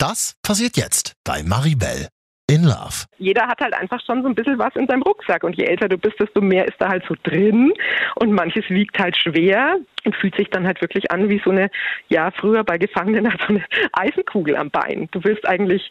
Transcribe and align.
Das 0.00 0.34
passiert 0.42 0.78
jetzt 0.78 1.12
bei 1.24 1.42
Maribel 1.42 2.08
in 2.46 2.64
Love. 2.64 3.04
Jeder 3.18 3.46
hat 3.46 3.60
halt 3.60 3.74
einfach 3.74 4.00
schon 4.06 4.22
so 4.22 4.28
ein 4.28 4.34
bisschen 4.34 4.58
was 4.58 4.74
in 4.74 4.86
seinem 4.86 5.02
Rucksack 5.02 5.44
und 5.44 5.58
je 5.58 5.64
älter 5.64 5.90
du 5.90 5.98
bist, 5.98 6.18
desto 6.18 6.40
mehr 6.40 6.66
ist 6.66 6.76
da 6.78 6.88
halt 6.88 7.04
so 7.06 7.14
drin 7.22 7.74
und 8.14 8.32
manches 8.32 8.64
wiegt 8.70 8.98
halt 8.98 9.14
schwer 9.14 9.76
und 10.06 10.16
fühlt 10.16 10.34
sich 10.36 10.48
dann 10.48 10.66
halt 10.66 10.80
wirklich 10.80 11.10
an 11.10 11.28
wie 11.28 11.38
so 11.44 11.50
eine, 11.50 11.70
ja, 12.08 12.30
früher 12.30 12.64
bei 12.64 12.78
Gefangenen 12.78 13.28
halt 13.30 13.42
so 13.42 13.48
eine 13.48 13.62
Eisenkugel 13.92 14.56
am 14.56 14.70
Bein. 14.70 15.06
Du 15.10 15.22
willst 15.22 15.46
eigentlich 15.46 15.90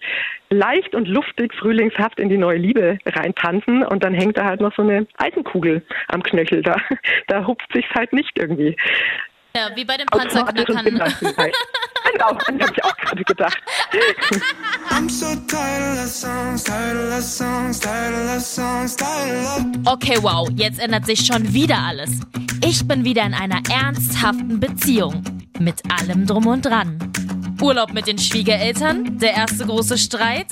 leicht 0.50 0.96
und 0.96 1.08
luftig, 1.08 1.54
frühlingshaft 1.54 2.20
in 2.20 2.30
die 2.30 2.38
neue 2.38 2.58
Liebe 2.58 2.98
reintanzen 3.06 3.86
und 3.86 4.04
dann 4.04 4.16
hängt 4.16 4.38
da 4.38 4.46
halt 4.46 4.60
noch 4.60 4.76
so 4.76 4.82
eine 4.82 5.06
Eisenkugel 5.18 5.86
am 6.08 6.24
Knöchel. 6.24 6.64
Da, 6.64 6.78
da 7.28 7.46
hupft 7.46 7.72
sich's 7.76 7.94
halt 7.94 8.12
nicht 8.12 8.40
irgendwie. 8.40 8.76
Ja, 9.56 9.70
wie 9.76 9.86
bei 9.86 9.98
den 9.98 10.08
Panzerknackern. 10.08 11.14
Genau, 12.12 12.30
an 12.48 12.62
habe 12.62 12.74
ich 12.76 12.84
auch 12.84 12.96
gerade 12.98 13.24
gedacht. 13.24 13.58
Okay, 19.86 20.18
wow, 20.22 20.50
jetzt 20.56 20.80
ändert 20.80 21.06
sich 21.06 21.26
schon 21.26 21.54
wieder 21.54 21.78
alles. 21.78 22.22
Ich 22.66 22.88
bin 22.88 23.04
wieder 23.06 23.24
in 23.24 23.34
einer 23.34 23.62
ernsthaften 23.70 24.60
Beziehung. 24.60 25.24
Mit 25.60 25.82
allem 25.92 26.26
drum 26.26 26.48
und 26.48 26.66
dran. 26.66 27.12
Urlaub 27.62 27.94
mit 27.94 28.08
den 28.08 28.18
Schwiegereltern, 28.18 29.18
der 29.20 29.34
erste 29.34 29.66
große 29.66 29.98
Streit, 29.98 30.48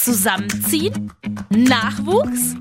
Zusammenziehen, 0.00 1.12
Nachwuchs. 1.50 2.54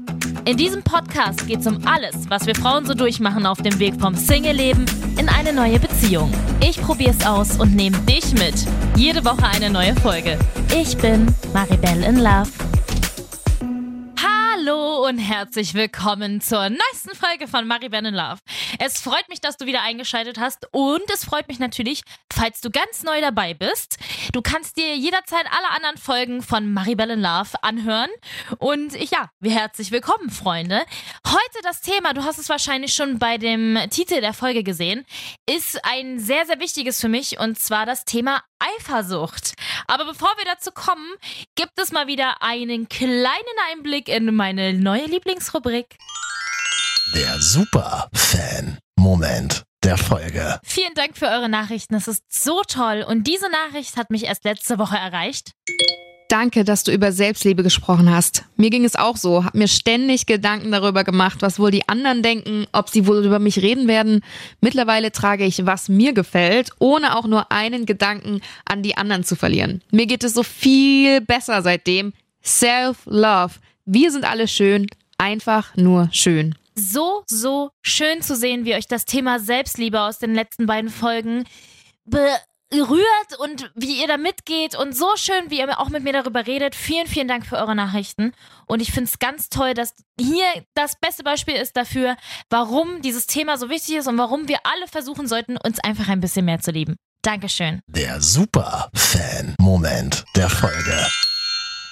In 0.45 0.57
diesem 0.57 0.83
Podcast 0.83 1.47
geht 1.47 1.59
es 1.59 1.67
um 1.67 1.79
alles, 1.85 2.29
was 2.29 2.45
wir 2.47 2.55
Frauen 2.55 2.85
so 2.85 2.93
durchmachen 2.93 3.45
auf 3.45 3.61
dem 3.61 3.77
Weg 3.79 3.99
vom 3.99 4.15
Single-Leben 4.15 4.85
in 5.17 5.29
eine 5.29 5.53
neue 5.53 5.79
Beziehung. 5.79 6.31
Ich 6.61 6.81
probiere 6.81 7.11
es 7.11 7.25
aus 7.25 7.59
und 7.59 7.75
nehme 7.75 7.97
dich 7.99 8.33
mit. 8.33 8.55
Jede 8.95 9.23
Woche 9.23 9.45
eine 9.47 9.69
neue 9.69 9.95
Folge. 9.95 10.37
Ich 10.75 10.97
bin 10.97 11.27
Maribel 11.53 12.03
in 12.03 12.17
Love. 12.17 12.49
Hallo 14.67 15.07
und 15.07 15.17
herzlich 15.17 15.75
willkommen 15.75 16.41
zur 16.41 16.69
neuesten 16.69 17.15
Folge 17.15 17.47
von 17.47 17.67
Maribel 17.67 18.05
in 18.05 18.13
Love. 18.13 18.39
Es 18.79 18.99
freut 18.99 19.29
mich, 19.29 19.39
dass 19.39 19.55
du 19.55 19.65
wieder 19.65 19.81
eingeschaltet 19.81 20.39
hast 20.39 20.67
und 20.71 21.03
es 21.13 21.23
freut 21.23 21.47
mich 21.47 21.59
natürlich, 21.59 22.01
falls 22.33 22.59
du 22.59 22.69
ganz 22.69 23.03
neu 23.03 23.21
dabei 23.21 23.53
bist. 23.53 23.97
Du 24.33 24.41
kannst 24.41 24.75
dir 24.75 24.97
jederzeit 24.97 25.45
alle 25.45 25.73
anderen 25.73 25.97
Folgen 25.97 26.41
von 26.41 26.73
Maribel 26.73 27.11
in 27.11 27.21
Love 27.21 27.51
anhören 27.61 28.09
und 28.57 28.93
ja, 29.09 29.29
herzlich 29.41 29.91
willkommen, 29.91 30.29
Freunde. 30.31 30.83
Heute 31.25 31.63
das 31.63 31.79
Thema, 31.79 32.13
du 32.13 32.25
hast 32.25 32.37
es 32.37 32.49
wahrscheinlich 32.49 32.91
schon 32.91 33.19
bei 33.19 33.37
dem 33.37 33.77
Titel 33.89 34.19
der 34.19 34.33
Folge 34.33 34.63
gesehen, 34.63 35.05
ist 35.49 35.79
ein 35.85 36.19
sehr, 36.19 36.45
sehr 36.45 36.59
wichtiges 36.59 36.99
für 36.99 37.09
mich 37.09 37.39
und 37.39 37.57
zwar 37.57 37.85
das 37.85 38.03
Thema 38.03 38.43
Eifersucht. 38.59 39.53
Aber 39.87 40.05
bevor 40.05 40.29
wir 40.37 40.45
dazu 40.45 40.69
kommen, 40.71 41.15
gibt 41.55 41.79
es 41.79 41.91
mal 41.91 42.05
wieder 42.07 42.41
einen 42.41 42.87
kleinen 42.89 43.35
Einblick 43.71 44.09
in 44.09 44.35
meine 44.35 44.73
neue 44.73 45.05
Lieblingsrubrik. 45.05 45.97
Der 47.15 47.39
Super-Fan-Moment 47.39 49.63
der 49.83 49.97
Folge. 49.97 50.59
Vielen 50.63 50.93
Dank 50.95 51.15
für 51.17 51.27
eure 51.27 51.49
Nachrichten. 51.49 51.93
Es 51.95 52.07
ist 52.07 52.23
so 52.29 52.63
toll. 52.63 53.05
Und 53.07 53.27
diese 53.27 53.49
Nachricht 53.49 53.95
hat 53.95 54.09
mich 54.09 54.23
erst 54.25 54.43
letzte 54.43 54.79
Woche 54.79 54.97
erreicht. 54.97 55.51
Danke, 56.29 56.65
dass 56.65 56.83
du 56.83 56.91
über 56.91 57.13
Selbstliebe 57.13 57.63
gesprochen 57.63 58.11
hast. 58.11 58.43
Mir 58.57 58.69
ging 58.69 58.83
es 58.83 58.97
auch 58.97 59.15
so, 59.15 59.45
hab 59.45 59.55
mir 59.55 59.69
ständig 59.69 60.25
Gedanken 60.25 60.71
darüber 60.71 61.05
gemacht, 61.05 61.37
was 61.41 61.57
wohl 61.57 61.71
die 61.71 61.87
anderen 61.87 62.21
denken, 62.21 62.67
ob 62.73 62.89
sie 62.89 63.07
wohl 63.07 63.25
über 63.25 63.39
mich 63.39 63.61
reden 63.61 63.87
werden. 63.87 64.21
Mittlerweile 64.59 65.13
trage 65.13 65.45
ich, 65.45 65.65
was 65.65 65.87
mir 65.87 66.13
gefällt, 66.13 66.71
ohne 66.79 67.15
auch 67.15 67.27
nur 67.27 67.51
einen 67.51 67.85
Gedanken 67.85 68.41
an 68.65 68.83
die 68.83 68.97
anderen 68.97 69.23
zu 69.23 69.37
verlieren. 69.37 69.81
Mir 69.91 70.05
geht 70.05 70.25
es 70.25 70.33
so 70.33 70.43
viel 70.43 71.21
besser 71.21 71.61
seitdem. 71.61 72.11
Self-Love. 72.43 73.53
Wir 73.85 74.11
sind 74.11 74.25
alle 74.29 74.49
schön, 74.49 74.87
einfach 75.17 75.75
nur 75.77 76.09
schön. 76.11 76.55
So, 76.75 77.23
so 77.27 77.71
schön 77.81 78.21
zu 78.21 78.35
sehen, 78.35 78.65
wie 78.65 78.75
euch 78.75 78.87
das 78.87 79.05
Thema 79.05 79.39
Selbstliebe 79.39 80.01
aus 80.01 80.19
den 80.19 80.35
letzten 80.35 80.65
beiden 80.65 80.91
Folgen 80.91 81.45
berührt 82.69 83.39
und 83.39 83.71
wie 83.75 84.01
ihr 84.01 84.07
da 84.07 84.17
mitgeht 84.17 84.75
und 84.75 84.95
so 84.95 85.15
schön, 85.15 85.49
wie 85.49 85.59
ihr 85.59 85.79
auch 85.79 85.89
mit 85.89 86.03
mir 86.03 86.13
darüber 86.13 86.45
redet. 86.45 86.75
Vielen, 86.75 87.07
vielen 87.07 87.27
Dank 87.27 87.45
für 87.45 87.57
eure 87.57 87.75
Nachrichten. 87.75 88.33
Und 88.65 88.81
ich 88.81 88.91
finde 88.91 89.09
es 89.09 89.19
ganz 89.19 89.49
toll, 89.49 89.73
dass 89.73 89.93
hier 90.19 90.45
das 90.73 90.97
beste 90.99 91.23
Beispiel 91.23 91.55
ist 91.55 91.77
dafür, 91.77 92.17
warum 92.49 93.01
dieses 93.01 93.27
Thema 93.27 93.57
so 93.57 93.69
wichtig 93.69 93.95
ist 93.95 94.07
und 94.07 94.17
warum 94.17 94.47
wir 94.47 94.59
alle 94.63 94.87
versuchen 94.87 95.27
sollten, 95.27 95.57
uns 95.57 95.79
einfach 95.79 96.09
ein 96.09 96.19
bisschen 96.19 96.45
mehr 96.45 96.59
zu 96.59 96.71
lieben. 96.71 96.95
Dankeschön. 97.21 97.81
Der 97.87 98.21
Super-Fan-Moment 98.21 100.25
der 100.35 100.49
Folge. 100.49 101.07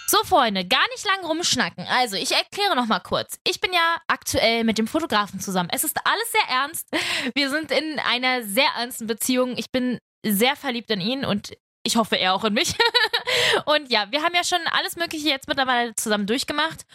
So, 0.08 0.24
Freunde, 0.24 0.66
gar 0.66 0.88
nicht 0.91 1.03
lang 1.06 1.25
rumschnacken. 1.25 1.84
Also, 1.88 2.16
ich 2.16 2.31
erkläre 2.31 2.75
noch 2.75 2.85
mal 2.85 3.00
kurz. 3.00 3.40
Ich 3.44 3.59
bin 3.59 3.74
ja 3.74 3.97
aktuell 4.08 4.64
mit 4.64 4.78
dem 4.78 4.88
Fotografen 4.88 5.40
zusammen. 5.40 5.69
Es 5.74 5.84
ist 5.84 5.97
alles 6.06 6.31
sehr 6.31 6.47
ernst. 6.47 6.88
Wir 7.34 7.50
sind 7.50 7.72
in 7.72 7.97
einer 8.00 8.44
sehr 8.44 8.69
ernsten 8.78 9.08
Beziehung. 9.08 9.58
Ich 9.58 9.72
bin 9.72 9.97
sehr 10.25 10.56
verliebt 10.56 10.90
in 10.91 11.02
ihn 11.02 11.25
und 11.25 11.53
ich 11.84 11.97
hoffe, 11.97 12.16
er 12.18 12.34
auch 12.34 12.44
in 12.44 12.53
mich. 12.53 12.75
und 13.66 13.91
ja, 13.91 14.08
wir 14.09 14.24
haben 14.24 14.34
ja 14.34 14.44
schon 14.44 14.59
alles 14.72 14.96
Mögliche 14.96 15.30
jetzt 15.30 15.47
mittlerweile 15.47 15.96
zusammen 15.96 16.25
durchgemacht. 16.25 16.86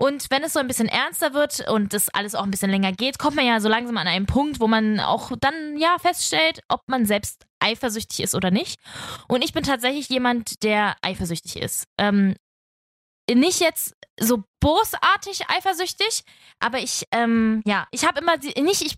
Und 0.00 0.30
wenn 0.30 0.44
es 0.44 0.52
so 0.52 0.60
ein 0.60 0.68
bisschen 0.68 0.88
ernster 0.88 1.34
wird 1.34 1.68
und 1.68 1.92
das 1.92 2.08
alles 2.10 2.36
auch 2.36 2.44
ein 2.44 2.52
bisschen 2.52 2.70
länger 2.70 2.92
geht, 2.92 3.18
kommt 3.18 3.34
man 3.34 3.44
ja 3.44 3.60
so 3.60 3.68
langsam 3.68 3.96
an 3.96 4.06
einen 4.06 4.26
Punkt, 4.26 4.60
wo 4.60 4.68
man 4.68 5.00
auch 5.00 5.32
dann 5.40 5.76
ja 5.76 5.96
feststellt, 5.98 6.60
ob 6.68 6.82
man 6.86 7.04
selbst 7.04 7.46
eifersüchtig 7.58 8.20
ist 8.20 8.36
oder 8.36 8.52
nicht. 8.52 8.80
Und 9.26 9.44
ich 9.44 9.52
bin 9.52 9.64
tatsächlich 9.64 10.08
jemand, 10.08 10.62
der 10.62 10.94
eifersüchtig 11.02 11.56
ist. 11.56 11.86
Ähm, 11.98 12.36
nicht 13.28 13.60
jetzt 13.60 13.94
so 14.18 14.44
bosartig 14.60 15.48
eifersüchtig, 15.48 16.22
aber 16.60 16.78
ich, 16.78 17.04
ähm, 17.10 17.60
ja, 17.66 17.86
ich 17.90 18.04
habe 18.04 18.20
immer 18.20 18.36
nicht, 18.36 18.82
ich 18.82 18.94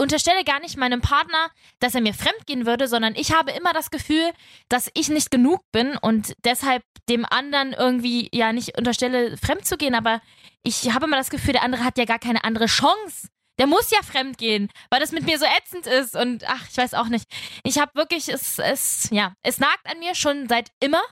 unterstelle 0.00 0.44
gar 0.44 0.60
nicht 0.60 0.76
meinem 0.76 1.00
Partner, 1.00 1.50
dass 1.80 1.94
er 1.94 2.00
mir 2.00 2.14
fremd 2.14 2.46
gehen 2.46 2.66
würde, 2.66 2.88
sondern 2.88 3.14
ich 3.14 3.32
habe 3.32 3.52
immer 3.52 3.72
das 3.72 3.90
Gefühl, 3.90 4.32
dass 4.68 4.90
ich 4.94 5.08
nicht 5.08 5.30
genug 5.30 5.60
bin 5.72 5.96
und 5.96 6.34
deshalb 6.44 6.82
dem 7.08 7.24
anderen 7.24 7.72
irgendwie 7.72 8.28
ja 8.32 8.52
nicht 8.52 8.76
unterstelle, 8.76 9.36
fremd 9.36 9.66
zu 9.66 9.76
gehen, 9.76 9.94
aber 9.94 10.20
ich 10.62 10.92
habe 10.92 11.06
immer 11.06 11.16
das 11.16 11.30
Gefühl, 11.30 11.52
der 11.52 11.62
andere 11.62 11.84
hat 11.84 11.98
ja 11.98 12.06
gar 12.06 12.18
keine 12.18 12.44
andere 12.44 12.66
Chance. 12.66 13.28
Der 13.58 13.68
muss 13.68 13.90
ja 13.92 14.02
fremd 14.02 14.36
gehen, 14.36 14.68
weil 14.90 14.98
das 14.98 15.12
mit 15.12 15.26
mir 15.26 15.38
so 15.38 15.44
ätzend 15.44 15.86
ist 15.86 16.16
und 16.16 16.42
ach, 16.48 16.66
ich 16.68 16.76
weiß 16.76 16.94
auch 16.94 17.06
nicht. 17.06 17.26
Ich 17.62 17.78
habe 17.78 17.94
wirklich 17.94 18.28
es 18.28 18.58
es 18.58 19.08
ja, 19.12 19.34
es 19.42 19.58
nagt 19.58 19.88
an 19.88 20.00
mir 20.00 20.16
schon 20.16 20.48
seit 20.48 20.70
immer 20.80 21.02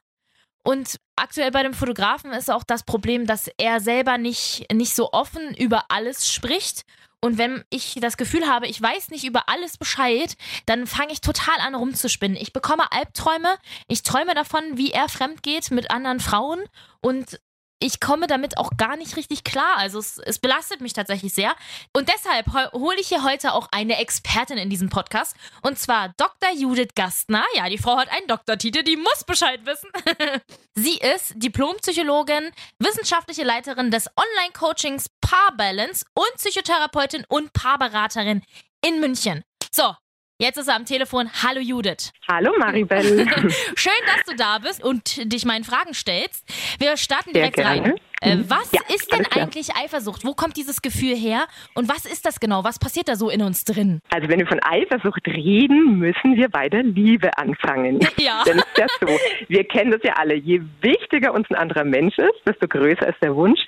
und 0.65 0.97
aktuell 1.15 1.53
bei 1.53 1.63
dem 1.63 1.75
Fotografen 1.75 2.33
ist 2.33 2.51
auch 2.51 2.65
das 2.65 2.83
Problem, 2.83 3.27
dass 3.27 3.49
er 3.59 3.79
selber 3.79 4.19
nicht 4.19 4.67
nicht 4.73 4.95
so 4.95 5.13
offen 5.13 5.55
über 5.55 5.85
alles 5.89 6.33
spricht 6.33 6.83
und 7.25 7.39
wenn 7.39 7.65
ich 7.71 7.97
das 8.01 8.17
Gefühl 8.17 8.49
habe, 8.49 8.67
ich 8.67 8.83
weiß 8.83 9.11
nicht 9.11 9.25
über 9.25 9.49
alles 9.49 9.79
Bescheid, 9.79 10.37
dann 10.67 10.89
fange 10.89 11.13
ich 11.13 11.21
total 11.21 11.55
an 11.61 11.77
rumzuspinnen. 11.77 12.37
Ich 12.37 12.53
bekomme 12.53 12.91
Albträume. 12.91 13.59
Ich 13.87 14.03
träume 14.03 14.35
davon, 14.35 14.77
wie 14.77 14.91
er 14.91 15.09
fremd 15.09 15.45
geht 15.45 15.71
mit 15.71 15.93
anderen 15.93 16.19
Frauen. 16.19 16.61
Und 17.01 17.41
ich 17.83 18.01
komme 18.01 18.27
damit 18.27 18.59
auch 18.59 18.71
gar 18.77 18.97
nicht 18.97 19.17
richtig 19.17 19.45
klar. 19.45 19.77
Also 19.77 19.99
es, 19.99 20.19
es 20.19 20.39
belastet 20.39 20.81
mich 20.81 20.93
tatsächlich 20.93 21.35
sehr. 21.35 21.55
Und 21.93 22.09
deshalb 22.09 22.47
hole 22.73 23.01
ich 23.01 23.09
hier 23.09 23.25
heute 23.25 23.55
auch 23.55 23.69
eine 23.73 23.99
Expertin 23.99 24.57
in 24.57 24.71
diesem 24.71 24.89
Podcast. 24.89 25.37
Und 25.63 25.79
zwar 25.79 26.11
Dr. 26.17 26.53
Judith 26.55 26.95
Gastner. 26.95 27.45
Ja, 27.55 27.69
die 27.69 27.79
Frau 27.79 27.97
hat 27.97 28.11
einen 28.11 28.29
Doktortitel, 28.29 28.83
die 28.83 28.97
muss 28.97 29.25
Bescheid 29.27 29.61
wissen. 29.67 29.91
Sie 30.75 30.99
ist 30.99 31.35
Diplompsychologin, 31.37 32.53
wissenschaftliche 32.79 33.43
Leiterin 33.43 33.91
des 33.91 34.09
Online-Coachings 34.17 35.09
Paar 35.21 35.57
Balance 35.57 36.07
und 36.15 36.31
Psychotherapeutin 36.37 37.25
und 37.29 37.53
Paarberaterin 37.53 38.43
in 38.85 39.01
München. 39.01 39.43
So, 39.71 39.95
Jetzt 40.43 40.59
ist 40.59 40.67
er 40.67 40.75
am 40.75 40.85
Telefon. 40.85 41.31
Hallo 41.45 41.61
Judith. 41.61 42.13
Hallo 42.29 42.51
Maribel. 42.59 43.01
Schön, 43.77 43.93
dass 44.07 44.25
du 44.27 44.35
da 44.37 44.59
bist 44.59 44.83
und 44.83 45.33
dich 45.33 45.45
meinen 45.45 45.63
Fragen 45.63 45.95
stellst. 45.95 46.45
Wir 46.81 46.97
starten 46.97 47.33
direkt 47.33 47.61
rein. 47.61 47.95
Äh, 48.21 48.37
mhm. 48.37 48.51
was 48.51 48.73
ja, 48.73 48.81
ist 48.93 49.13
denn 49.13 49.25
eigentlich 49.27 49.77
Eifersucht? 49.77 50.25
Wo 50.25 50.35
kommt 50.35 50.57
dieses 50.57 50.83
Gefühl 50.83 51.15
her? 51.15 51.47
Und 51.75 51.89
was 51.89 52.07
ist 52.07 52.27
das 52.27 52.41
genau? 52.41 52.65
Was 52.65 52.81
passiert 52.81 53.09
da 53.09 53.15
so 53.15 53.31
in 53.31 53.41
uns 53.41 53.65
drin? 53.65 54.01
Also 54.11 54.29
wenn 54.29 54.41
wir 54.41 54.49
von 54.49 54.61
Eifersucht 54.65 55.25
reden, 55.29 56.01
müssen 56.01 56.35
wir 56.35 56.49
bei 56.49 56.69
der 56.69 56.83
Liebe 56.83 57.31
anfangen. 57.39 58.01
Ja. 58.19 58.43
Denn 58.47 58.59
ist 58.59 58.79
ja 58.79 58.87
so, 59.01 59.09
wir 59.49 59.65
kennen 59.65 59.91
das 59.91 60.01
ja 60.05 60.13
alle. 60.13 60.35
Je 60.35 60.61
wichtiger 60.81 61.33
uns 61.33 61.49
ein 61.51 61.57
anderer 61.57 61.83
Mensch 61.83 62.17
ist, 62.19 62.47
desto 62.47 62.69
größer 62.69 63.09
ist 63.09 63.21
der 63.21 63.35
Wunsch, 63.35 63.61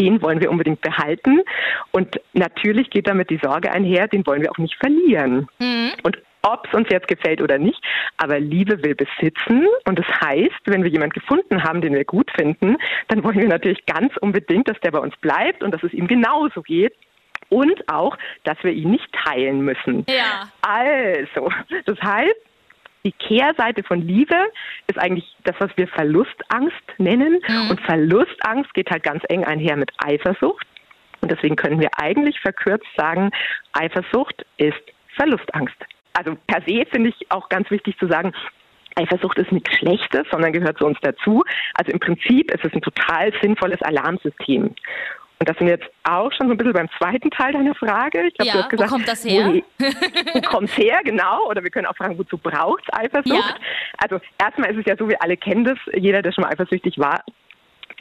den 0.00 0.22
wollen 0.22 0.40
wir 0.40 0.50
unbedingt 0.50 0.80
behalten. 0.80 1.40
Und 1.92 2.20
natürlich 2.32 2.90
geht 2.90 3.06
damit 3.06 3.30
die 3.30 3.40
Sorge 3.42 3.70
einher, 3.70 4.08
den 4.08 4.26
wollen 4.26 4.42
wir 4.42 4.50
auch 4.50 4.58
nicht 4.58 4.76
verlieren. 4.76 5.46
Mhm. 5.58 5.92
Und 6.02 6.18
ob 6.42 6.66
es 6.66 6.74
uns 6.74 6.88
jetzt 6.90 7.08
gefällt 7.08 7.42
oder 7.42 7.58
nicht. 7.58 7.82
Aber 8.16 8.40
Liebe 8.40 8.82
will 8.82 8.94
besitzen. 8.94 9.66
Und 9.86 9.98
das 9.98 10.06
heißt, 10.22 10.60
wenn 10.64 10.82
wir 10.82 10.90
jemanden 10.90 11.20
gefunden 11.20 11.62
haben, 11.62 11.80
den 11.82 11.94
wir 11.94 12.04
gut 12.04 12.30
finden, 12.34 12.76
dann 13.08 13.22
wollen 13.22 13.38
wir 13.38 13.48
natürlich 13.48 13.84
ganz 13.86 14.16
unbedingt, 14.18 14.68
dass 14.68 14.80
der 14.80 14.92
bei 14.92 14.98
uns 14.98 15.14
bleibt 15.18 15.62
und 15.62 15.72
dass 15.72 15.82
es 15.82 15.92
ihm 15.92 16.06
genauso 16.06 16.62
geht. 16.62 16.94
Und 17.48 17.88
auch, 17.88 18.16
dass 18.44 18.56
wir 18.62 18.70
ihn 18.70 18.92
nicht 18.92 19.08
teilen 19.12 19.62
müssen. 19.62 20.06
Ja. 20.08 20.48
Also, 20.62 21.50
das 21.84 22.00
heißt, 22.00 22.36
Die 23.04 23.12
Kehrseite 23.12 23.82
von 23.82 24.00
Liebe 24.02 24.36
ist 24.86 24.98
eigentlich 24.98 25.34
das, 25.44 25.56
was 25.58 25.70
wir 25.76 25.88
Verlustangst 25.88 26.82
nennen. 26.98 27.40
Mhm. 27.48 27.70
Und 27.70 27.80
Verlustangst 27.80 28.72
geht 28.74 28.90
halt 28.90 29.02
ganz 29.02 29.22
eng 29.28 29.44
einher 29.44 29.76
mit 29.76 29.90
Eifersucht. 29.98 30.66
Und 31.20 31.30
deswegen 31.30 31.56
können 31.56 31.80
wir 31.80 31.90
eigentlich 31.96 32.38
verkürzt 32.40 32.88
sagen, 32.96 33.30
Eifersucht 33.72 34.44
ist 34.56 34.80
Verlustangst. 35.16 35.76
Also 36.12 36.36
per 36.46 36.62
se 36.66 36.84
finde 36.90 37.10
ich 37.10 37.30
auch 37.30 37.48
ganz 37.48 37.70
wichtig 37.70 37.98
zu 37.98 38.06
sagen, 38.06 38.32
Eifersucht 38.96 39.38
ist 39.38 39.52
nichts 39.52 39.76
Schlechtes, 39.78 40.26
sondern 40.30 40.52
gehört 40.52 40.78
zu 40.78 40.86
uns 40.86 40.98
dazu. 41.00 41.42
Also 41.74 41.92
im 41.92 42.00
Prinzip 42.00 42.52
ist 42.52 42.64
es 42.64 42.72
ein 42.72 42.82
total 42.82 43.32
sinnvolles 43.40 43.80
Alarmsystem. 43.82 44.74
Und 45.40 45.48
das 45.48 45.56
sind 45.56 45.68
wir 45.68 45.74
jetzt 45.74 45.90
auch 46.04 46.30
schon 46.32 46.48
so 46.48 46.52
ein 46.52 46.58
bisschen 46.58 46.74
beim 46.74 46.90
zweiten 46.98 47.30
Teil 47.30 47.54
deiner 47.54 47.74
Frage. 47.74 48.26
Ich 48.26 48.34
glaub, 48.34 48.46
Ja, 48.46 48.52
du 48.52 48.58
hast 48.58 48.66
wo 48.66 48.68
gesagt, 48.68 48.90
kommt 48.90 49.08
das 49.08 49.24
her? 49.24 49.46
Wo, 49.46 50.34
wo 50.34 50.40
kommt's 50.42 50.76
her, 50.76 51.00
genau? 51.02 51.48
Oder 51.48 51.64
wir 51.64 51.70
können 51.70 51.86
auch 51.86 51.96
fragen, 51.96 52.18
wozu 52.18 52.36
braucht 52.36 52.82
es 52.86 52.92
Eifersucht? 52.92 53.34
Ja. 53.34 53.54
Also 53.96 54.20
erstmal 54.38 54.70
ist 54.70 54.80
es 54.80 54.84
ja 54.84 54.96
so, 54.98 55.08
wir 55.08 55.22
alle 55.22 55.38
kennen 55.38 55.64
das. 55.64 55.78
Jeder, 55.94 56.20
der 56.20 56.32
schon 56.32 56.42
mal 56.42 56.52
eifersüchtig 56.52 56.98
war, 56.98 57.24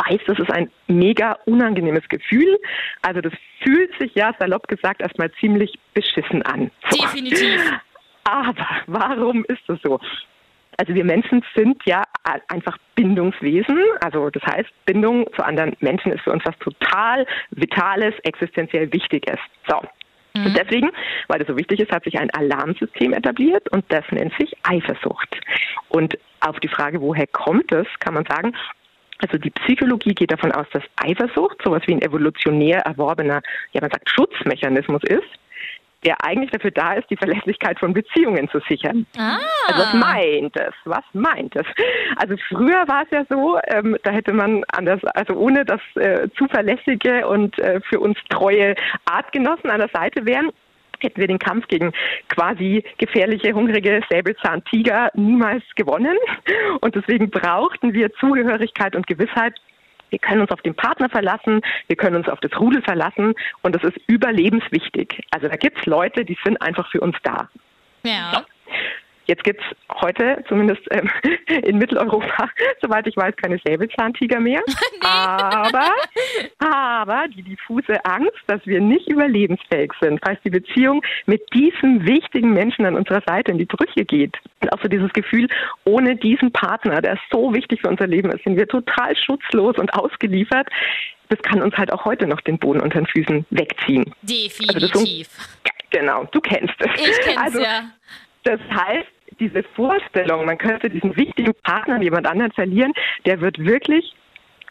weiß, 0.10 0.20
das 0.28 0.38
ist 0.38 0.52
ein 0.52 0.70
mega 0.88 1.38
unangenehmes 1.46 2.08
Gefühl. 2.10 2.60
Also 3.04 3.22
das 3.22 3.32
fühlt 3.64 3.98
sich 4.00 4.14
ja 4.16 4.36
salopp 4.38 4.68
gesagt 4.68 5.02
erstmal 5.02 5.32
ziemlich 5.40 5.80
beschissen 5.94 6.44
an. 6.44 6.72
So. 6.90 7.02
Definitiv. 7.02 7.62
Aber 8.26 8.68
warum 8.88 9.46
ist 9.46 9.62
das 9.68 9.80
so? 9.82 9.98
Also 10.80 10.96
wir 10.96 11.04
Menschen 11.04 11.44
sind 11.56 11.82
ja 11.86 12.04
einfach 12.48 12.78
Bindungswesen. 12.96 13.78
Also 14.00 14.30
das 14.30 14.44
heißt, 14.44 14.70
Bindung 14.86 15.28
zu 15.36 15.44
anderen 15.44 15.76
Menschen 15.82 16.14
ist 16.14 16.22
für 16.22 16.32
uns 16.32 16.42
was 16.46 16.58
total 16.60 17.28
Vitales, 17.52 18.16
existenziell 18.24 18.92
Wichtiges. 18.94 19.38
So. 19.68 19.82
Und 20.36 20.58
deswegen, 20.58 20.90
weil 21.28 21.40
das 21.40 21.50
so 21.50 21.58
wichtig 21.58 21.82
ist, 21.82 21.92
hat 21.92 22.06
sich 22.06 22.18
ein 22.18 22.30
Alarmsystem 22.32 23.12
etabliert 23.12 23.68
und 23.74 23.84
das 23.90 24.06
nennt 24.12 24.34
sich 24.40 24.56
Eifersucht. 24.64 25.36
Und 25.90 26.18
auf 26.40 26.58
die 26.62 26.70
Frage, 26.70 27.02
woher 27.02 27.28
kommt 27.28 27.74
es, 27.74 27.88
kann 28.00 28.14
man 28.14 28.24
sagen, 28.26 28.56
also 29.18 29.38
die 29.38 29.50
Psychologie 29.50 30.14
geht 30.14 30.32
davon 30.32 30.54
aus, 30.54 30.68
dass 30.72 30.84
Eifersucht 30.96 31.58
sowas 31.62 31.84
wie 31.88 31.96
ein 31.96 32.02
evolutionär 32.02 32.80
erworbener, 32.86 33.42
ja 33.74 33.82
man 33.82 33.92
sagt 33.92 34.10
Schutzmechanismus 34.10 35.04
ist, 35.04 35.28
der 36.06 36.24
eigentlich 36.24 36.52
dafür 36.52 36.72
da 36.72 36.94
ist, 36.94 37.10
die 37.10 37.18
Verlässlichkeit 37.18 37.80
von 37.80 37.94
Beziehungen 37.94 38.50
zu 38.50 38.60
sichern. 38.70 39.06
Ah. 39.18 39.38
Also 39.68 39.82
was 39.82 39.94
meint 39.94 40.56
es? 40.56 40.74
Was 40.86 41.04
meint 41.14 41.56
es? 41.56 41.66
Also 42.16 42.36
früher 42.48 42.88
war 42.88 43.04
es 43.04 43.12
ja 43.12 43.26
so, 43.30 43.60
ähm, 43.68 43.98
da 44.04 44.12
hätte 44.12 44.34
man 44.34 44.64
anders, 44.72 45.04
also 45.16 45.34
ohne 45.34 45.66
dass 45.66 45.82
äh, 45.96 46.30
zuverlässige 46.38 47.28
und 47.28 47.58
äh, 47.60 47.82
für 47.82 48.00
uns 48.00 48.18
treue 48.30 48.76
Artgenossen 49.06 49.70
an 49.70 49.80
der 49.80 49.90
Seite 49.90 50.26
wären, 50.26 50.52
hätten 51.00 51.20
wir 51.20 51.28
den 51.28 51.40
Kampf 51.40 51.68
gegen 51.68 51.92
quasi 52.30 52.84
gefährliche, 52.98 53.54
hungrige 53.54 54.02
Säbelzahntiger 54.10 55.12
niemals 55.16 55.64
gewonnen. 55.76 56.18
Und 56.82 56.96
deswegen 56.96 57.30
brauchten 57.30 57.94
wir 57.94 58.12
Zugehörigkeit 58.14 58.96
und 58.96 59.08
Gewissheit, 59.08 59.56
wir 60.10 60.20
können 60.20 60.42
uns 60.42 60.52
auf 60.52 60.62
den 60.62 60.76
Partner 60.76 61.10
verlassen, 61.10 61.62
wir 61.88 61.96
können 61.96 62.16
uns 62.16 62.28
auf 62.28 62.40
das 62.40 62.58
Rudel 62.60 62.82
verlassen 62.82 63.34
und 63.62 63.76
das 63.76 63.84
ist 63.84 63.98
überlebenswichtig. 64.08 65.22
Also 65.32 65.48
da 65.48 65.56
gibt 65.56 65.80
es 65.80 65.86
Leute, 65.86 66.26
die 66.26 66.38
sind 66.44 66.62
einfach 66.62 66.90
für 66.90 67.02
uns 67.02 67.16
da. 67.24 67.50
Ja. 68.04 68.46
Jetzt 69.30 69.44
gibt 69.44 69.62
es 69.62 69.98
heute, 70.02 70.44
zumindest 70.48 70.82
ähm, 70.90 71.08
in 71.64 71.78
Mitteleuropa, 71.78 72.50
soweit 72.82 73.06
ich 73.06 73.16
weiß, 73.16 73.36
keine 73.36 73.60
Säbelzahntiger 73.64 74.40
mehr. 74.40 74.62
Aber, 75.02 75.92
aber 76.60 77.28
die 77.30 77.42
diffuse 77.42 78.04
Angst, 78.06 78.40
dass 78.48 78.66
wir 78.66 78.82
nicht 78.82 79.08
überlebensfähig 79.08 79.94
sind, 80.02 80.20
falls 80.24 80.40
die 80.44 80.50
Beziehung 80.50 81.02
mit 81.26 81.42
diesem 81.54 82.06
wichtigen 82.06 82.54
Menschen 82.54 82.86
an 82.86 82.96
unserer 82.96 83.22
Seite 83.26 83.52
in 83.52 83.58
die 83.58 83.66
Brüche 83.66 84.04
geht. 84.06 84.38
Und 84.62 84.74
auch 84.74 84.82
so 84.82 84.88
dieses 84.88 85.12
Gefühl, 85.14 85.48
ohne 85.86 86.16
diesen 86.16 86.52
Partner, 86.52 87.02
der 87.02 87.18
so 87.32 87.54
wichtig 87.54 87.82
für 87.82 87.90
unser 87.90 88.08
Leben 88.08 88.32
ist, 88.32 88.44
sind 88.44 88.58
wir 88.58 88.68
total 88.68 89.16
schutzlos 89.16 89.78
und 89.78 89.94
ausgeliefert. 89.94 90.68
Das 91.30 91.40
kann 91.44 91.62
uns 91.62 91.76
halt 91.78 91.94
auch 91.94 92.06
heute 92.06 92.28
noch 92.28 92.42
den 92.42 92.58
Boden 92.58 92.82
unter 92.82 93.00
den 93.00 93.08
Füßen 93.08 93.46
wegziehen. 93.52 94.14
Definitiv. 94.22 95.30
Genau, 95.92 96.26
du 96.32 96.42
kennst 96.42 96.76
es. 96.80 96.90
Ich 96.96 97.20
kenn's 97.22 97.38
also, 97.38 97.62
ja. 97.62 97.84
Das 98.44 98.60
heißt, 98.72 99.08
diese 99.40 99.64
Vorstellung, 99.76 100.46
man 100.46 100.58
könnte 100.58 100.90
diesen 100.90 101.16
wichtigen 101.16 101.54
Partner 101.64 101.96
an 101.96 102.02
jemand 102.02 102.28
anderen 102.28 102.52
verlieren, 102.52 102.94
der 103.26 103.42
wird 103.42 103.58
wirklich 103.60 104.14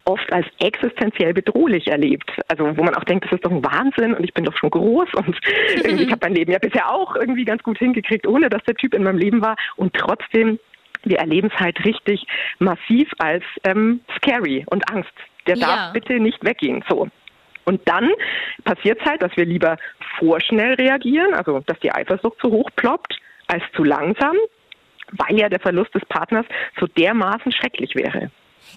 oft 0.04 0.32
als 0.32 0.46
existenziell 0.58 1.34
bedrohlich 1.34 1.86
erlebt. 1.88 2.30
Also 2.48 2.76
wo 2.76 2.82
man 2.82 2.94
auch 2.94 3.04
denkt, 3.04 3.26
das 3.26 3.32
ist 3.32 3.44
doch 3.44 3.50
ein 3.50 3.64
Wahnsinn 3.64 4.14
und 4.14 4.24
ich 4.24 4.32
bin 4.32 4.44
doch 4.44 4.56
schon 4.56 4.70
groß 4.70 5.08
und 5.14 5.38
irgendwie, 5.84 6.04
ich 6.04 6.10
habe 6.10 6.26
mein 6.26 6.34
Leben 6.34 6.52
ja 6.52 6.58
bisher 6.58 6.90
auch 6.90 7.14
irgendwie 7.14 7.44
ganz 7.44 7.62
gut 7.62 7.78
hingekriegt, 7.78 8.26
ohne 8.26 8.48
dass 8.48 8.62
der 8.64 8.74
Typ 8.74 8.94
in 8.94 9.02
meinem 9.02 9.18
Leben 9.18 9.42
war 9.42 9.56
und 9.76 9.94
trotzdem 9.94 10.58
wir 11.04 11.18
erleben 11.18 11.48
es 11.52 11.60
halt 11.60 11.84
richtig 11.84 12.26
massiv 12.58 13.08
als 13.18 13.44
ähm, 13.64 14.00
scary 14.16 14.64
und 14.68 14.90
Angst. 14.90 15.12
Der 15.46 15.56
Ja. 15.56 15.66
darf 15.66 15.92
bitte 15.92 16.18
nicht 16.18 16.44
weggehen. 16.44 16.84
So. 16.88 17.08
Und 17.64 17.80
dann 17.86 18.10
passiert 18.64 18.98
es 19.00 19.06
halt, 19.06 19.22
dass 19.22 19.36
wir 19.36 19.44
lieber 19.44 19.76
vorschnell 20.18 20.74
reagieren, 20.74 21.34
also 21.34 21.60
dass 21.66 21.78
die 21.80 21.92
Eifersucht 21.92 22.40
zu 22.40 22.50
hoch 22.50 22.68
ploppt, 22.76 23.18
als 23.48 23.62
zu 23.76 23.82
langsam, 23.84 24.36
weil 25.12 25.38
ja 25.38 25.48
der 25.48 25.60
Verlust 25.60 25.94
des 25.94 26.04
Partners 26.08 26.46
so 26.78 26.86
dermaßen 26.86 27.50
schrecklich 27.52 27.94
wäre. 27.94 28.30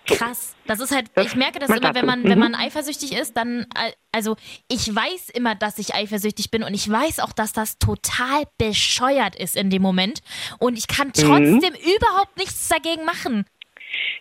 Krass. 0.07 0.55
Das 0.67 0.79
ist 0.79 0.95
halt, 0.95 1.07
ich 1.19 1.35
merke 1.35 1.59
das 1.59 1.69
immer, 1.69 1.93
wenn 1.93 2.05
man, 2.05 2.23
wenn 2.23 2.39
Mhm. 2.39 2.51
man 2.51 2.55
eifersüchtig 2.55 3.11
ist, 3.13 3.35
dann, 3.35 3.67
also 4.13 4.35
ich 4.69 4.87
weiß 4.95 5.29
immer, 5.29 5.53
dass 5.53 5.77
ich 5.77 5.93
eifersüchtig 5.93 6.49
bin 6.49 6.63
und 6.63 6.73
ich 6.73 6.89
weiß 6.89 7.19
auch, 7.19 7.33
dass 7.33 7.51
das 7.51 7.77
total 7.77 8.43
bescheuert 8.57 9.35
ist 9.35 9.55
in 9.57 9.69
dem 9.69 9.81
Moment 9.81 10.21
und 10.59 10.77
ich 10.77 10.87
kann 10.87 11.07
Mhm. 11.09 11.13
trotzdem 11.13 11.73
überhaupt 11.73 12.37
nichts 12.37 12.69
dagegen 12.69 13.03
machen. 13.05 13.45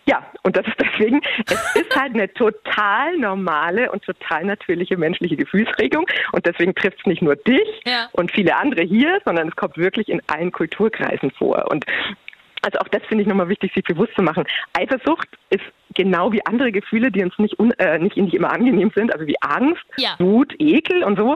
Ja, 0.05 0.25
und 0.43 0.57
das 0.57 0.65
ist 0.67 0.75
deswegen, 0.79 1.21
es 1.45 1.75
ist 1.75 1.95
halt 1.95 2.13
eine 2.13 2.31
total 2.33 3.17
normale 3.17 3.91
und 3.91 4.03
total 4.03 4.45
natürliche 4.45 4.97
menschliche 4.97 5.35
Gefühlsregung. 5.37 6.05
Und 6.31 6.45
deswegen 6.45 6.73
trifft 6.75 6.99
es 6.99 7.05
nicht 7.05 7.21
nur 7.21 7.35
dich 7.35 7.67
Ja. 7.85 8.09
und 8.13 8.31
viele 8.31 8.55
andere 8.55 8.83
hier, 8.83 9.19
sondern 9.25 9.47
es 9.49 9.55
kommt 9.55 9.77
wirklich 9.77 10.09
in 10.09 10.21
allen 10.27 10.51
Kulturkreisen 10.51 11.31
vor. 11.31 11.69
Und 11.71 11.85
also 12.63 12.77
auch 12.79 12.87
das 12.89 13.01
finde 13.07 13.23
ich 13.23 13.27
nochmal 13.27 13.49
wichtig, 13.49 13.73
sich 13.73 13.83
bewusst 13.83 14.13
zu 14.15 14.21
machen. 14.21 14.43
Eifersucht 14.73 15.27
ist 15.49 15.63
genau 15.95 16.31
wie 16.31 16.45
andere 16.45 16.71
Gefühle, 16.71 17.11
die 17.11 17.23
uns 17.23 17.37
nicht, 17.39 17.57
un, 17.59 17.71
äh, 17.79 17.97
nicht, 17.97 18.17
nicht 18.17 18.33
immer 18.35 18.51
angenehm 18.51 18.91
sind, 18.95 19.11
also 19.13 19.25
wie 19.25 19.35
Angst, 19.41 19.81
Ja. 19.97 20.15
Wut, 20.19 20.53
Ekel 20.59 21.03
und 21.03 21.17
so. 21.17 21.35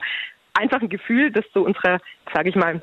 Einfach 0.54 0.82
ein 0.82 0.90
Gefühl, 0.90 1.32
das 1.32 1.44
zu 1.52 1.64
unserer, 1.66 2.00
sage 2.34 2.50
ich 2.50 2.56
mal, 2.56 2.82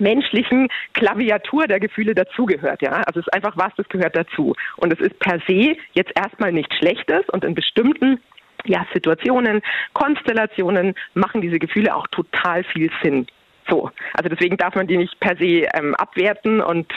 menschlichen 0.00 0.68
Klaviatur 0.92 1.66
der 1.66 1.80
Gefühle 1.80 2.14
dazugehört. 2.14 2.82
Ja? 2.82 3.02
Also 3.06 3.20
es 3.20 3.26
ist 3.26 3.34
einfach 3.34 3.56
was, 3.56 3.72
das 3.76 3.88
gehört 3.88 4.16
dazu. 4.16 4.54
Und 4.76 4.92
es 4.92 5.00
ist 5.00 5.18
per 5.18 5.40
se 5.46 5.76
jetzt 5.92 6.12
erstmal 6.14 6.52
nichts 6.52 6.76
Schlechtes 6.76 7.28
und 7.30 7.44
in 7.44 7.54
bestimmten 7.54 8.20
ja, 8.64 8.86
Situationen, 8.92 9.62
Konstellationen 9.92 10.94
machen 11.14 11.40
diese 11.40 11.58
Gefühle 11.58 11.94
auch 11.94 12.06
total 12.08 12.64
viel 12.64 12.90
Sinn. 13.02 13.26
So, 13.68 13.90
also 14.14 14.28
deswegen 14.28 14.56
darf 14.56 14.74
man 14.74 14.86
die 14.86 14.96
nicht 14.96 15.18
per 15.20 15.36
se 15.36 15.68
ähm, 15.74 15.94
abwerten 15.94 16.60
und 16.60 16.92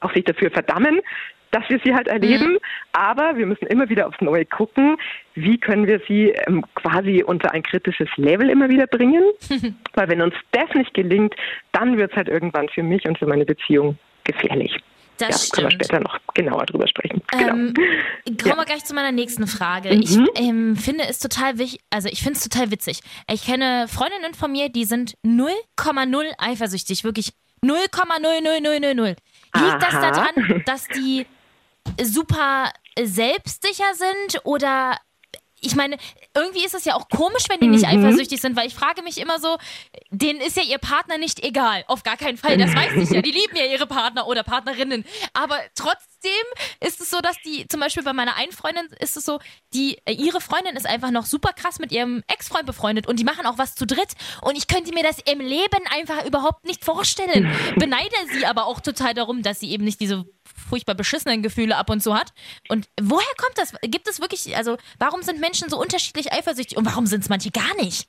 auch 0.00 0.12
sich 0.12 0.24
dafür 0.24 0.50
verdammen, 0.50 1.00
dass 1.50 1.68
wir 1.68 1.80
sie 1.84 1.94
halt 1.94 2.08
erleben. 2.08 2.58
Aber 2.92 3.36
wir 3.36 3.46
müssen 3.46 3.66
immer 3.66 3.88
wieder 3.88 4.06
aufs 4.06 4.20
Neue 4.20 4.44
gucken, 4.44 4.96
wie 5.34 5.58
können 5.58 5.86
wir 5.86 6.00
sie 6.08 6.30
ähm, 6.46 6.64
quasi 6.74 7.22
unter 7.22 7.52
ein 7.52 7.62
kritisches 7.62 8.08
Level 8.16 8.50
immer 8.50 8.68
wieder 8.68 8.86
bringen. 8.86 9.24
Weil 9.94 10.08
wenn 10.08 10.22
uns 10.22 10.34
das 10.52 10.72
nicht 10.74 10.94
gelingt, 10.94 11.34
dann 11.72 11.96
wird 11.96 12.10
es 12.12 12.16
halt 12.16 12.28
irgendwann 12.28 12.68
für 12.68 12.82
mich 12.82 13.04
und 13.06 13.18
für 13.18 13.26
meine 13.26 13.44
Beziehung 13.44 13.98
gefährlich. 14.24 14.76
Das 15.18 15.48
ja, 15.48 15.52
können 15.52 15.66
wir 15.66 15.70
stimmt. 15.72 15.84
später 15.84 16.00
noch 16.00 16.18
genauer 16.34 16.64
drüber 16.66 16.86
sprechen. 16.86 17.22
Ähm, 17.32 17.74
genau. 17.74 18.36
Kommen 18.42 18.56
wir 18.56 18.64
gleich 18.64 18.84
zu 18.84 18.94
meiner 18.94 19.10
nächsten 19.10 19.46
Frage. 19.48 19.92
Mhm. 19.92 20.00
Ich 20.00 20.16
ähm, 20.36 20.76
finde 20.76 21.04
es 21.08 21.18
total 21.18 21.58
wichtig, 21.58 21.80
also 21.90 22.08
ich 22.08 22.22
finde 22.22 22.38
es 22.38 22.48
total 22.48 22.70
witzig. 22.70 23.00
Ich 23.30 23.44
kenne 23.44 23.86
Freundinnen 23.88 24.34
von 24.34 24.52
mir, 24.52 24.68
die 24.68 24.84
sind 24.84 25.14
0,0 25.24 26.24
eifersüchtig, 26.38 27.02
wirklich 27.02 27.32
0,00000. 27.64 29.06
Liegt 29.08 29.82
das 29.82 29.94
Aha. 29.94 30.10
daran, 30.10 30.62
dass 30.64 30.86
die 30.86 31.26
super 32.02 32.72
selbstsicher 33.02 33.94
sind 33.94 34.40
oder 34.44 34.96
ich 35.60 35.74
meine, 35.74 35.96
irgendwie 36.36 36.64
ist 36.64 36.74
es 36.76 36.84
ja 36.84 36.94
auch 36.94 37.08
komisch, 37.08 37.46
wenn 37.48 37.58
die 37.58 37.66
nicht 37.66 37.84
Mhm. 37.84 38.04
eifersüchtig 38.04 38.40
sind, 38.40 38.54
weil 38.54 38.68
ich 38.68 38.76
frage 38.76 39.02
mich 39.02 39.18
immer 39.18 39.40
so, 39.40 39.56
denen 40.10 40.40
ist 40.40 40.56
ja 40.56 40.62
ihr 40.62 40.78
Partner 40.78 41.18
nicht 41.18 41.42
egal. 41.42 41.82
Auf 41.88 42.04
gar 42.04 42.16
keinen 42.16 42.38
Fall, 42.38 42.56
das 42.56 42.72
weiß 42.76 42.92
ich 42.94 43.10
ja. 43.10 43.22
Die 43.22 43.32
lieben 43.32 43.56
ja 43.56 43.64
ihre 43.64 43.88
Partner 43.88 44.28
oder 44.28 44.44
Partnerinnen. 44.44 45.04
Aber 45.32 45.58
trotzdem 45.74 46.30
ist 46.78 47.00
es 47.00 47.10
so, 47.10 47.18
dass 47.20 47.36
die, 47.44 47.66
zum 47.66 47.80
Beispiel 47.80 48.04
bei 48.04 48.12
meiner 48.12 48.36
einen 48.36 48.52
Freundin 48.52 48.86
ist 49.00 49.16
es 49.16 49.24
so, 49.24 49.40
die, 49.74 49.98
äh, 50.04 50.12
ihre 50.12 50.40
Freundin 50.40 50.76
ist 50.76 50.86
einfach 50.86 51.10
noch 51.10 51.26
super 51.26 51.52
krass 51.52 51.80
mit 51.80 51.90
ihrem 51.90 52.22
Ex-Freund 52.28 52.66
befreundet 52.66 53.08
und 53.08 53.18
die 53.18 53.24
machen 53.24 53.44
auch 53.44 53.58
was 53.58 53.74
zu 53.74 53.84
dritt. 53.84 54.12
Und 54.42 54.56
ich 54.56 54.68
könnte 54.68 54.94
mir 54.94 55.02
das 55.02 55.18
im 55.18 55.40
Leben 55.40 55.84
einfach 55.90 56.24
überhaupt 56.24 56.66
nicht 56.66 56.84
vorstellen. 56.84 57.52
Beneide 57.76 58.14
sie 58.32 58.46
aber 58.46 58.66
auch 58.66 58.78
total 58.80 59.12
darum, 59.12 59.42
dass 59.42 59.58
sie 59.58 59.72
eben 59.72 59.82
nicht 59.82 59.98
diese 60.00 60.24
furchtbar 60.58 60.94
beschissenen 60.94 61.42
Gefühle 61.42 61.76
ab 61.76 61.90
und 61.90 62.00
zu 62.00 62.14
hat. 62.14 62.32
Und 62.68 62.88
woher 63.00 63.34
kommt 63.36 63.56
das? 63.56 63.74
Gibt 63.82 64.08
es 64.08 64.20
wirklich, 64.20 64.56
also 64.56 64.76
warum 64.98 65.22
sind 65.22 65.40
Menschen 65.40 65.68
so 65.68 65.80
unterschiedlich 65.80 66.32
eifersüchtig 66.32 66.76
und 66.76 66.86
warum 66.86 67.06
sind 67.06 67.20
es 67.20 67.28
manche 67.28 67.50
gar 67.50 67.74
nicht? 67.82 68.08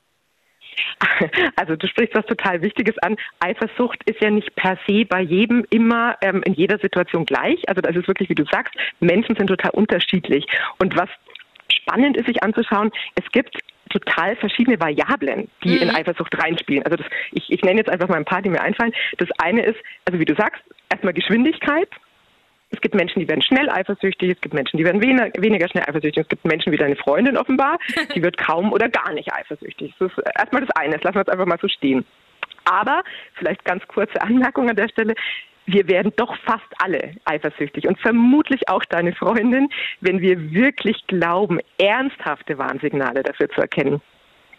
Also 1.56 1.76
du 1.76 1.86
sprichst 1.86 2.14
was 2.14 2.26
total 2.26 2.62
Wichtiges 2.62 2.96
an. 2.98 3.16
Eifersucht 3.40 4.02
ist 4.08 4.20
ja 4.20 4.30
nicht 4.30 4.54
per 4.56 4.78
se 4.86 5.04
bei 5.04 5.20
jedem 5.20 5.64
immer 5.70 6.16
ähm, 6.22 6.42
in 6.44 6.54
jeder 6.54 6.78
Situation 6.78 7.26
gleich. 7.26 7.68
Also 7.68 7.80
das 7.80 7.96
ist 7.96 8.08
wirklich, 8.08 8.28
wie 8.28 8.34
du 8.34 8.44
sagst, 8.50 8.74
Menschen 9.00 9.36
sind 9.36 9.48
total 9.48 9.70
unterschiedlich. 9.72 10.46
Und 10.78 10.96
was 10.96 11.08
spannend 11.72 12.16
ist, 12.16 12.26
sich 12.26 12.42
anzuschauen, 12.42 12.90
es 13.14 13.30
gibt 13.32 13.58
total 13.90 14.36
verschiedene 14.36 14.80
Variablen, 14.80 15.48
die 15.64 15.76
mhm. 15.76 15.82
in 15.82 15.90
Eifersucht 15.90 16.36
reinspielen. 16.38 16.84
Also 16.84 16.96
das, 16.96 17.06
ich, 17.32 17.50
ich 17.50 17.62
nenne 17.62 17.78
jetzt 17.78 17.90
einfach 17.90 18.08
mal 18.08 18.16
ein 18.16 18.24
paar, 18.24 18.42
die 18.42 18.48
mir 18.48 18.60
einfallen. 18.60 18.92
Das 19.18 19.28
eine 19.38 19.64
ist, 19.64 19.78
also 20.04 20.18
wie 20.18 20.24
du 20.24 20.34
sagst, 20.34 20.62
erstmal 20.88 21.12
Geschwindigkeit. 21.12 21.88
Es 22.70 22.80
gibt 22.80 22.94
Menschen, 22.94 23.20
die 23.20 23.28
werden 23.28 23.42
schnell 23.42 23.68
eifersüchtig, 23.68 24.30
es 24.30 24.40
gibt 24.40 24.54
Menschen, 24.54 24.76
die 24.76 24.84
werden 24.84 25.02
weniger, 25.02 25.30
weniger 25.38 25.68
schnell 25.68 25.84
eifersüchtig, 25.84 26.22
es 26.22 26.28
gibt 26.28 26.44
Menschen 26.44 26.72
wie 26.72 26.76
deine 26.76 26.96
Freundin 26.96 27.36
offenbar, 27.36 27.78
die 28.14 28.22
wird 28.22 28.38
kaum 28.38 28.72
oder 28.72 28.88
gar 28.88 29.12
nicht 29.12 29.32
eifersüchtig. 29.32 29.94
Das 29.98 30.10
ist 30.12 30.18
erstmal 30.38 30.62
das 30.64 30.76
eine, 30.76 30.94
das 30.94 31.02
lassen 31.02 31.16
wir 31.16 31.20
jetzt 31.22 31.30
einfach 31.30 31.46
mal 31.46 31.58
so 31.60 31.68
stehen. 31.68 32.04
Aber 32.64 33.02
vielleicht 33.34 33.64
ganz 33.64 33.86
kurze 33.88 34.20
Anmerkung 34.22 34.68
an 34.70 34.76
der 34.76 34.88
Stelle. 34.88 35.14
Wir 35.66 35.88
werden 35.88 36.12
doch 36.16 36.36
fast 36.44 36.66
alle 36.78 37.14
eifersüchtig 37.24 37.86
und 37.86 37.98
vermutlich 38.00 38.68
auch 38.68 38.84
deine 38.84 39.12
Freundin, 39.14 39.68
wenn 40.00 40.20
wir 40.20 40.52
wirklich 40.52 41.06
glauben, 41.06 41.60
ernsthafte 41.78 42.58
Warnsignale 42.58 43.22
dafür 43.22 43.48
zu 43.50 43.60
erkennen 43.60 44.00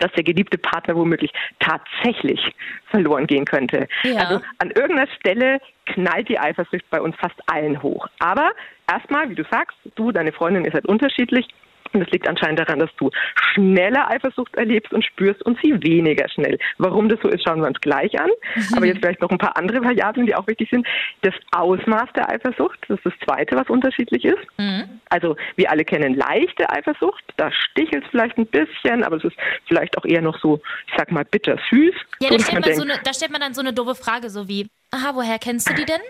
dass 0.02 0.12
der 0.14 0.24
geliebte 0.24 0.58
Partner 0.58 0.96
womöglich 0.96 1.32
tatsächlich 1.60 2.40
verloren 2.88 3.28
gehen 3.28 3.46
könnte. 3.46 3.88
Ja. 4.04 4.20
Also 4.20 4.42
an 4.58 4.72
irgendeiner 4.72 5.10
Stelle 5.20 5.60
knallt 5.86 6.30
die 6.30 6.40
Eifersucht 6.40 6.90
bei 6.90 7.00
uns 7.02 7.16
fast 7.18 7.36
allen 7.48 7.82
hoch. 7.82 8.08
Aber 8.20 8.52
erstmal, 8.92 9.30
wie 9.30 9.36
du 9.36 9.44
sagst, 9.50 9.78
du, 9.96 10.12
deine 10.12 10.32
Freundin 10.32 10.66
ist 10.66 10.74
halt 10.74 10.86
unterschiedlich. 10.86 11.48
Und 11.94 12.02
es 12.02 12.10
liegt 12.12 12.28
anscheinend 12.28 12.60
daran, 12.60 12.80
dass 12.80 12.90
du 12.98 13.10
schneller 13.54 14.10
Eifersucht 14.10 14.56
erlebst 14.56 14.94
und 14.94 15.04
spürst 15.04 15.44
und 15.44 15.58
sie 15.62 15.82
weniger 15.84 16.28
schnell. 16.30 16.58
Warum 16.78 17.10
das 17.10 17.20
so 17.22 17.28
ist, 17.30 17.44
schauen 17.44 17.62
wir 17.62 17.68
uns 17.68 17.80
gleich 17.82 18.20
an. 18.20 18.30
Mhm. 18.56 18.74
Aber 18.76 18.86
jetzt 18.86 19.00
vielleicht 19.00 19.22
noch 19.22 19.30
ein 19.30 19.38
paar 19.38 19.58
andere 19.58 19.84
Variablen, 19.84 20.26
die 20.26 20.36
auch 20.36 20.48
wichtig 20.48 20.70
sind. 20.70 20.88
Das 21.22 21.34
Ausmaß 21.52 22.10
der 22.16 22.30
Eifersucht, 22.30 22.80
das 22.88 22.98
ist 22.98 23.06
das 23.06 23.14
Zweite, 23.26 23.56
was 23.56 23.70
unterschiedlich 23.70 24.26
ist. 24.26 24.40
Mhm. 24.58 25.02
Also 25.10 25.36
wir 25.56 25.70
alle 25.70 25.84
kennen 25.84 26.16
leichte 26.16 26.70
Eifersucht, 26.70 27.24
da 27.38 27.52
stichelt 27.52 28.04
es 28.04 28.10
vielleicht 28.10 28.38
ein 28.38 28.46
bisschen, 28.48 29.04
aber 29.04 29.18
es 29.18 29.24
ist 29.24 29.36
vielleicht 29.68 29.98
auch 29.98 30.06
eher 30.06 30.22
noch 30.22 30.40
so, 30.40 30.62
ich 30.88 30.94
sag 30.98 31.12
mal, 31.12 31.26
bittersüß. 31.26 31.96
Ja, 32.20 32.30
da, 32.30 32.40
stellt 32.40 32.66
man 32.66 32.76
so 32.76 32.84
eine, 32.84 33.00
da 33.04 33.14
stellt 33.14 33.32
man 33.32 33.42
dann 33.42 33.54
so 33.54 33.62
eine 33.62 33.74
doofe 33.74 33.96
Frage, 33.96 34.30
so 34.30 34.48
wie, 34.48 34.70
aha, 34.92 35.12
woher 35.14 35.40
kennst 35.40 35.70
du 35.70 35.74
die 35.74 35.86
denn? 35.86 36.02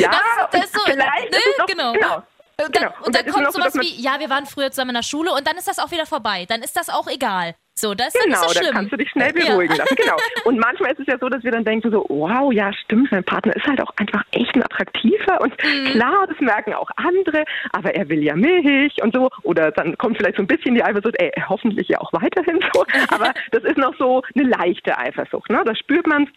ja, 0.00 0.10
das, 0.52 0.60
das 0.60 0.72
so, 0.72 0.80
vielleicht. 0.84 1.30
Ne, 1.30 1.38
noch, 1.58 1.66
genau. 1.66 1.92
genau. 1.92 2.22
Und 2.66 2.76
dann, 2.76 2.82
genau. 2.82 2.94
und 3.04 3.14
dann, 3.14 3.24
dann 3.24 3.34
kommt 3.34 3.52
sowas 3.52 3.74
wie, 3.74 4.02
ja, 4.02 4.18
wir 4.18 4.30
waren 4.30 4.46
früher 4.46 4.70
zusammen 4.70 4.90
in 4.90 4.96
der 4.96 5.02
Schule 5.02 5.32
und 5.32 5.46
dann 5.46 5.56
ist 5.56 5.68
das 5.68 5.78
auch 5.78 5.90
wieder 5.90 6.06
vorbei. 6.06 6.46
Dann 6.48 6.62
ist 6.62 6.76
das 6.76 6.88
auch 6.88 7.06
egal. 7.08 7.54
So, 7.80 7.94
das 7.94 8.14
ist 8.14 8.22
genau, 8.22 8.42
so 8.42 8.50
schlimm. 8.50 8.64
dann 8.66 8.74
kannst 8.74 8.92
du 8.92 8.96
dich 8.98 9.08
schnell 9.10 9.32
beruhigen 9.32 9.74
ja. 9.74 9.78
lassen. 9.78 9.96
Genau. 9.96 10.16
Und 10.44 10.58
manchmal 10.58 10.92
ist 10.92 11.00
es 11.00 11.06
ja 11.06 11.16
so, 11.18 11.30
dass 11.30 11.42
wir 11.42 11.50
dann 11.50 11.64
denken 11.64 11.90
so, 11.90 12.04
wow, 12.10 12.52
ja, 12.52 12.70
stimmt, 12.74 13.10
mein 13.10 13.24
Partner 13.24 13.56
ist 13.56 13.66
halt 13.66 13.80
auch 13.80 13.90
einfach 13.96 14.22
echt 14.32 14.54
ein 14.54 14.62
attraktiver 14.62 15.40
und 15.40 15.52
mhm. 15.64 15.92
klar, 15.92 16.26
das 16.26 16.38
merken 16.40 16.74
auch 16.74 16.90
andere, 16.96 17.44
aber 17.72 17.94
er 17.94 18.08
will 18.10 18.22
ja 18.22 18.36
Milch 18.36 19.02
und 19.02 19.14
so. 19.14 19.30
Oder 19.44 19.70
dann 19.70 19.96
kommt 19.96 20.18
vielleicht 20.18 20.36
so 20.36 20.42
ein 20.42 20.46
bisschen 20.46 20.74
die 20.74 20.84
Eifersucht, 20.84 21.14
ey, 21.18 21.32
hoffentlich 21.48 21.88
ja 21.88 21.98
auch 22.00 22.12
weiterhin 22.12 22.60
so. 22.74 22.84
Aber 23.14 23.32
das 23.50 23.64
ist 23.64 23.78
noch 23.78 23.96
so 23.98 24.22
eine 24.34 24.48
leichte 24.48 24.98
Eifersucht. 24.98 25.48
Ne? 25.50 25.62
Da 25.64 25.74
spürt 25.74 26.06
man 26.06 26.28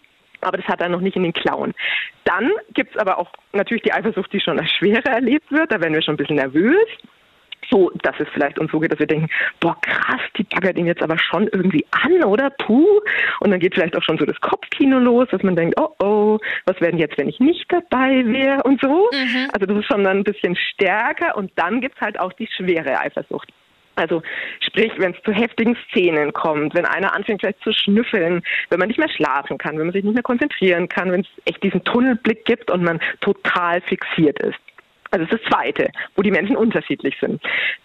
aber 0.44 0.58
das 0.58 0.66
hat 0.66 0.80
er 0.80 0.88
noch 0.88 1.00
nicht 1.00 1.16
in 1.16 1.22
den 1.22 1.32
Klauen. 1.32 1.74
Dann 2.24 2.50
gibt 2.72 2.94
es 2.94 3.00
aber 3.00 3.18
auch 3.18 3.30
natürlich 3.52 3.82
die 3.82 3.92
Eifersucht, 3.92 4.32
die 4.32 4.40
schon 4.40 4.58
als 4.58 4.70
schwerer 4.72 5.06
erlebt 5.06 5.50
wird. 5.50 5.72
Da 5.72 5.80
werden 5.80 5.94
wir 5.94 6.02
schon 6.02 6.14
ein 6.14 6.18
bisschen 6.18 6.36
nervös. 6.36 6.86
So, 7.70 7.90
dass 8.02 8.14
es 8.18 8.28
vielleicht 8.32 8.58
uns 8.58 8.70
so 8.70 8.78
geht, 8.78 8.92
dass 8.92 8.98
wir 8.98 9.06
denken, 9.06 9.28
boah, 9.60 9.76
krass, 9.80 10.20
die 10.36 10.44
baggert 10.44 10.76
ihn 10.76 10.86
jetzt 10.86 11.02
aber 11.02 11.18
schon 11.18 11.48
irgendwie 11.48 11.84
an, 11.90 12.22
oder? 12.24 12.50
Puh. 12.50 13.00
Und 13.40 13.50
dann 13.50 13.60
geht 13.60 13.74
vielleicht 13.74 13.96
auch 13.96 14.02
schon 14.02 14.18
so 14.18 14.26
das 14.26 14.40
Kopfkino 14.40 14.98
los, 14.98 15.28
dass 15.30 15.42
man 15.42 15.56
denkt, 15.56 15.80
oh 15.80 15.94
oh, 16.00 16.38
was 16.66 16.80
werden 16.80 16.98
jetzt, 16.98 17.16
wenn 17.16 17.28
ich 17.28 17.40
nicht 17.40 17.64
dabei 17.72 18.24
wäre 18.26 18.62
und 18.64 18.80
so. 18.80 19.08
Mhm. 19.12 19.48
Also 19.52 19.66
das 19.66 19.78
ist 19.78 19.86
schon 19.86 20.04
dann 20.04 20.18
ein 20.18 20.24
bisschen 20.24 20.56
stärker. 20.56 21.36
Und 21.36 21.52
dann 21.56 21.80
gibt 21.80 21.96
es 21.96 22.00
halt 22.00 22.20
auch 22.20 22.32
die 22.34 22.48
schwere 22.48 23.00
Eifersucht. 23.00 23.50
Also 23.96 24.22
sprich, 24.60 24.92
wenn 24.98 25.12
es 25.12 25.22
zu 25.22 25.32
heftigen 25.32 25.76
Szenen 25.88 26.32
kommt, 26.32 26.74
wenn 26.74 26.84
einer 26.84 27.14
anfängt 27.14 27.40
vielleicht 27.40 27.62
zu 27.62 27.72
schnüffeln, 27.72 28.42
wenn 28.70 28.78
man 28.78 28.88
nicht 28.88 28.98
mehr 28.98 29.08
schlafen 29.08 29.58
kann, 29.58 29.78
wenn 29.78 29.86
man 29.86 29.92
sich 29.92 30.04
nicht 30.04 30.14
mehr 30.14 30.22
konzentrieren 30.22 30.88
kann, 30.88 31.12
wenn 31.12 31.20
es 31.20 31.28
echt 31.44 31.62
diesen 31.62 31.84
Tunnelblick 31.84 32.44
gibt 32.44 32.70
und 32.70 32.82
man 32.82 33.00
total 33.20 33.80
fixiert 33.82 34.40
ist. 34.40 34.58
Also 35.10 35.26
das 35.26 35.34
ist 35.34 35.44
das 35.44 35.52
Zweite, 35.52 35.90
wo 36.16 36.22
die 36.22 36.32
Menschen 36.32 36.56
unterschiedlich 36.56 37.16
sind. 37.20 37.40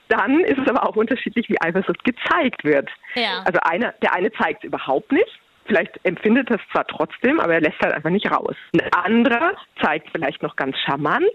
Dann 0.07 0.39
ist 0.39 0.57
es 0.57 0.67
aber 0.67 0.87
auch 0.87 0.95
unterschiedlich, 0.95 1.47
wie 1.47 1.61
Eifersucht 1.61 2.03
gezeigt 2.03 2.63
wird. 2.63 2.89
Ja. 3.13 3.43
Also 3.45 3.59
einer, 3.61 3.93
der 4.01 4.15
eine 4.15 4.31
zeigt 4.31 4.63
es 4.63 4.67
überhaupt 4.67 5.11
nicht, 5.11 5.39
vielleicht 5.67 5.99
empfindet 6.03 6.49
es 6.49 6.59
zwar 6.71 6.87
trotzdem, 6.87 7.39
aber 7.39 7.53
er 7.53 7.61
lässt 7.61 7.79
halt 7.81 7.93
einfach 7.93 8.09
nicht 8.09 8.31
raus. 8.31 8.55
Ein 8.73 8.91
anderer 8.93 9.53
zeigt 9.79 10.09
vielleicht 10.11 10.41
noch 10.41 10.55
ganz 10.55 10.75
charmant, 10.79 11.29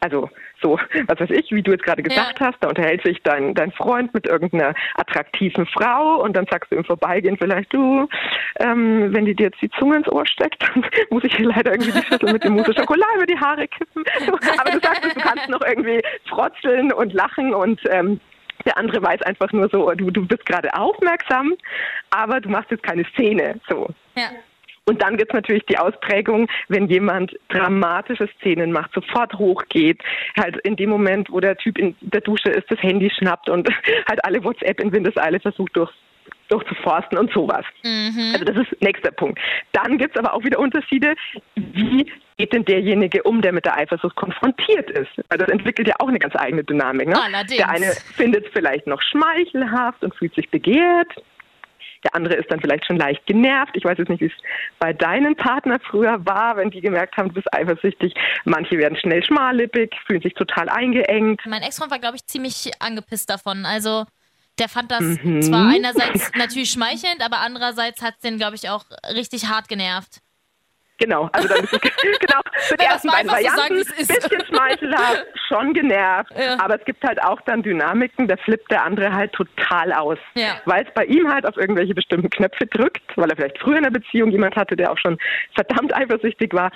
also 0.00 0.28
so, 0.60 0.78
was 1.06 1.20
weiß 1.20 1.30
ich, 1.30 1.50
wie 1.50 1.62
du 1.62 1.72
jetzt 1.72 1.84
gerade 1.84 2.02
gesagt 2.02 2.40
ja. 2.40 2.46
hast, 2.46 2.56
da 2.60 2.68
unterhält 2.68 3.02
sich 3.04 3.22
dein, 3.22 3.54
dein 3.54 3.72
Freund 3.72 4.12
mit 4.14 4.26
irgendeiner 4.26 4.74
attraktiven 4.94 5.66
Frau 5.66 6.22
und 6.22 6.36
dann 6.36 6.46
sagst 6.50 6.70
du 6.72 6.76
im 6.76 6.84
Vorbeigehen 6.84 7.36
vielleicht, 7.36 7.72
du, 7.72 8.08
ähm, 8.60 9.12
wenn 9.12 9.24
die 9.24 9.34
dir 9.34 9.44
jetzt 9.44 9.60
die 9.62 9.70
Zunge 9.70 9.96
ins 9.96 10.08
Ohr 10.08 10.26
steckt, 10.26 10.62
dann 10.74 10.84
muss 11.10 11.24
ich 11.24 11.34
hier 11.36 11.46
leider 11.46 11.72
irgendwie 11.72 11.92
die 11.92 12.02
Schüssel 12.02 12.32
mit 12.32 12.44
dem 12.44 12.54
Mousse 12.54 12.74
Schokolade 12.74 13.16
über 13.16 13.26
die 13.26 13.38
Haare 13.38 13.68
kippen. 13.68 14.04
Aber 14.58 14.70
du 14.70 14.80
sagst, 14.80 15.04
du 15.04 15.20
kannst 15.20 15.48
noch 15.48 15.62
irgendwie 15.62 16.02
frotzeln 16.28 16.92
und 16.92 17.12
lachen 17.12 17.54
und 17.54 17.80
ähm, 17.90 18.20
der 18.64 18.76
andere 18.76 19.02
weiß 19.02 19.22
einfach 19.22 19.52
nur 19.52 19.68
so, 19.68 19.90
du, 19.92 20.10
du 20.10 20.26
bist 20.26 20.44
gerade 20.44 20.74
aufmerksam, 20.74 21.54
aber 22.10 22.40
du 22.40 22.48
machst 22.48 22.70
jetzt 22.70 22.82
keine 22.82 23.04
Szene. 23.14 23.60
So. 23.68 23.88
Ja. 24.16 24.30
Und 24.88 25.02
dann 25.02 25.18
gibt 25.18 25.32
es 25.32 25.34
natürlich 25.34 25.66
die 25.66 25.78
Ausprägung, 25.78 26.48
wenn 26.68 26.88
jemand 26.88 27.38
dramatische 27.50 28.26
Szenen 28.38 28.72
macht, 28.72 28.92
sofort 28.94 29.34
hochgeht, 29.34 30.00
halt 30.38 30.56
in 30.58 30.76
dem 30.76 30.88
Moment, 30.88 31.30
wo 31.30 31.40
der 31.40 31.56
Typ 31.58 31.78
in 31.78 31.94
der 32.00 32.22
Dusche 32.22 32.48
ist, 32.48 32.70
das 32.70 32.82
Handy 32.82 33.10
schnappt 33.10 33.50
und 33.50 33.68
halt 34.08 34.24
alle 34.24 34.42
WhatsApp 34.42 34.80
in 34.80 34.90
Windeseile 34.90 35.40
versucht 35.40 35.76
durch 35.76 35.92
durchzuforsten 36.48 37.18
und 37.18 37.30
sowas. 37.32 37.64
Mhm. 37.84 38.30
Also 38.32 38.44
das 38.46 38.56
ist 38.56 38.80
nächster 38.80 39.10
Punkt. 39.10 39.38
Dann 39.72 39.98
gibt 39.98 40.16
es 40.16 40.24
aber 40.24 40.32
auch 40.32 40.42
wieder 40.44 40.58
Unterschiede, 40.58 41.14
wie 41.56 42.10
geht 42.38 42.54
denn 42.54 42.64
derjenige 42.64 43.22
um, 43.24 43.42
der 43.42 43.52
mit 43.52 43.66
der 43.66 43.76
Eifersucht 43.76 44.16
konfrontiert 44.16 44.90
ist? 44.90 45.10
Also 45.28 45.44
das 45.44 45.48
entwickelt 45.48 45.88
ja 45.88 45.96
auch 45.98 46.08
eine 46.08 46.18
ganz 46.18 46.34
eigene 46.36 46.64
Dynamik. 46.64 47.08
Ne? 47.08 47.22
Allerdings. 47.22 47.56
Der 47.58 47.68
eine 47.68 47.92
findet 48.16 48.46
es 48.46 48.52
vielleicht 48.52 48.86
noch 48.86 49.02
schmeichelhaft 49.02 50.02
und 50.02 50.14
fühlt 50.14 50.34
sich 50.34 50.48
begehrt. 50.48 51.12
Der 52.04 52.14
andere 52.14 52.34
ist 52.34 52.50
dann 52.50 52.60
vielleicht 52.60 52.86
schon 52.86 52.96
leicht 52.96 53.24
genervt. 53.26 53.72
Ich 53.74 53.84
weiß 53.84 53.98
jetzt 53.98 54.08
nicht, 54.08 54.20
wie 54.20 54.26
es 54.26 54.32
bei 54.78 54.92
deinen 54.92 55.36
Partnern 55.36 55.80
früher 55.80 56.24
war, 56.24 56.56
wenn 56.56 56.70
die 56.70 56.80
gemerkt 56.80 57.16
haben, 57.16 57.28
du 57.28 57.34
bist 57.34 57.52
eifersüchtig. 57.52 58.14
Manche 58.44 58.78
werden 58.78 58.96
schnell 58.98 59.22
schmallippig, 59.24 59.94
fühlen 60.06 60.22
sich 60.22 60.34
total 60.34 60.68
eingeengt. 60.68 61.40
Mein 61.46 61.62
Ex-Freund 61.62 61.90
war, 61.90 61.98
glaube 61.98 62.16
ich, 62.16 62.26
ziemlich 62.26 62.70
angepisst 62.80 63.30
davon. 63.30 63.64
Also 63.64 64.04
der 64.58 64.68
fand 64.68 64.90
das 64.90 65.00
mhm. 65.00 65.42
zwar 65.42 65.68
einerseits 65.68 66.32
natürlich 66.36 66.70
schmeichelnd, 66.70 67.24
aber 67.24 67.38
andererseits 67.38 68.02
hat 68.02 68.14
es 68.14 68.20
den, 68.20 68.38
glaube 68.38 68.56
ich, 68.56 68.68
auch 68.68 68.84
richtig 69.14 69.46
hart 69.46 69.68
genervt. 69.68 70.20
Genau, 70.98 71.28
also 71.32 71.46
dann 71.46 71.60
genau 72.20 72.40
für 72.58 72.76
die 72.76 72.84
ersten 72.84 73.08
beiden 73.08 73.30
Varianten 73.30 73.84
sagen, 73.84 73.96
bisschen 73.96 74.44
schmeichelhaft, 74.46 75.26
schon 75.48 75.72
genervt, 75.72 76.32
ja. 76.36 76.58
aber 76.58 76.78
es 76.78 76.84
gibt 76.84 77.04
halt 77.04 77.22
auch 77.22 77.40
dann 77.42 77.62
Dynamiken, 77.62 78.26
da 78.26 78.36
flippt 78.36 78.70
der 78.70 78.84
andere 78.84 79.12
halt 79.12 79.32
total 79.32 79.92
aus, 79.92 80.18
ja. 80.34 80.56
weil 80.64 80.84
es 80.84 80.92
bei 80.94 81.04
ihm 81.04 81.32
halt 81.32 81.46
auf 81.46 81.56
irgendwelche 81.56 81.94
bestimmten 81.94 82.30
Knöpfe 82.30 82.66
drückt, 82.66 83.16
weil 83.16 83.30
er 83.30 83.36
vielleicht 83.36 83.58
früher 83.58 83.78
in 83.78 83.84
einer 83.84 83.92
Beziehung 83.92 84.30
jemand 84.32 84.56
hatte, 84.56 84.74
der 84.74 84.90
auch 84.90 84.98
schon 84.98 85.18
verdammt 85.54 85.94
eifersüchtig 85.94 86.52
war 86.52 86.72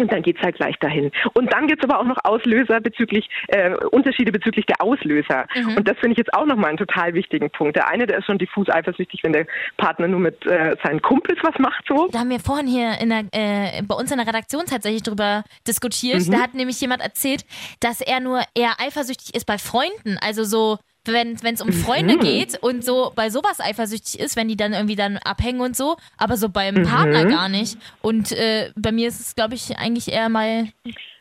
und 0.00 0.12
dann 0.12 0.22
geht's 0.22 0.40
halt 0.42 0.56
gleich 0.56 0.76
dahin. 0.78 1.10
Und 1.34 1.52
dann 1.52 1.66
gibt's 1.66 1.84
aber 1.84 2.00
auch 2.00 2.04
noch 2.04 2.18
Auslöser 2.24 2.80
bezüglich, 2.80 3.28
äh, 3.48 3.74
Unterschiede 3.90 4.32
bezüglich 4.32 4.66
der 4.66 4.80
Auslöser. 4.80 5.46
Mhm. 5.54 5.76
Und 5.76 5.88
das 5.88 5.98
finde 5.98 6.12
ich 6.12 6.18
jetzt 6.18 6.34
auch 6.34 6.46
nochmal 6.46 6.70
einen 6.70 6.78
total 6.78 7.14
wichtigen 7.14 7.50
Punkt. 7.50 7.76
Der 7.76 7.88
eine, 7.88 8.06
der 8.06 8.18
ist 8.18 8.26
schon 8.26 8.38
diffus 8.38 8.68
eifersüchtig, 8.68 9.20
wenn 9.22 9.32
der 9.32 9.46
Partner 9.76 10.08
nur 10.08 10.20
mit 10.20 10.44
äh, 10.46 10.76
seinen 10.84 11.02
Kumpels 11.02 11.38
was 11.42 11.58
macht 11.58 11.84
so. 11.88 12.08
Da 12.12 12.20
haben 12.20 12.30
wir 12.30 12.40
vorhin 12.40 12.66
hier 12.66 12.98
in 13.00 13.10
der, 13.10 13.24
äh, 13.32 13.82
bei 13.82 13.94
uns 13.94 14.10
in 14.10 14.18
der 14.18 14.26
Redaktion 14.26 14.64
tatsächlich 14.66 15.02
drüber 15.02 15.44
diskutiert. 15.66 16.26
Mhm. 16.26 16.32
Da 16.32 16.38
hat 16.40 16.54
nämlich 16.54 16.80
jemand 16.80 17.02
erzählt, 17.02 17.44
dass 17.80 18.00
er 18.00 18.20
nur 18.20 18.42
eher 18.54 18.74
eifersüchtig 18.78 19.34
ist 19.34 19.46
bei 19.46 19.58
Freunden. 19.58 20.18
Also 20.20 20.44
so 20.44 20.78
wenn 21.12 21.36
es 21.42 21.60
um 21.60 21.72
Freunde 21.72 22.16
mhm. 22.16 22.20
geht 22.20 22.62
und 22.62 22.84
so 22.84 23.12
bei 23.14 23.30
sowas 23.30 23.60
eifersüchtig 23.60 24.20
ist, 24.20 24.36
wenn 24.36 24.48
die 24.48 24.56
dann 24.56 24.72
irgendwie 24.72 24.96
dann 24.96 25.18
abhängen 25.18 25.60
und 25.60 25.76
so, 25.76 25.96
aber 26.16 26.36
so 26.36 26.48
beim 26.48 26.76
mhm. 26.76 26.82
Partner 26.84 27.24
gar 27.26 27.48
nicht. 27.48 27.78
Und 28.02 28.32
äh, 28.32 28.70
bei 28.76 28.92
mir 28.92 29.08
ist 29.08 29.20
es, 29.20 29.34
glaube 29.34 29.54
ich, 29.54 29.76
eigentlich 29.78 30.12
eher 30.12 30.28
mal 30.28 30.68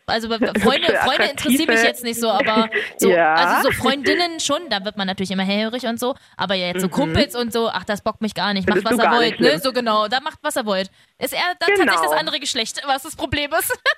Also 0.10 0.28
Freunde, 0.30 0.94
Freunde 1.04 1.32
interessieren 1.32 1.74
mich 1.74 1.84
jetzt 1.84 2.04
nicht 2.04 2.20
so, 2.20 2.30
aber 2.30 2.70
so, 2.98 3.10
ja. 3.10 3.34
also 3.34 3.70
so 3.70 3.72
Freundinnen 3.72 4.40
schon, 4.40 4.70
da 4.70 4.84
wird 4.84 4.98
man 4.98 5.08
natürlich 5.08 5.32
immer 5.32 5.44
hellhörig 5.44 5.84
und 5.86 6.00
so, 6.00 6.16
aber 6.38 6.56
jetzt 6.56 6.82
so 6.82 6.88
mhm. 6.88 6.92
Kumpels 6.92 7.36
und 7.36 7.54
so, 7.54 7.70
ach, 7.70 7.84
das 7.84 8.02
bockt 8.02 8.22
mich 8.22 8.34
gar 8.34 8.54
nicht, 8.54 8.68
macht 8.68 8.84
was 8.84 8.98
er 8.98 9.12
wollt, 9.12 9.40
ne? 9.40 9.60
So 9.60 9.72
genau, 9.72 10.08
da 10.08 10.20
macht 10.20 10.40
was 10.42 10.56
er 10.56 10.66
wollt. 10.66 10.90
Ist 11.18 11.34
er 11.34 11.40
dann 11.60 11.76
genau. 11.76 11.86
tatsächlich 11.86 12.10
das 12.10 12.20
andere 12.20 12.40
Geschlecht, 12.40 12.82
was 12.86 13.04
das 13.04 13.16
Problem 13.16 13.52
ist. 13.58 13.78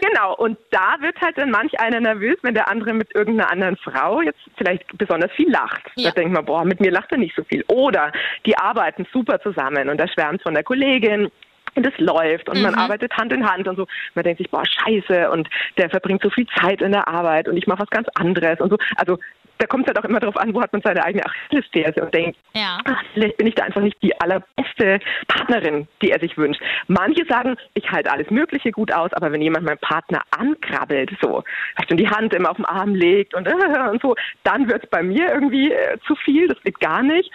Genau, 0.00 0.34
und 0.36 0.58
da 0.70 0.96
wird 1.00 1.20
halt 1.20 1.36
dann 1.36 1.50
manch 1.50 1.78
einer 1.80 2.00
nervös, 2.00 2.36
wenn 2.42 2.54
der 2.54 2.68
andere 2.68 2.92
mit 2.92 3.14
irgendeiner 3.14 3.50
anderen 3.50 3.76
Frau 3.76 4.20
jetzt 4.20 4.38
vielleicht 4.56 4.84
besonders 4.96 5.30
viel 5.32 5.50
lacht. 5.50 5.82
Ja. 5.96 6.10
Da 6.10 6.14
denkt 6.14 6.32
man, 6.32 6.44
boah, 6.44 6.64
mit 6.64 6.80
mir 6.80 6.90
lacht 6.90 7.10
er 7.12 7.18
nicht 7.18 7.34
so 7.34 7.44
viel. 7.44 7.64
Oder 7.68 8.12
die 8.46 8.56
arbeiten 8.56 9.06
super 9.12 9.40
zusammen 9.40 9.88
und 9.88 10.00
er 10.00 10.08
schwärmt 10.08 10.42
von 10.42 10.54
der 10.54 10.62
Kollegin 10.62 11.30
und 11.74 11.86
es 11.86 11.98
läuft 11.98 12.48
und 12.48 12.58
mhm. 12.58 12.64
man 12.64 12.74
arbeitet 12.74 13.12
Hand 13.16 13.32
in 13.32 13.48
Hand 13.48 13.68
und 13.68 13.76
so. 13.76 13.86
Man 14.14 14.24
denkt 14.24 14.38
sich, 14.38 14.50
boah, 14.50 14.64
scheiße 14.64 15.30
und 15.30 15.48
der 15.78 15.90
verbringt 15.90 16.22
so 16.22 16.30
viel 16.30 16.46
Zeit 16.60 16.82
in 16.82 16.92
der 16.92 17.08
Arbeit 17.08 17.48
und 17.48 17.56
ich 17.56 17.66
mache 17.66 17.80
was 17.80 17.90
ganz 17.90 18.08
anderes 18.14 18.60
und 18.60 18.70
so. 18.70 18.78
Also 18.96 19.18
da 19.58 19.66
kommt 19.66 19.84
es 19.84 19.94
halt 19.94 19.98
auch 19.98 20.08
immer 20.08 20.20
darauf 20.20 20.36
an, 20.36 20.52
wo 20.54 20.60
hat 20.60 20.72
man 20.72 20.82
seine 20.82 21.04
eigene 21.04 21.24
Achillesferse 21.24 22.02
und 22.02 22.12
denkt, 22.12 22.38
ja. 22.54 22.78
ach, 22.84 23.02
vielleicht 23.12 23.36
bin 23.36 23.46
ich 23.46 23.54
da 23.54 23.64
einfach 23.64 23.80
nicht 23.80 23.96
die 24.02 24.18
allerbeste 24.20 24.98
Partnerin, 25.28 25.86
die 26.02 26.10
er 26.10 26.20
sich 26.20 26.36
wünscht. 26.36 26.60
Manche 26.88 27.24
sagen, 27.26 27.56
ich 27.74 27.90
halte 27.90 28.10
alles 28.10 28.30
Mögliche 28.30 28.72
gut 28.72 28.92
aus, 28.92 29.12
aber 29.12 29.30
wenn 29.32 29.42
jemand 29.42 29.64
meinen 29.64 29.78
Partner 29.78 30.22
ankrabbelt, 30.36 31.10
so, 31.22 31.44
weißt 31.76 31.90
du, 31.90 31.94
die 31.94 32.08
Hand 32.08 32.34
immer 32.34 32.50
auf 32.50 32.56
den 32.56 32.66
Arm 32.66 32.94
legt 32.94 33.34
und, 33.34 33.48
und 33.90 34.02
so, 34.02 34.16
dann 34.42 34.68
wird 34.68 34.84
es 34.84 34.90
bei 34.90 35.02
mir 35.02 35.32
irgendwie 35.32 35.72
äh, 35.72 35.98
zu 36.06 36.16
viel, 36.16 36.48
das 36.48 36.60
geht 36.62 36.80
gar 36.80 37.02
nicht. 37.02 37.30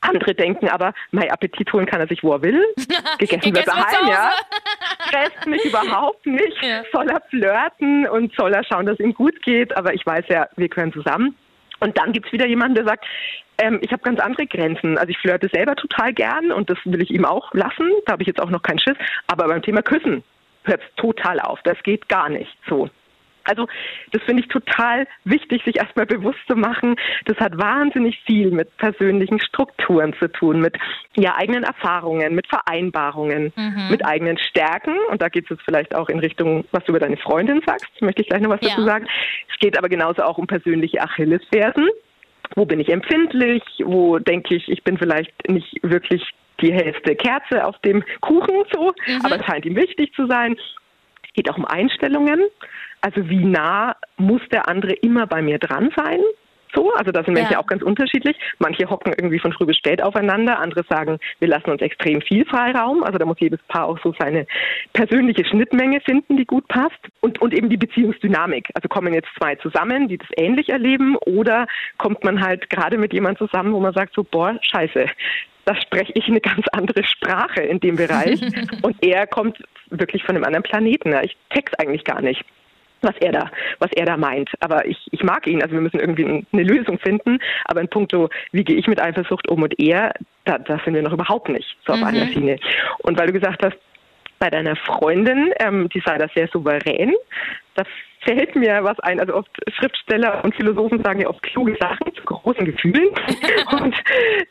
Andere 0.00 0.34
denken 0.34 0.68
aber, 0.68 0.94
mein 1.10 1.30
Appetit 1.30 1.72
holen 1.72 1.86
kann 1.86 2.00
er 2.00 2.06
sich, 2.06 2.22
wo 2.22 2.32
er 2.32 2.42
will. 2.42 2.62
Gegessen 3.18 3.54
wird 3.54 3.66
daheim, 3.66 4.08
ja. 4.08 4.30
Stresst 5.08 5.46
mich 5.46 5.64
überhaupt 5.64 6.24
nicht. 6.24 6.62
Ja. 6.62 6.82
Soll 6.92 7.08
er 7.08 7.20
flirten 7.28 8.08
und 8.08 8.32
soll 8.36 8.52
er 8.54 8.64
schauen, 8.64 8.86
dass 8.86 8.98
ihm 9.00 9.14
gut 9.14 9.42
geht. 9.42 9.76
Aber 9.76 9.92
ich 9.94 10.06
weiß 10.06 10.24
ja, 10.28 10.48
wir 10.56 10.68
gehören 10.68 10.92
zusammen. 10.92 11.36
Und 11.80 11.98
dann 11.98 12.12
gibt's 12.12 12.32
wieder 12.32 12.46
jemanden, 12.46 12.76
der 12.76 12.84
sagt, 12.84 13.04
ähm, 13.58 13.80
ich 13.82 13.92
habe 13.92 14.02
ganz 14.02 14.20
andere 14.20 14.46
Grenzen. 14.46 14.98
Also 14.98 15.10
ich 15.10 15.18
flirte 15.18 15.48
selber 15.52 15.74
total 15.74 16.12
gern 16.12 16.52
und 16.52 16.70
das 16.70 16.78
will 16.84 17.02
ich 17.02 17.10
ihm 17.10 17.24
auch 17.24 17.52
lassen. 17.52 17.90
Da 18.06 18.12
habe 18.12 18.22
ich 18.22 18.28
jetzt 18.28 18.40
auch 18.40 18.50
noch 18.50 18.62
keinen 18.62 18.78
Schiss. 18.78 18.96
Aber 19.26 19.46
beim 19.48 19.62
Thema 19.62 19.82
Küssen 19.82 20.22
hört 20.64 20.80
es 20.82 20.94
total 20.96 21.40
auf. 21.40 21.60
Das 21.64 21.80
geht 21.82 22.08
gar 22.08 22.28
nicht 22.28 22.56
so. 22.68 22.88
Also 23.48 23.66
das 24.12 24.22
finde 24.22 24.42
ich 24.42 24.48
total 24.48 25.06
wichtig, 25.24 25.62
sich 25.64 25.76
erstmal 25.76 26.06
bewusst 26.06 26.38
zu 26.48 26.56
machen. 26.56 26.96
Das 27.26 27.38
hat 27.38 27.58
wahnsinnig 27.58 28.20
viel 28.26 28.50
mit 28.50 28.76
persönlichen 28.76 29.40
Strukturen 29.40 30.14
zu 30.18 30.28
tun, 30.28 30.60
mit 30.60 30.76
ja, 31.16 31.36
eigenen 31.36 31.64
Erfahrungen, 31.64 32.34
mit 32.34 32.46
Vereinbarungen, 32.46 33.52
mhm. 33.56 33.88
mit 33.90 34.04
eigenen 34.04 34.38
Stärken. 34.38 34.94
Und 35.10 35.22
da 35.22 35.28
geht 35.28 35.44
es 35.44 35.50
jetzt 35.50 35.62
vielleicht 35.64 35.94
auch 35.94 36.08
in 36.08 36.18
Richtung, 36.18 36.64
was 36.72 36.84
du 36.84 36.92
über 36.92 37.00
deine 37.00 37.16
Freundin 37.16 37.62
sagst. 37.66 37.86
Möchte 38.00 38.22
ich 38.22 38.28
gleich 38.28 38.42
noch 38.42 38.50
was 38.50 38.60
ja. 38.62 38.70
dazu 38.70 38.84
sagen. 38.84 39.06
Es 39.52 39.58
geht 39.58 39.76
aber 39.76 39.88
genauso 39.88 40.22
auch 40.22 40.38
um 40.38 40.46
persönliche 40.46 41.00
Achillesfersen. 41.02 41.88
Wo 42.54 42.64
bin 42.64 42.80
ich 42.80 42.88
empfindlich? 42.88 43.62
Wo 43.84 44.18
denke 44.18 44.54
ich, 44.54 44.68
ich 44.68 44.82
bin 44.82 44.98
vielleicht 44.98 45.48
nicht 45.48 45.78
wirklich 45.82 46.22
die 46.60 46.72
hellste 46.72 47.14
Kerze 47.14 47.64
auf 47.64 47.78
dem 47.80 48.02
Kuchen 48.20 48.64
so, 48.72 48.92
mhm. 49.06 49.24
aber 49.24 49.36
es 49.36 49.46
scheint 49.46 49.64
ihm 49.64 49.76
wichtig 49.76 50.12
zu 50.14 50.26
sein. 50.26 50.56
Es 51.24 51.32
geht 51.34 51.50
auch 51.50 51.56
um 51.56 51.64
Einstellungen. 51.64 52.42
Also 53.00 53.28
wie 53.28 53.44
nah 53.44 53.96
muss 54.16 54.42
der 54.50 54.68
andere 54.68 54.92
immer 54.92 55.26
bei 55.26 55.42
mir 55.42 55.58
dran 55.58 55.90
sein? 55.96 56.20
So, 56.74 56.92
also 56.92 57.12
da 57.12 57.24
sind 57.24 57.34
Menschen 57.34 57.52
ja. 57.52 57.60
auch 57.60 57.66
ganz 57.66 57.82
unterschiedlich. 57.82 58.36
Manche 58.58 58.88
hocken 58.88 59.12
irgendwie 59.16 59.38
von 59.38 59.52
früh 59.52 59.64
bis 59.64 59.76
spät 59.76 60.02
aufeinander, 60.02 60.58
andere 60.58 60.84
sagen, 60.88 61.18
wir 61.38 61.48
lassen 61.48 61.70
uns 61.70 61.80
extrem 61.80 62.20
viel 62.20 62.44
Freiraum. 62.44 63.02
Also 63.02 63.18
da 63.18 63.24
muss 63.24 63.40
jedes 63.40 63.60
Paar 63.68 63.86
auch 63.86 63.98
so 64.02 64.14
seine 64.18 64.46
persönliche 64.92 65.44
Schnittmenge 65.44 66.00
finden, 66.00 66.36
die 66.36 66.44
gut 66.44 66.68
passt. 66.68 66.98
Und, 67.20 67.40
und 67.40 67.54
eben 67.54 67.70
die 67.70 67.76
Beziehungsdynamik. 67.76 68.68
Also 68.74 68.88
kommen 68.88 69.14
jetzt 69.14 69.28
zwei 69.38 69.54
zusammen, 69.56 70.08
die 70.08 70.18
das 70.18 70.28
ähnlich 70.36 70.68
erleben, 70.68 71.16
oder 71.16 71.66
kommt 71.96 72.22
man 72.24 72.40
halt 72.40 72.68
gerade 72.70 72.98
mit 72.98 73.12
jemandem 73.12 73.46
zusammen, 73.48 73.72
wo 73.72 73.80
man 73.80 73.94
sagt 73.94 74.14
so, 74.14 74.24
boah, 74.24 74.58
scheiße, 74.60 75.06
da 75.64 75.74
spreche 75.76 76.12
ich 76.14 76.26
eine 76.28 76.40
ganz 76.40 76.66
andere 76.72 77.04
Sprache 77.04 77.60
in 77.62 77.80
dem 77.80 77.96
Bereich. 77.96 78.40
und 78.82 78.96
er 79.02 79.26
kommt 79.26 79.58
wirklich 79.90 80.22
von 80.24 80.36
einem 80.36 80.44
anderen 80.44 80.62
Planeten. 80.62 81.14
Ich 81.22 81.36
text 81.50 81.78
eigentlich 81.80 82.04
gar 82.04 82.20
nicht 82.20 82.44
was 83.02 83.14
er 83.20 83.32
da, 83.32 83.50
was 83.78 83.90
er 83.92 84.06
da 84.06 84.16
meint. 84.16 84.50
Aber 84.60 84.86
ich, 84.86 84.98
ich 85.10 85.22
mag 85.22 85.46
ihn, 85.46 85.62
also 85.62 85.74
wir 85.74 85.80
müssen 85.80 86.00
irgendwie 86.00 86.46
eine 86.52 86.62
Lösung 86.62 86.98
finden. 86.98 87.38
Aber 87.64 87.80
in 87.80 87.88
puncto, 87.88 88.28
wie 88.52 88.64
gehe 88.64 88.76
ich 88.76 88.86
mit 88.86 89.00
Eifersucht 89.00 89.48
um 89.48 89.62
und 89.62 89.78
er, 89.78 90.12
da, 90.44 90.58
da 90.58 90.80
sind 90.84 90.94
wir 90.94 91.02
noch 91.02 91.12
überhaupt 91.12 91.48
nicht 91.48 91.76
so 91.86 91.92
auf 91.92 92.00
mhm. 92.00 92.06
einer 92.06 92.26
Schiene. 92.28 92.58
Und 92.98 93.18
weil 93.18 93.28
du 93.28 93.32
gesagt 93.32 93.64
hast, 93.64 93.76
bei 94.38 94.50
deiner 94.50 94.76
Freundin, 94.76 95.52
ähm, 95.60 95.88
die 95.88 96.02
sei 96.04 96.16
da 96.16 96.28
sehr 96.34 96.48
souverän, 96.48 97.12
da 97.74 97.82
fällt 98.22 98.54
mir 98.54 98.82
was 98.82 98.98
ein. 99.00 99.20
Also 99.20 99.34
oft 99.34 99.50
Schriftsteller 99.78 100.44
und 100.44 100.54
Philosophen 100.54 101.02
sagen 101.02 101.20
ja 101.20 101.28
oft 101.28 101.42
kluge 101.42 101.76
Sachen 101.80 102.14
zu 102.14 102.22
großen 102.24 102.64
Gefühlen. 102.64 103.08
und 103.80 103.94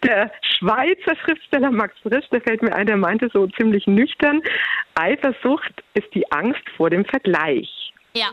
der 0.04 0.32
Schweizer 0.42 1.16
Schriftsteller 1.24 1.72
Max 1.72 1.98
Frisch, 2.00 2.28
der 2.32 2.42
fällt 2.42 2.62
mir 2.62 2.74
ein, 2.74 2.88
der 2.88 2.98
meinte 2.98 3.30
so 3.34 3.48
ziemlich 3.48 3.88
nüchtern, 3.88 4.42
Eifersucht 4.96 5.84
ist 5.94 6.14
die 6.14 6.30
Angst 6.32 6.64
vor 6.76 6.90
dem 6.90 7.06
Vergleich. 7.06 7.87
Ja. 8.18 8.30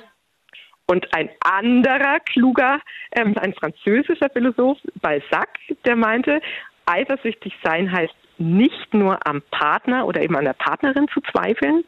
Und 0.86 1.14
ein 1.14 1.30
anderer 1.40 2.20
kluger, 2.20 2.80
ähm, 3.12 3.36
ein 3.38 3.54
französischer 3.54 4.28
Philosoph, 4.30 4.78
Balzac, 5.00 5.48
der 5.86 5.96
meinte, 5.96 6.40
eifersüchtig 6.86 7.54
sein 7.62 7.90
heißt 7.90 8.14
nicht 8.38 8.92
nur 8.92 9.26
am 9.26 9.42
Partner 9.50 10.06
oder 10.06 10.20
eben 10.22 10.36
an 10.36 10.44
der 10.44 10.54
Partnerin 10.54 11.08
zu 11.08 11.20
zweifeln, 11.32 11.84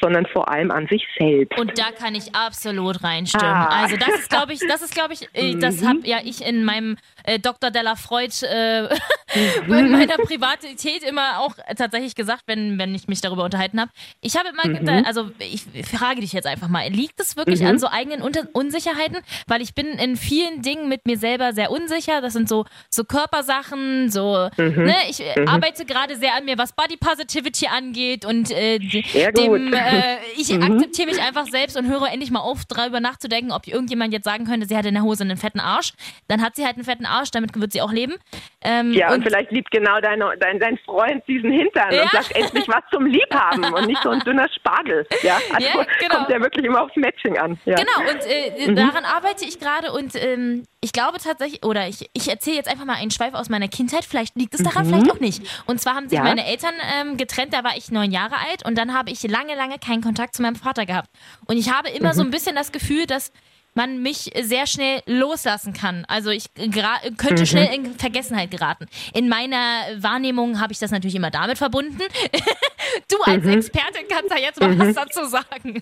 sondern 0.00 0.26
vor 0.26 0.48
allem 0.48 0.70
an 0.70 0.86
sich 0.86 1.06
selbst. 1.18 1.58
Und 1.58 1.78
da 1.78 1.90
kann 1.90 2.14
ich 2.14 2.34
absolut 2.34 3.02
reinstimmen. 3.02 3.46
Ah. 3.46 3.82
Also 3.82 3.96
das 3.96 4.08
ist, 4.20 4.30
glaube 4.30 4.52
ich, 4.52 4.60
das 4.60 4.82
ist, 4.82 4.94
glaube 4.94 5.14
ich, 5.14 5.28
äh, 5.32 5.54
das 5.60 5.80
mhm. 5.80 5.88
habe 5.88 5.98
ja 6.04 6.18
ich 6.22 6.44
in 6.44 6.64
meinem 6.64 6.96
äh, 7.24 7.38
Dr. 7.38 7.70
Della 7.70 7.96
Freud 7.96 8.32
äh, 8.42 8.84
in 9.66 9.90
meiner 9.90 10.16
Privatität 10.16 11.02
immer 11.02 11.40
auch 11.40 11.54
tatsächlich 11.76 12.14
gesagt, 12.14 12.42
wenn, 12.46 12.78
wenn 12.78 12.94
ich 12.94 13.08
mich 13.08 13.20
darüber 13.20 13.44
unterhalten 13.44 13.80
habe. 13.80 13.90
Ich 14.20 14.36
habe 14.36 14.48
immer, 14.48 14.80
mhm. 14.80 15.04
also 15.04 15.30
ich 15.38 15.64
frage 15.86 16.20
dich 16.20 16.32
jetzt 16.32 16.46
einfach 16.46 16.68
mal, 16.68 16.88
liegt 16.88 17.20
es 17.20 17.36
wirklich 17.36 17.60
mhm. 17.60 17.68
an 17.68 17.78
so 17.78 17.88
eigenen 17.88 18.22
Unter 18.22 18.48
Unsicherheiten? 18.52 19.18
Weil 19.46 19.62
ich 19.62 19.74
bin 19.74 19.86
in 19.86 20.16
vielen 20.16 20.62
Dingen 20.62 20.88
mit 20.88 21.06
mir 21.06 21.18
selber 21.18 21.52
sehr 21.52 21.70
unsicher. 21.70 22.20
Das 22.20 22.32
sind 22.32 22.48
so, 22.48 22.64
so 22.90 23.04
Körpersachen, 23.04 24.10
so, 24.10 24.48
mhm. 24.56 24.84
ne, 24.84 24.96
ich 25.10 25.22
mhm. 25.36 25.48
arbeite 25.48 25.84
gerade 25.84 26.16
sehr 26.16 26.34
an 26.34 26.44
mir, 26.44 26.56
was 26.58 26.72
Body 26.72 26.96
Positivity 26.96 27.66
angeht 27.66 28.24
und 28.24 28.50
äh, 28.50 28.78
dem 28.78 29.72
äh, 29.72 29.87
ich 30.36 30.50
mhm. 30.50 30.62
akzeptiere 30.62 31.08
mich 31.08 31.20
einfach 31.20 31.46
selbst 31.46 31.76
und 31.76 31.88
höre 31.88 32.10
endlich 32.10 32.30
mal 32.30 32.40
auf, 32.40 32.64
darüber 32.68 33.00
nachzudenken, 33.00 33.52
ob 33.52 33.66
irgendjemand 33.66 34.12
jetzt 34.12 34.24
sagen 34.24 34.46
könnte, 34.46 34.66
sie 34.66 34.76
hat 34.76 34.86
in 34.86 34.94
der 34.94 35.02
Hose 35.02 35.24
einen 35.24 35.36
fetten 35.36 35.60
Arsch. 35.60 35.92
Dann 36.28 36.42
hat 36.42 36.56
sie 36.56 36.64
halt 36.64 36.76
einen 36.76 36.84
fetten 36.84 37.06
Arsch, 37.06 37.30
damit 37.30 37.58
wird 37.58 37.72
sie 37.72 37.82
auch 37.82 37.92
leben. 37.92 38.14
Ähm, 38.62 38.92
ja, 38.92 39.08
und, 39.08 39.16
und, 39.16 39.22
vielleicht 39.24 39.52
liebt 39.52 39.70
genau 39.70 40.00
dein, 40.00 40.20
dein, 40.40 40.58
dein 40.58 40.78
Freund 40.78 41.22
diesen 41.28 41.52
Hintern 41.52 41.92
ja. 41.92 42.02
und 42.02 42.10
sagt 42.10 42.34
endlich 42.34 42.66
was 42.68 42.82
zum 42.92 43.06
Liebhaben 43.06 43.64
und 43.72 43.86
nicht 43.86 44.02
so 44.02 44.10
ein 44.10 44.20
dünner 44.20 44.48
Spargel. 44.54 45.06
Ja, 45.22 45.38
also 45.54 45.66
ja, 45.66 45.86
genau. 46.00 46.16
kommt 46.16 46.30
ja 46.30 46.40
wirklich 46.40 46.64
immer 46.64 46.82
aufs 46.82 46.96
Matching 46.96 47.38
an. 47.38 47.58
Ja. 47.64 47.76
Genau, 47.76 48.10
und 48.10 48.20
äh, 48.26 48.70
mhm. 48.70 48.76
daran 48.76 49.04
arbeite 49.04 49.44
ich 49.44 49.60
gerade 49.60 49.92
und 49.92 50.14
ähm, 50.16 50.64
ich 50.80 50.92
glaube 50.92 51.18
tatsächlich, 51.18 51.64
oder 51.64 51.88
ich, 51.88 52.08
ich 52.12 52.28
erzähle 52.28 52.56
jetzt 52.56 52.68
einfach 52.68 52.84
mal 52.84 52.94
einen 52.94 53.10
Schweif 53.10 53.34
aus 53.34 53.48
meiner 53.48 53.68
Kindheit, 53.68 54.04
vielleicht 54.04 54.36
liegt 54.36 54.54
es 54.54 54.62
daran, 54.62 54.86
mhm. 54.86 54.90
vielleicht 54.90 55.10
auch 55.12 55.20
nicht. 55.20 55.42
Und 55.66 55.80
zwar 55.80 55.94
haben 55.94 56.08
sich 56.08 56.18
ja. 56.18 56.24
meine 56.24 56.46
Eltern 56.46 56.74
ähm, 57.00 57.16
getrennt, 57.16 57.52
da 57.52 57.64
war 57.64 57.76
ich 57.76 57.90
neun 57.90 58.12
Jahre 58.12 58.36
alt 58.48 58.64
und 58.64 58.76
dann 58.76 58.96
habe 58.96 59.10
ich 59.10 59.22
lange, 59.22 59.54
lange 59.54 59.77
keinen 59.78 60.02
Kontakt 60.02 60.34
zu 60.34 60.42
meinem 60.42 60.56
Vater 60.56 60.86
gehabt. 60.86 61.08
Und 61.46 61.56
ich 61.56 61.72
habe 61.72 61.88
immer 61.88 62.10
mhm. 62.10 62.16
so 62.16 62.22
ein 62.22 62.30
bisschen 62.30 62.54
das 62.54 62.72
Gefühl, 62.72 63.06
dass 63.06 63.32
man 63.78 64.02
mich 64.02 64.30
sehr 64.42 64.66
schnell 64.66 65.02
loslassen 65.06 65.72
kann. 65.72 66.04
Also 66.08 66.30
ich 66.30 66.52
könnte 66.54 67.42
mhm. 67.42 67.46
schnell 67.46 67.74
in 67.74 67.94
Vergessenheit 67.94 68.50
geraten. 68.50 68.86
In 69.14 69.28
meiner 69.28 69.84
Wahrnehmung 69.98 70.60
habe 70.60 70.72
ich 70.72 70.80
das 70.80 70.90
natürlich 70.90 71.14
immer 71.14 71.30
damit 71.30 71.58
verbunden. 71.58 71.96
du 73.10 73.16
als 73.24 73.44
mhm. 73.44 73.52
Expertin 73.52 74.06
kannst 74.10 74.32
da 74.32 74.36
jetzt 74.36 74.60
mal 74.60 74.74
mhm. 74.74 74.80
was 74.80 74.94
dazu 74.94 75.24
sagen. 75.24 75.80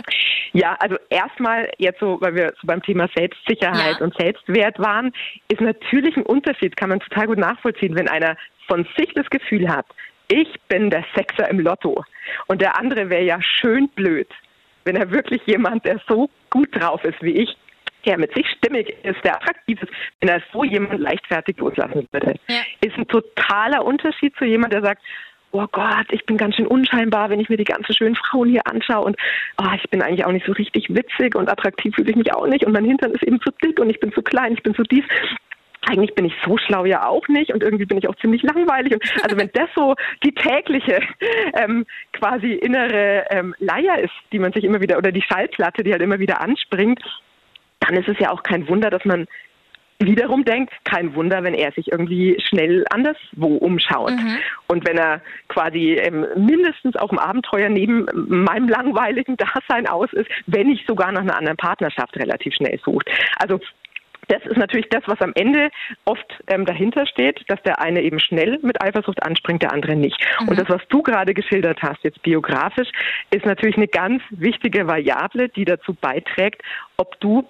ja, 0.52 0.76
also 0.78 0.96
erstmal 1.08 1.70
jetzt 1.78 2.00
so, 2.00 2.18
weil 2.20 2.34
wir 2.34 2.52
so 2.60 2.66
beim 2.66 2.82
Thema 2.82 3.08
Selbstsicherheit 3.16 3.96
ja. 3.98 4.04
und 4.04 4.14
Selbstwert 4.18 4.78
waren, 4.78 5.12
ist 5.48 5.62
natürlich 5.62 6.16
ein 6.16 6.24
Unterschied, 6.24 6.76
kann 6.76 6.90
man 6.90 7.00
total 7.00 7.28
gut 7.28 7.38
nachvollziehen, 7.38 7.94
wenn 7.94 8.08
einer 8.08 8.36
von 8.66 8.86
sich 8.98 9.10
das 9.14 9.28
Gefühl 9.30 9.68
hat, 9.68 9.86
ich 10.28 10.48
bin 10.68 10.90
der 10.90 11.04
Sechser 11.14 11.48
im 11.50 11.60
Lotto 11.60 12.04
und 12.46 12.60
der 12.60 12.78
andere 12.78 13.10
wäre 13.10 13.24
ja 13.24 13.40
schön 13.42 13.88
blöd 13.88 14.28
wenn 14.88 14.96
er 14.96 15.10
wirklich 15.10 15.42
jemand, 15.44 15.84
der 15.84 16.00
so 16.08 16.30
gut 16.48 16.68
drauf 16.72 17.04
ist 17.04 17.20
wie 17.22 17.42
ich, 17.42 17.56
der 18.06 18.18
mit 18.18 18.32
sich 18.34 18.46
stimmig 18.56 18.88
ist, 19.02 19.22
der 19.22 19.36
attraktiv 19.36 19.82
ist, 19.82 19.92
wenn 20.20 20.30
er 20.30 20.42
so 20.50 20.64
jemand 20.64 20.98
leichtfertig 20.98 21.58
loslassen 21.58 22.08
würde. 22.10 22.36
Ja. 22.48 22.62
Ist 22.80 22.96
ein 22.96 23.06
totaler 23.06 23.84
Unterschied 23.84 24.34
zu 24.36 24.46
jemand, 24.46 24.72
der 24.72 24.80
sagt, 24.80 25.02
oh 25.50 25.66
Gott, 25.70 26.06
ich 26.10 26.24
bin 26.24 26.38
ganz 26.38 26.56
schön 26.56 26.66
unscheinbar, 26.66 27.28
wenn 27.28 27.38
ich 27.38 27.50
mir 27.50 27.58
die 27.58 27.64
ganzen 27.64 27.94
schönen 27.94 28.16
Frauen 28.16 28.48
hier 28.48 28.66
anschaue 28.66 29.04
und 29.04 29.16
oh, 29.60 29.74
ich 29.76 29.90
bin 29.90 30.00
eigentlich 30.00 30.24
auch 30.24 30.32
nicht 30.32 30.46
so 30.46 30.52
richtig 30.52 30.88
witzig 30.88 31.34
und 31.34 31.50
attraktiv 31.50 31.94
fühle 31.94 32.10
ich 32.10 32.16
mich 32.16 32.32
auch 32.32 32.46
nicht 32.46 32.64
und 32.64 32.72
mein 32.72 32.86
Hintern 32.86 33.12
ist 33.12 33.24
eben 33.24 33.40
zu 33.42 33.50
dick 33.62 33.78
und 33.78 33.90
ich 33.90 34.00
bin 34.00 34.12
zu 34.12 34.22
klein, 34.22 34.54
ich 34.54 34.62
bin 34.62 34.74
zu 34.74 34.84
dies. 34.84 35.04
Eigentlich 35.86 36.14
bin 36.14 36.26
ich 36.26 36.34
so 36.44 36.58
schlau 36.58 36.84
ja 36.84 37.06
auch 37.06 37.26
nicht 37.28 37.52
und 37.52 37.62
irgendwie 37.62 37.86
bin 37.86 37.98
ich 37.98 38.08
auch 38.08 38.16
ziemlich 38.16 38.42
langweilig. 38.42 38.92
Und 38.92 39.02
also 39.22 39.36
wenn 39.36 39.50
das 39.52 39.68
so 39.74 39.94
die 40.24 40.34
tägliche 40.34 41.00
ähm, 41.54 41.86
quasi 42.12 42.52
innere 42.52 43.24
ähm, 43.30 43.54
Leier 43.58 43.98
ist, 43.98 44.12
die 44.32 44.38
man 44.38 44.52
sich 44.52 44.64
immer 44.64 44.80
wieder 44.80 44.98
oder 44.98 45.12
die 45.12 45.22
Schallplatte, 45.22 45.82
die 45.82 45.92
halt 45.92 46.02
immer 46.02 46.18
wieder 46.18 46.40
anspringt, 46.40 47.02
dann 47.80 47.96
ist 47.96 48.08
es 48.08 48.18
ja 48.18 48.30
auch 48.30 48.42
kein 48.42 48.68
Wunder, 48.68 48.90
dass 48.90 49.04
man 49.04 49.26
wiederum 50.00 50.44
denkt, 50.44 50.72
kein 50.84 51.14
Wunder, 51.14 51.42
wenn 51.42 51.54
er 51.54 51.72
sich 51.72 51.90
irgendwie 51.90 52.36
schnell 52.40 52.84
anderswo 52.90 53.56
umschaut. 53.56 54.12
Mhm. 54.12 54.38
Und 54.68 54.86
wenn 54.86 54.96
er 54.96 55.20
quasi 55.48 55.94
ähm, 55.94 56.24
mindestens 56.36 56.94
auch 56.96 57.10
im 57.10 57.18
Abenteuer 57.18 57.68
neben 57.68 58.06
meinem 58.14 58.68
langweiligen 58.68 59.36
Dasein 59.36 59.88
aus 59.88 60.12
ist, 60.12 60.28
wenn 60.46 60.68
nicht 60.68 60.86
sogar 60.86 61.10
nach 61.10 61.22
einer 61.22 61.36
anderen 61.36 61.56
Partnerschaft 61.56 62.16
relativ 62.16 62.54
schnell 62.54 62.78
sucht. 62.84 63.10
Also 63.38 63.60
das 64.28 64.44
ist 64.44 64.56
natürlich 64.56 64.88
das, 64.90 65.02
was 65.06 65.20
am 65.20 65.32
Ende 65.34 65.70
oft 66.04 66.42
ähm, 66.46 66.64
dahinter 66.64 67.06
steht, 67.06 67.44
dass 67.48 67.60
der 67.62 67.80
eine 67.80 68.02
eben 68.02 68.20
schnell 68.20 68.58
mit 68.62 68.80
Eifersucht 68.82 69.22
anspringt, 69.22 69.62
der 69.62 69.72
andere 69.72 69.96
nicht. 69.96 70.18
Mhm. 70.40 70.48
Und 70.48 70.58
das, 70.58 70.68
was 70.68 70.82
du 70.88 71.02
gerade 71.02 71.34
geschildert 71.34 71.82
hast, 71.82 72.04
jetzt 72.04 72.22
biografisch, 72.22 72.88
ist 73.30 73.46
natürlich 73.46 73.76
eine 73.76 73.88
ganz 73.88 74.22
wichtige 74.30 74.86
Variable, 74.86 75.48
die 75.48 75.64
dazu 75.64 75.94
beiträgt, 75.94 76.62
ob 76.96 77.18
du 77.20 77.48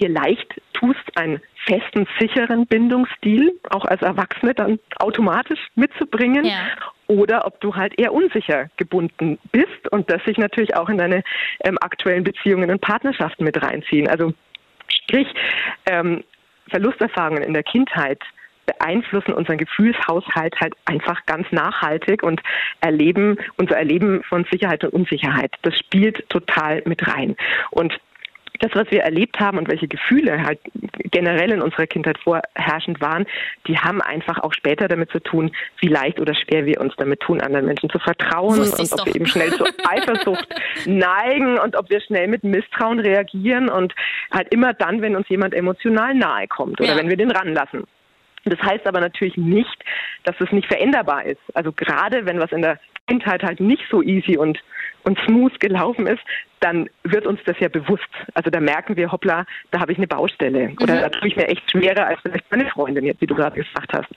dir 0.00 0.08
leicht 0.08 0.60
tust, 0.72 1.16
einen 1.16 1.40
festen, 1.66 2.06
sicheren 2.18 2.66
Bindungsstil 2.66 3.52
auch 3.70 3.84
als 3.84 4.02
Erwachsene 4.02 4.54
dann 4.54 4.78
automatisch 4.98 5.60
mitzubringen. 5.76 6.44
Ja. 6.44 6.66
Oder 7.06 7.46
ob 7.46 7.60
du 7.60 7.76
halt 7.76 7.98
eher 7.98 8.12
unsicher 8.12 8.70
gebunden 8.76 9.38
bist 9.52 9.90
und 9.90 10.10
das 10.10 10.24
sich 10.24 10.38
natürlich 10.38 10.74
auch 10.76 10.88
in 10.88 10.98
deine 10.98 11.22
ähm, 11.62 11.78
aktuellen 11.80 12.24
Beziehungen 12.24 12.70
und 12.70 12.80
Partnerschaften 12.80 13.44
mit 13.44 13.62
reinziehen. 13.62 14.08
Also 14.08 14.32
Sprich, 15.04 15.28
ähm, 15.86 16.24
Verlusterfahrungen 16.68 17.42
in 17.42 17.52
der 17.52 17.62
Kindheit 17.62 18.20
beeinflussen 18.66 19.34
unseren 19.34 19.58
Gefühlshaushalt 19.58 20.58
halt 20.60 20.74
einfach 20.86 21.24
ganz 21.26 21.46
nachhaltig 21.52 22.22
und 22.22 22.40
erleben 22.80 23.36
unser 23.56 23.76
Erleben 23.76 24.22
von 24.24 24.46
Sicherheit 24.50 24.82
und 24.84 24.92
Unsicherheit. 24.92 25.54
Das 25.62 25.78
spielt 25.78 26.28
total 26.30 26.82
mit 26.86 27.06
rein. 27.06 27.36
Und 27.70 27.98
das, 28.60 28.70
was 28.74 28.90
wir 28.90 29.02
erlebt 29.02 29.40
haben 29.40 29.58
und 29.58 29.68
welche 29.68 29.88
Gefühle 29.88 30.42
halt 30.42 30.60
generell 31.10 31.50
in 31.52 31.60
unserer 31.60 31.86
Kindheit 31.86 32.18
vorherrschend 32.18 33.00
waren, 33.00 33.26
die 33.66 33.76
haben 33.78 34.00
einfach 34.00 34.38
auch 34.38 34.52
später 34.52 34.86
damit 34.88 35.10
zu 35.10 35.20
tun, 35.20 35.50
wie 35.80 35.88
leicht 35.88 36.20
oder 36.20 36.34
schwer 36.34 36.64
wir 36.64 36.80
uns 36.80 36.94
damit 36.96 37.20
tun, 37.20 37.40
anderen 37.40 37.66
Menschen 37.66 37.90
zu 37.90 37.98
vertrauen 37.98 38.60
und 38.60 38.72
ob 38.72 38.88
doch. 38.90 39.06
wir 39.06 39.16
eben 39.16 39.26
schnell 39.26 39.50
zur 39.52 39.66
Eifersucht 39.88 40.48
neigen 40.86 41.58
und 41.58 41.76
ob 41.76 41.90
wir 41.90 42.00
schnell 42.00 42.28
mit 42.28 42.44
Misstrauen 42.44 43.00
reagieren 43.00 43.68
und 43.68 43.94
halt 44.30 44.52
immer 44.52 44.72
dann, 44.72 45.02
wenn 45.02 45.16
uns 45.16 45.28
jemand 45.28 45.54
emotional 45.54 46.14
nahe 46.14 46.46
kommt 46.46 46.80
oder 46.80 46.90
ja. 46.90 46.96
wenn 46.96 47.08
wir 47.08 47.16
den 47.16 47.30
ranlassen. 47.30 47.84
Das 48.44 48.60
heißt 48.60 48.86
aber 48.86 49.00
natürlich 49.00 49.36
nicht, 49.36 49.84
dass 50.24 50.36
es 50.38 50.52
nicht 50.52 50.68
veränderbar 50.68 51.24
ist. 51.24 51.40
Also 51.54 51.72
gerade 51.72 52.26
wenn 52.26 52.38
was 52.38 52.52
in 52.52 52.62
der 52.62 52.78
Kindheit 53.06 53.42
halt 53.42 53.60
nicht 53.60 53.84
so 53.90 54.02
easy 54.02 54.36
und, 54.36 54.62
und 55.04 55.18
smooth 55.26 55.58
gelaufen 55.60 56.06
ist, 56.06 56.22
dann 56.60 56.88
wird 57.04 57.26
uns 57.26 57.40
das 57.44 57.58
ja 57.60 57.68
bewusst. 57.68 58.08
Also 58.34 58.50
da 58.50 58.60
merken 58.60 58.96
wir, 58.96 59.12
hoppla, 59.12 59.44
da 59.70 59.80
habe 59.80 59.92
ich 59.92 59.98
eine 59.98 60.06
Baustelle. 60.06 60.72
Oder 60.80 60.94
mhm. 60.96 61.00
da 61.00 61.08
tue 61.10 61.28
ich 61.28 61.36
mir 61.36 61.48
echt 61.48 61.70
schwerer 61.70 62.06
als 62.06 62.20
vielleicht 62.22 62.50
meine 62.50 62.68
Freundin 62.70 63.04
jetzt, 63.04 63.20
wie 63.20 63.26
du 63.26 63.34
gerade 63.34 63.62
gesagt 63.62 63.92
hast. 63.92 64.08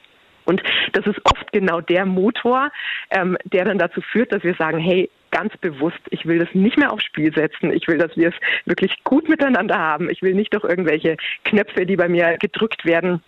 Und 0.46 0.64
das 0.94 1.06
ist 1.06 1.20
oft 1.26 1.52
genau 1.52 1.82
der 1.82 2.06
Motor, 2.06 2.72
ähm, 3.10 3.38
der 3.44 3.66
dann 3.66 3.78
dazu 3.78 4.00
führt, 4.00 4.32
dass 4.32 4.44
wir 4.44 4.56
sagen, 4.56 4.80
hey, 4.80 5.10
ganz 5.30 5.56
bewusst, 5.58 6.00
ich 6.10 6.26
will 6.26 6.40
das 6.40 6.48
nicht 6.54 6.78
mehr 6.78 6.94
aufs 6.94 7.04
Spiel 7.04 7.34
setzen. 7.34 7.74
Ich 7.74 7.86
will, 7.90 7.98
dass 7.98 8.16
wir 8.16 8.30
es 8.30 8.36
wirklich 8.66 9.04
gut 9.04 9.28
miteinander 9.28 9.78
haben. 9.78 10.10
Ich 10.10 10.22
will 10.22 10.34
nicht 10.34 10.54
durch 10.54 10.64
irgendwelche 10.64 11.18
Knöpfe, 11.44 11.86
die 11.86 11.98
bei 11.98 12.08
mir 12.08 12.38
gedrückt 12.38 12.86
werden, 12.86 13.22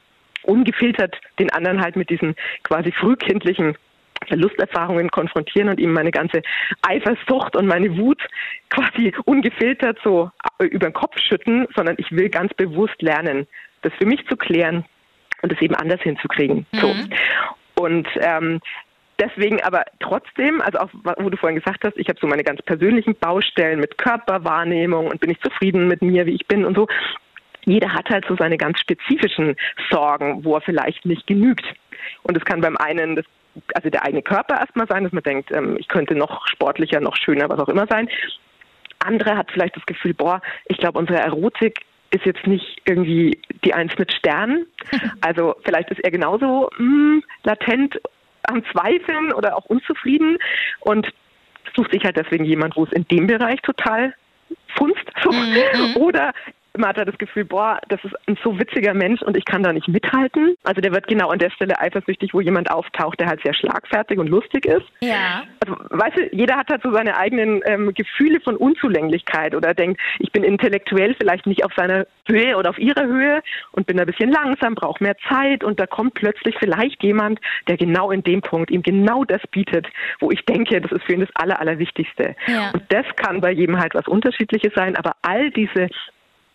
ungefiltert 0.44 1.20
den 1.40 1.52
anderen 1.52 1.82
halt 1.82 1.98
mit 1.98 2.10
diesen 2.10 2.36
quasi 2.64 2.94
frühkindlichen 2.94 3.76
Verlusterfahrungen 4.28 5.10
konfrontieren 5.10 5.70
und 5.70 5.80
ihm 5.80 5.94
meine 5.94 6.12
ganze 6.12 6.42
Eifersucht 6.82 7.56
und 7.56 7.68
meine 7.68 7.98
Wut 7.98 8.22
quasi 8.70 9.14
ungefiltert 9.26 9.98
so 10.04 10.32
über 10.60 10.88
den 10.88 10.94
Kopf 10.94 11.18
schütten, 11.20 11.68
sondern 11.76 11.96
ich 11.98 12.12
will 12.12 12.30
ganz 12.30 12.54
bewusst 12.54 13.02
lernen, 13.02 13.48
das 13.82 13.94
für 13.94 14.06
mich 14.06 14.26
zu 14.28 14.36
klären 14.36 14.86
und 15.42 15.52
es 15.52 15.62
eben 15.62 15.76
anders 15.76 16.02
hinzukriegen. 16.02 16.66
Mhm. 16.72 16.78
So. 16.78 16.96
Und 17.76 18.08
ähm, 18.20 18.60
deswegen 19.20 19.62
aber 19.64 19.86
trotzdem, 20.00 20.62
also 20.62 20.80
auch 20.80 20.90
wo 21.18 21.30
du 21.30 21.38
vorhin 21.38 21.58
gesagt 21.58 21.84
hast, 21.84 21.98
ich 21.98 22.10
habe 22.10 22.20
so 22.20 22.28
meine 22.28 22.44
ganz 22.44 22.62
persönlichen 22.62 23.16
Baustellen 23.16 23.80
mit 23.80 23.98
Körperwahrnehmung 23.98 25.08
und 25.08 25.22
bin 25.22 25.32
ich 25.32 25.40
zufrieden 25.40 25.88
mit 25.88 26.02
mir, 26.02 26.26
wie 26.26 26.36
ich 26.36 26.46
bin 26.48 26.66
und 26.66 26.76
so 26.76 26.88
jeder 27.66 27.94
hat 27.94 28.10
halt 28.10 28.26
so 28.28 28.36
seine 28.36 28.58
ganz 28.58 28.80
spezifischen 28.80 29.56
Sorgen, 29.92 30.44
wo 30.44 30.56
er 30.56 30.62
vielleicht 30.62 31.06
nicht 31.06 31.28
genügt. 31.28 31.66
Und 32.24 32.38
es 32.38 32.46
kann 32.46 32.62
beim 32.62 32.78
einen 32.78 33.18
das 33.18 33.26
also 33.74 33.90
der 33.90 34.04
eigene 34.04 34.22
Körper 34.22 34.60
erstmal 34.60 34.88
sein, 34.88 35.04
dass 35.04 35.14
man 35.14 35.24
denkt, 35.24 35.52
ähm, 35.52 35.78
ich 35.80 35.88
könnte 35.88 36.16
noch 36.16 36.48
sportlicher, 36.48 37.00
noch 37.00 37.16
schöner, 37.16 37.50
was 37.50 37.60
auch 37.60 37.70
immer 37.70 37.88
sein. 37.88 38.10
Andere 39.00 39.38
hat 39.38 39.52
vielleicht 39.52 39.76
das 39.76 39.86
Gefühl, 39.86 40.14
boah, 40.14 40.42
ich 40.66 40.78
glaube, 40.78 41.00
unsere 41.00 41.20
Erotik 41.20 41.86
ist 42.12 42.26
jetzt 42.26 42.46
nicht 42.48 42.82
irgendwie 42.86 43.40
die 43.64 43.74
Eins 43.74 43.98
mit 43.98 44.12
Sternen. 44.14 44.66
Also 45.22 45.56
vielleicht 45.64 45.92
ist 45.92 46.04
er 46.04 46.12
genauso 46.12 46.70
mh, 46.78 46.80
hm, 46.80 47.24
latent 47.44 48.00
am 48.44 48.64
Zweifeln 48.72 49.32
oder 49.34 49.56
auch 49.56 49.66
unzufrieden 49.66 50.38
und 50.80 51.08
sucht 51.76 51.92
sich 51.92 52.04
halt 52.04 52.18
deswegen 52.18 52.46
jemand, 52.46 52.76
wo 52.76 52.84
es 52.84 52.92
in 52.92 53.08
dem 53.08 53.28
Bereich 53.28 53.62
total 53.62 54.14
funzt. 54.76 55.06
So. 55.24 55.32
Mhm. 55.32 55.96
Oder 55.98 56.34
man 56.78 56.90
hat 56.90 56.98
da 56.98 57.06
das 57.06 57.18
Gefühl, 57.18 57.46
boah, 57.46 57.80
das 57.90 58.04
ist 58.04 58.14
ein 58.28 58.38
so 58.44 58.58
witziger 58.60 58.94
Mensch 58.94 59.22
und 59.22 59.36
ich 59.38 59.46
kann 59.46 59.64
da 59.64 59.74
nicht 59.74 59.88
mithalten. 59.88 60.56
Also 60.64 60.82
der 60.82 60.92
wird 60.92 61.08
genau 61.08 61.30
an 61.30 61.40
der 61.40 61.50
Stelle 61.50 61.80
eifersüchtig, 61.80 62.34
wo 62.34 62.42
jemand 62.42 62.72
auftaucht, 62.72 63.20
der 63.20 63.28
halt 63.28 63.42
sehr 63.44 63.54
schlagfertig 63.54 64.20
und 64.20 64.28
lustig 64.28 64.66
ist. 64.66 64.86
Ja. 65.02 65.44
Also, 65.66 65.76
weißt 65.90 66.18
du, 66.18 66.36
jeder 66.36 66.58
hat 66.58 66.70
halt 66.70 66.84
so 66.84 66.92
seine 66.92 67.18
eigenen 67.18 67.62
ähm, 67.66 67.94
Gefühle 67.94 68.40
von 68.42 68.56
Unzulänglichkeit 68.56 69.56
oder 69.56 69.74
denkt, 69.74 70.00
ich 70.20 70.32
bin 70.32 70.44
intellektuell 70.44 71.16
vielleicht 71.20 71.46
nicht 71.46 71.66
auf 71.66 71.74
seiner 71.76 72.06
Höhe 72.28 72.56
oder 72.56 72.70
auf 72.70 72.78
ihrer 72.78 73.06
Höhe 73.06 73.42
und 73.72 73.88
bin 73.88 74.00
ein 74.00 74.06
bisschen 74.06 74.32
langsam, 74.32 74.76
brauche 74.76 75.04
mehr 75.04 75.16
Zeit 75.28 75.64
und 75.64 75.80
da 75.80 75.88
kommt 75.88 76.14
plötzlich 76.14 76.56
vielleicht 76.60 77.04
jemand, 77.04 77.40
der 77.68 77.78
genau 77.78 78.12
in 78.12 78.24
dem 78.24 78.42
Punkt 78.42 78.72
ihm 78.72 78.84
genau 78.84 79.24
das 79.24 79.42
bietet, 79.52 79.88
wo 80.20 80.32
ich 80.32 80.46
denke, 80.46 80.80
das 80.82 80.92
ist 80.92 81.04
für 81.04 81.14
ihn 81.14 81.22
das 81.22 81.36
Aller, 81.36 81.60
Allerwichtigste. 81.60 82.36
Ja. 82.48 82.72
Und 82.74 82.84
das 82.90 83.06
kann 83.16 83.42
bei 83.42 83.52
jedem 83.52 83.80
halt 83.80 83.96
was 83.96 84.08
Unterschiedliches 84.08 84.74
sein, 84.76 84.96
aber 84.96 85.14
all 85.22 85.52
diese 85.52 85.90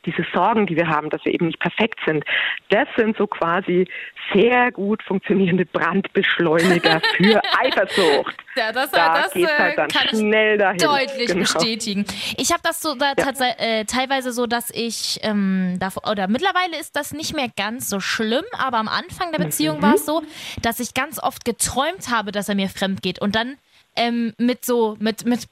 diese 0.07 0.25
Sorgen, 0.33 0.67
die 0.67 0.77
wir 0.77 0.89
haben, 0.89 1.11
dass 1.11 1.25
wir 1.25 1.33
eben 1.33 1.47
nicht 1.47 1.59
perfekt 1.59 1.99
sind, 2.07 2.25
das 2.71 2.89
sind 2.97 3.17
so 3.17 3.27
quasi 3.27 3.87
sehr 4.33 4.73
gut 4.73 5.03
funktionierende 5.03 5.67
Brandbeschleuniger 5.67 7.01
für 7.17 7.41
Eifersucht. 7.59 8.37
Ja, 8.57 8.73
das, 8.73 8.91
da 8.91 9.23
das 9.23 9.33
geht's 9.33 9.59
halt 9.59 9.79
dann 9.79 9.89
kann 9.89 10.09
schnell 10.09 10.59
dahin. 10.59 10.79
deutlich 10.79 11.27
genau. 11.27 11.41
bestätigen. 11.41 12.05
Ich 12.37 12.53
habe 12.53 12.61
das 12.63 12.81
so 12.81 12.95
da 12.95 13.13
ja. 13.19 13.47
äh, 13.59 13.85
teilweise 13.85 14.33
so, 14.33 14.47
dass 14.47 14.71
ich 14.71 15.19
ähm, 15.23 15.77
davor, 15.81 16.11
oder 16.11 16.29
mittlerweile 16.29 16.79
ist 16.79 16.97
das 16.97 17.13
nicht 17.13 17.35
mehr 17.35 17.49
ganz 17.57 17.89
so 17.89 18.01
schlimm, 18.01 18.45
aber 18.53 18.79
am 18.79 18.89
Anfang 18.89 19.33
der 19.33 19.39
Beziehung 19.39 19.79
mhm. 19.79 19.83
war 19.83 19.95
es 19.95 20.07
so, 20.07 20.23
dass 20.63 20.81
ich 20.81 20.95
ganz 20.95 21.23
oft 21.23 21.45
geträumt 21.45 22.11
habe, 22.11 22.33
dass 22.33 22.49
er 22.49 22.55
mir 22.55 22.69
fremd 22.69 23.03
geht 23.03 23.21
und 23.21 23.35
dann 23.35 23.57
ähm, 23.97 24.35
mit 24.39 24.65
so 24.65 24.97
mit 24.99 25.25
mit 25.25 25.47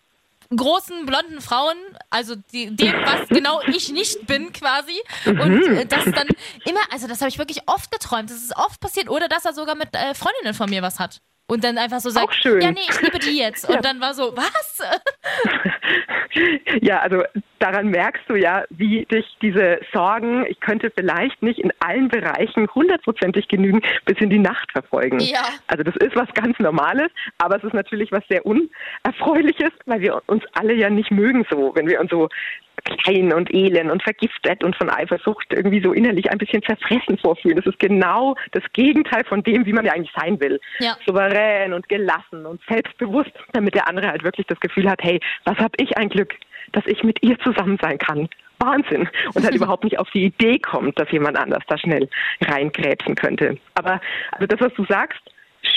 großen 0.57 1.07
blonden 1.07 1.41
Frauen, 1.41 1.77
also 2.11 2.35
die, 2.37 2.75
dem, 2.75 2.93
was 3.05 3.29
genau 3.29 3.61
ich 3.67 3.91
nicht 3.91 4.27
bin 4.27 4.53
quasi. 4.53 5.01
Und 5.27 5.67
mhm. 5.67 5.77
äh, 5.77 5.87
das 5.87 6.05
dann 6.05 6.29
immer, 6.65 6.81
also 6.91 7.07
das 7.09 7.21
habe 7.21 7.29
ich 7.29 7.39
wirklich 7.39 7.63
oft 7.67 7.91
geträumt. 7.91 8.31
Das 8.31 8.39
ist 8.39 8.57
oft 8.57 8.81
passiert. 8.81 9.09
Oder 9.09 9.29
dass 9.29 9.45
er 9.45 9.55
sogar 9.55 9.75
mit 9.75 9.95
äh, 9.95 10.15
Freundinnen 10.15 10.55
von 10.55 10.71
mir 10.71 10.83
was 10.83 10.99
hat. 10.99 11.21
Und 11.53 11.63
dann 11.65 11.77
einfach 11.77 12.01
so 12.01 12.09
sagt, 12.09 12.35
ja, 12.45 12.71
nee, 12.71 12.81
ich 12.89 13.03
liebe 13.03 13.19
die 13.19 13.37
jetzt. 13.37 13.69
Und 13.69 13.75
ja. 13.75 13.81
dann 13.83 14.01
war 14.01 14.15
so, 14.15 14.35
was? 14.35 14.83
ja, 16.81 17.01
also 17.01 17.25
daran 17.59 17.89
merkst 17.89 18.23
du 18.27 18.37
ja, 18.37 18.65
wie 18.71 19.05
dich 19.05 19.27
diese 19.43 19.79
Sorgen, 19.93 20.47
ich 20.47 20.61
könnte 20.61 20.91
vielleicht 20.97 21.43
nicht 21.43 21.59
in 21.59 21.71
allen 21.81 22.09
Bereichen 22.09 22.67
hundertprozentig 22.75 23.49
genügen, 23.49 23.83
bis 24.07 24.17
in 24.21 24.31
die 24.31 24.39
Nacht 24.39 24.73
verfolgen. 24.73 25.21
Ja. 25.21 25.45
Also 25.67 25.83
das 25.85 25.95
ist 25.97 26.17
was 26.17 26.33
ganz 26.33 26.59
Normales, 26.59 27.11
aber 27.37 27.57
es 27.59 27.65
ist 27.65 27.75
natürlich 27.75 28.11
was 28.13 28.25
sehr 28.31 28.47
Unerfreuliches, 28.47 29.73
weil 29.85 30.01
wir 30.01 30.23
uns 30.29 30.45
alle 30.55 30.73
ja 30.73 30.89
nicht 30.89 31.11
mögen 31.11 31.45
so, 31.51 31.73
wenn 31.75 31.87
wir 31.87 32.01
uns 32.01 32.11
so 32.11 32.31
klein 32.85 33.33
und 33.33 33.53
elend 33.55 33.91
und 33.91 34.03
vergiftet 34.03 34.65
und 34.65 34.77
von 34.77 34.91
Eifersucht 34.91 35.47
irgendwie 35.51 35.83
so 35.83 35.93
innerlich 35.93 36.31
ein 36.31 36.39
bisschen 36.39 36.63
zerfressen 36.63 37.19
vorfühlen. 37.19 37.57
Das 37.57 37.67
ist 37.67 37.79
genau 37.79 38.35
das 38.53 38.63
Gegenteil 38.73 39.25
von 39.25 39.43
dem, 39.43 39.67
wie 39.67 39.73
man 39.73 39.85
ja 39.85 39.93
eigentlich 39.93 40.13
sein 40.17 40.41
will. 40.41 40.61
Ja. 40.79 40.97
Souverän 41.07 41.73
und 41.73 41.89
gelassen 41.89 42.47
und 42.47 42.61
selbstbewusst, 42.69 43.33
damit 43.53 43.75
der 43.75 43.89
andere 43.89 44.09
halt 44.09 44.25
wirklich 44.25 44.47
das 44.47 44.61
Gefühl 44.61 44.89
hat, 44.89 45.03
hey, 45.03 45.21
was 45.45 45.59
habe 45.59 45.73
ich 45.79 45.97
ein 45.97 46.09
Glück, 46.09 46.35
dass 46.73 46.87
ich 46.87 47.03
mit 47.03 47.23
ihr 47.23 47.39
zusammen 47.41 47.79
sein 47.81 47.99
kann. 47.99 48.29
Wahnsinn. 48.59 49.09
Und 49.35 49.45
halt 49.45 49.55
überhaupt 49.55 49.85
nicht 49.85 49.99
auf 49.99 50.11
die 50.11 50.25
Idee 50.25 50.59
kommt, 50.59 50.99
dass 50.99 51.11
jemand 51.11 51.37
anders 51.37 51.63
da 51.69 51.77
schnell 51.79 52.09
reinkrebsen 52.41 53.15
könnte. 53.15 53.59
Aber 53.75 54.01
also 54.33 54.47
das, 54.47 54.61
was 54.61 54.73
du 54.75 54.85
sagst, 54.87 55.21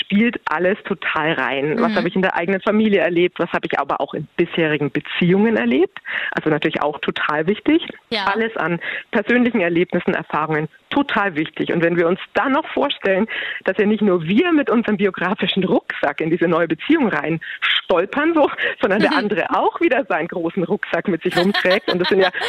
spielt 0.06 0.40
alles 0.46 0.78
total 0.84 1.32
rein. 1.32 1.80
Was 1.80 1.92
Mhm. 1.92 1.96
habe 1.96 2.08
ich 2.08 2.16
in 2.16 2.22
der 2.22 2.36
eigenen 2.36 2.60
Familie 2.60 3.00
erlebt? 3.00 3.38
Was 3.38 3.50
habe 3.52 3.66
ich 3.70 3.78
aber 3.78 4.00
auch 4.00 4.14
in 4.14 4.28
bisherigen 4.36 4.90
Beziehungen 4.90 5.56
erlebt? 5.56 5.98
Also 6.30 6.48
natürlich 6.48 6.80
auch 6.80 6.98
total 7.00 7.46
wichtig. 7.46 7.82
Ja. 8.10 8.26
Alles 8.26 8.56
an 8.56 8.80
persönlichen 9.10 9.60
Erlebnissen, 9.60 10.14
Erfahrungen, 10.14 10.68
total 10.90 11.34
wichtig. 11.34 11.72
Und 11.72 11.82
wenn 11.82 11.96
wir 11.96 12.06
uns 12.06 12.20
dann 12.34 12.52
noch 12.52 12.66
vorstellen, 12.68 13.26
dass 13.64 13.76
ja 13.78 13.86
nicht 13.86 14.02
nur 14.02 14.22
wir 14.22 14.52
mit 14.52 14.70
unserem 14.70 14.96
biografischen 14.96 15.64
Rucksack 15.64 16.20
in 16.20 16.30
diese 16.30 16.46
neue 16.46 16.68
Beziehung 16.68 17.08
rein 17.08 17.40
stolpern, 17.60 18.32
so, 18.34 18.48
sondern 18.80 19.00
der 19.00 19.14
andere 19.16 19.50
auch 19.50 19.80
wieder 19.80 20.04
seinen 20.08 20.28
großen 20.28 20.62
Rucksack 20.64 21.08
mit 21.08 21.22
sich 21.22 21.36
rumträgt. 21.36 21.92
Und 21.92 21.98
das 21.98 22.08
sind 22.08 22.20
ja 22.20 22.30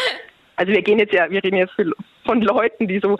also 0.58 0.72
wir 0.74 0.82
gehen 0.82 1.00
jetzt 1.00 1.13
ja, 1.13 1.30
wir 1.30 1.43
reden 1.43 1.58
jetzt 1.58 1.74
von 2.28 2.42
Leuten, 2.42 2.88
die 2.88 3.00
so 3.00 3.18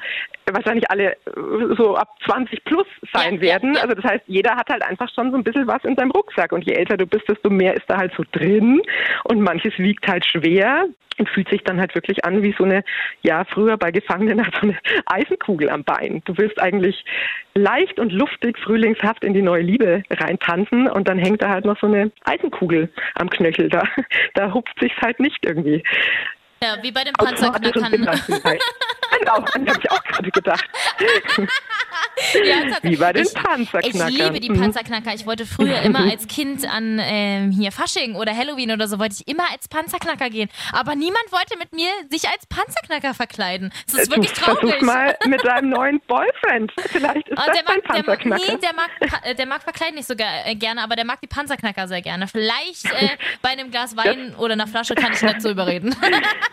wahrscheinlich 0.52 0.90
alle 0.92 1.14
äh, 1.14 1.76
so 1.78 1.96
ab 1.96 2.10
20 2.26 2.64
plus 2.66 2.88
sein 3.14 3.36
Ja, 3.36 3.42
werden. 3.42 3.74
ja, 3.74 3.80
ja. 3.80 3.84
Also 3.84 3.96
das 3.96 4.12
heißt, 4.12 4.24
jeder 4.28 4.56
hat 4.56 4.70
halt 4.70 4.84
einfach 4.84 5.10
schon 5.14 5.32
so 5.32 5.38
ein 5.38 5.44
bisschen 5.44 5.68
was 5.68 5.84
in 5.84 5.96
seinem 5.96 6.12
Rucksack. 6.12 6.52
Und 6.52 6.66
je 6.66 6.74
älter 6.74 6.98
du 6.98 7.06
bist, 7.08 7.28
desto 7.28 7.50
mehr 7.50 7.74
ist 7.76 7.86
da 7.88 7.98
halt 7.98 8.14
so 8.16 8.24
drin. 8.32 8.82
Und 9.24 9.42
manches 9.42 9.78
wiegt 9.78 10.08
halt 10.08 10.26
schwer 10.26 10.86
und 11.18 11.30
fühlt 11.30 11.50
sich 11.50 11.64
dann 11.64 11.80
halt 11.80 11.96
wirklich 11.96 12.24
an 12.26 12.44
wie 12.44 12.54
so 12.58 12.64
eine, 12.64 12.84
ja, 13.22 13.44
früher 13.46 13.78
bei 13.78 13.92
Gefangenen 13.92 14.42
halt 14.44 14.56
so 14.56 14.68
eine 14.68 14.78
Eisenkugel 15.06 15.70
am 15.70 15.84
Bein. 15.84 16.22
Du 16.26 16.38
willst 16.38 16.60
eigentlich 16.62 17.04
leicht 17.56 18.00
und 18.00 18.12
luftig, 18.12 18.58
frühlingshaft 18.60 19.24
in 19.24 19.34
die 19.34 19.42
neue 19.42 19.64
Liebe 19.64 20.04
reintanzen 20.12 20.88
und 20.90 21.08
dann 21.08 21.18
hängt 21.18 21.42
da 21.42 21.50
halt 21.50 21.66
noch 21.66 21.80
so 21.80 21.88
eine 21.88 22.12
Eisenkugel 22.24 22.92
am 23.16 23.30
Knöchel. 23.30 23.70
Da, 23.70 23.84
da 24.36 24.54
hupft 24.54 24.76
sich's 24.80 24.98
halt 25.02 25.20
nicht 25.20 25.46
irgendwie. 25.46 25.84
Ja, 26.62 26.78
wie 26.82 26.92
bei 26.92 27.02
und 27.02 27.18
Panzerknackern. 27.18 28.20
Genau, 29.28 29.46
den 29.56 29.70
habe 29.70 29.80
ich 29.82 29.92
auch 29.92 30.04
gerade 30.04 30.32
gedacht. 30.32 30.66
Ja. 32.34 32.78
Wie 32.82 32.96
bei 32.96 33.14
den 33.14 33.26
ich, 33.26 33.34
Panzerknackern. 33.34 34.10
Ich 34.10 34.18
liebe 34.18 34.40
die 34.40 34.50
Mhm. 34.50 34.62
Panzerknacker. 34.62 35.14
Ich 35.14 35.26
wollte 35.26 35.46
früher 35.46 35.82
immer 35.82 36.00
als 36.12 36.28
Kind 36.28 36.66
an 36.72 37.00
ähm, 37.02 37.52
hier 37.52 37.72
Fasching 37.72 38.16
oder 38.16 38.36
Halloween 38.36 38.72
oder 38.72 38.88
so, 38.88 39.00
wollte 39.00 39.16
ich 39.20 39.28
immer 39.28 39.44
als 39.52 39.68
Panzerknacker 39.68 40.30
gehen. 40.30 40.50
Aber 40.74 40.96
niemand 40.96 41.24
wollte 41.32 41.58
mit 41.58 41.74
mir 41.74 41.90
sich 42.10 42.28
als 42.30 42.46
Panzerknacker 42.48 43.14
verkleiden. 43.14 43.72
Das 43.92 44.02
ist 44.04 44.12
wirklich 44.12 44.34
traurig. 44.34 44.60
Versuch 44.70 44.82
mal 44.82 45.16
mit 45.26 45.44
deinem 45.46 45.70
neuen 45.70 46.00
Boyfriend. 46.08 46.72
Vielleicht 46.88 47.28
ist 47.30 47.38
Ah, 47.38 47.44
das 47.48 47.56
der, 47.56 47.64
mag, 47.64 47.76
der, 47.76 47.82
Panzerknacker. 48.04 48.44
nee, 48.52 48.58
der, 48.62 48.74
mag, 48.74 48.90
äh, 49.24 49.36
der 49.36 49.46
mag 49.46 49.64
verkleiden 49.64 49.96
nicht 49.96 50.08
so 50.08 50.14
äh, 50.18 50.56
gerne, 50.56 50.82
aber 50.84 50.96
der 50.96 51.06
mag 51.06 51.20
die 51.22 51.28
Panzerknacker 51.28 51.88
sehr 51.88 52.02
gerne. 52.02 52.28
Vielleicht 52.28 52.86
äh, 52.86 53.10
bei 53.42 53.50
einem 53.50 53.72
Glas 53.72 53.96
Wein 53.98 54.36
oder 54.36 54.54
einer 54.54 54.68
Flasche 54.68 54.96
kann 54.96 55.14
ich 55.14 55.22
nicht 55.22 55.42
so 55.42 55.50
überreden. 55.50 55.96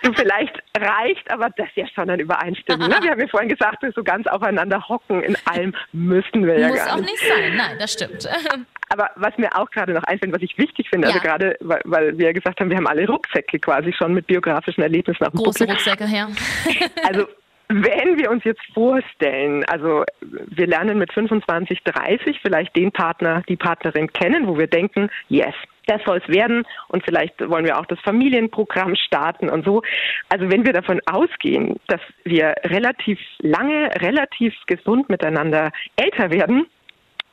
Du, 0.03 0.13
vielleicht 0.13 0.55
reicht 0.77 1.31
aber 1.31 1.51
das 1.57 1.69
ja 1.75 1.87
schon 1.95 2.11
an 2.11 2.19
Übereinstimmung. 2.21 2.89
Ne? 2.89 2.97
Wir 3.03 3.11
haben 3.13 3.21
ja 3.21 3.27
vorhin 3.29 3.49
gesagt, 3.49 3.83
wir 3.83 3.93
so 3.93 4.03
ganz 4.03 4.27
aufeinander 4.27 4.89
hocken. 4.89 5.23
In 5.23 5.37
allem 5.65 5.75
müssen 5.93 6.47
wir 6.47 6.59
ja 6.59 6.69
Muss 6.69 6.79
gar 6.79 6.93
auch 6.95 7.01
nicht. 7.01 7.11
nicht 7.11 7.23
sein. 7.29 7.57
Nein, 7.57 7.77
das 7.79 7.93
stimmt. 7.93 8.29
Aber 8.91 9.11
was 9.17 9.37
mir 9.39 9.49
auch 9.59 9.71
gerade 9.71 9.93
noch 9.93 10.05
einfällt, 10.05 10.33
was 10.33 10.43
ich 10.43 10.57
wichtig 10.59 10.89
finde, 10.91 11.07
also 11.09 11.19
Ja. 11.19 11.25
gerade, 11.25 11.57
weil, 11.61 11.81
weil 11.85 12.19
wir 12.19 12.33
gesagt 12.33 12.61
haben, 12.61 12.71
wir 12.71 12.77
haben 12.77 12.87
alle 12.87 13.07
Rucksäcke 13.07 13.59
quasi 13.59 13.93
schon 13.93 14.13
mit 14.15 14.27
biografischen 14.27 14.83
Erlebnissen 14.83 15.25
auf 15.25 15.33
dem 15.33 15.39
Große 15.43 15.61
Buckel. 15.67 15.75
Rucksäcke 15.75 16.07
her. 16.07 16.29
Also 17.07 17.27
wenn 17.69 18.19
wir 18.19 18.31
uns 18.31 18.45
jetzt 18.45 18.61
vorstellen, 18.75 19.65
also 19.65 20.05
wir 20.21 20.67
lernen 20.67 20.99
mit 20.99 21.13
25, 21.13 21.83
30 21.83 22.39
vielleicht 22.43 22.77
den 22.77 22.93
Partner, 22.93 23.43
die 23.49 23.57
Partnerin 23.57 24.13
kennen, 24.13 24.47
wo 24.47 24.59
wir 24.59 24.67
denken, 24.67 25.09
yes, 25.29 25.55
das 25.87 26.03
soll 26.05 26.21
es 26.25 26.29
werden 26.29 26.65
und 26.89 27.05
vielleicht 27.05 27.41
wollen 27.49 27.65
wir 27.65 27.79
auch 27.79 27.87
das 27.87 28.01
Familienprogramm 28.01 28.97
starten 28.97 29.49
und 29.49 29.65
so. 29.65 29.83
Also 30.29 30.51
wenn 30.51 30.65
wir 30.65 30.73
davon 30.73 31.01
ausgehen, 31.07 31.77
dass 31.89 32.01
wir 32.25 32.55
relativ 32.65 33.19
lange, 33.39 33.91
relativ 34.01 34.55
gesund 34.67 35.09
miteinander 35.09 35.71
älter 35.97 36.31
werden, 36.31 36.67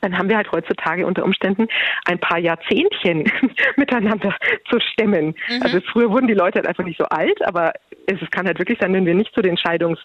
dann 0.02 0.18
haben 0.18 0.28
wir 0.28 0.36
halt 0.36 0.50
heutzutage 0.52 1.06
unter 1.06 1.24
Umständen 1.24 1.68
ein 2.06 2.18
paar 2.18 2.38
Jahrzehntchen 2.38 3.24
miteinander 3.76 4.34
zu 4.68 4.80
stemmen. 4.80 5.34
Also 5.62 5.80
früher 5.92 6.10
wurden 6.10 6.26
die 6.26 6.34
Leute 6.34 6.58
halt 6.58 6.66
einfach 6.66 6.84
nicht 6.84 6.98
so 6.98 7.04
alt, 7.04 7.40
aber 7.46 7.72
es, 8.06 8.20
es 8.20 8.30
kann 8.30 8.46
halt 8.46 8.58
wirklich 8.58 8.78
sein, 8.80 8.92
wenn 8.92 9.06
wir 9.06 9.14
nicht 9.14 9.32
zu 9.32 9.42
den 9.42 9.56
Scheidungsopfern 9.56 10.02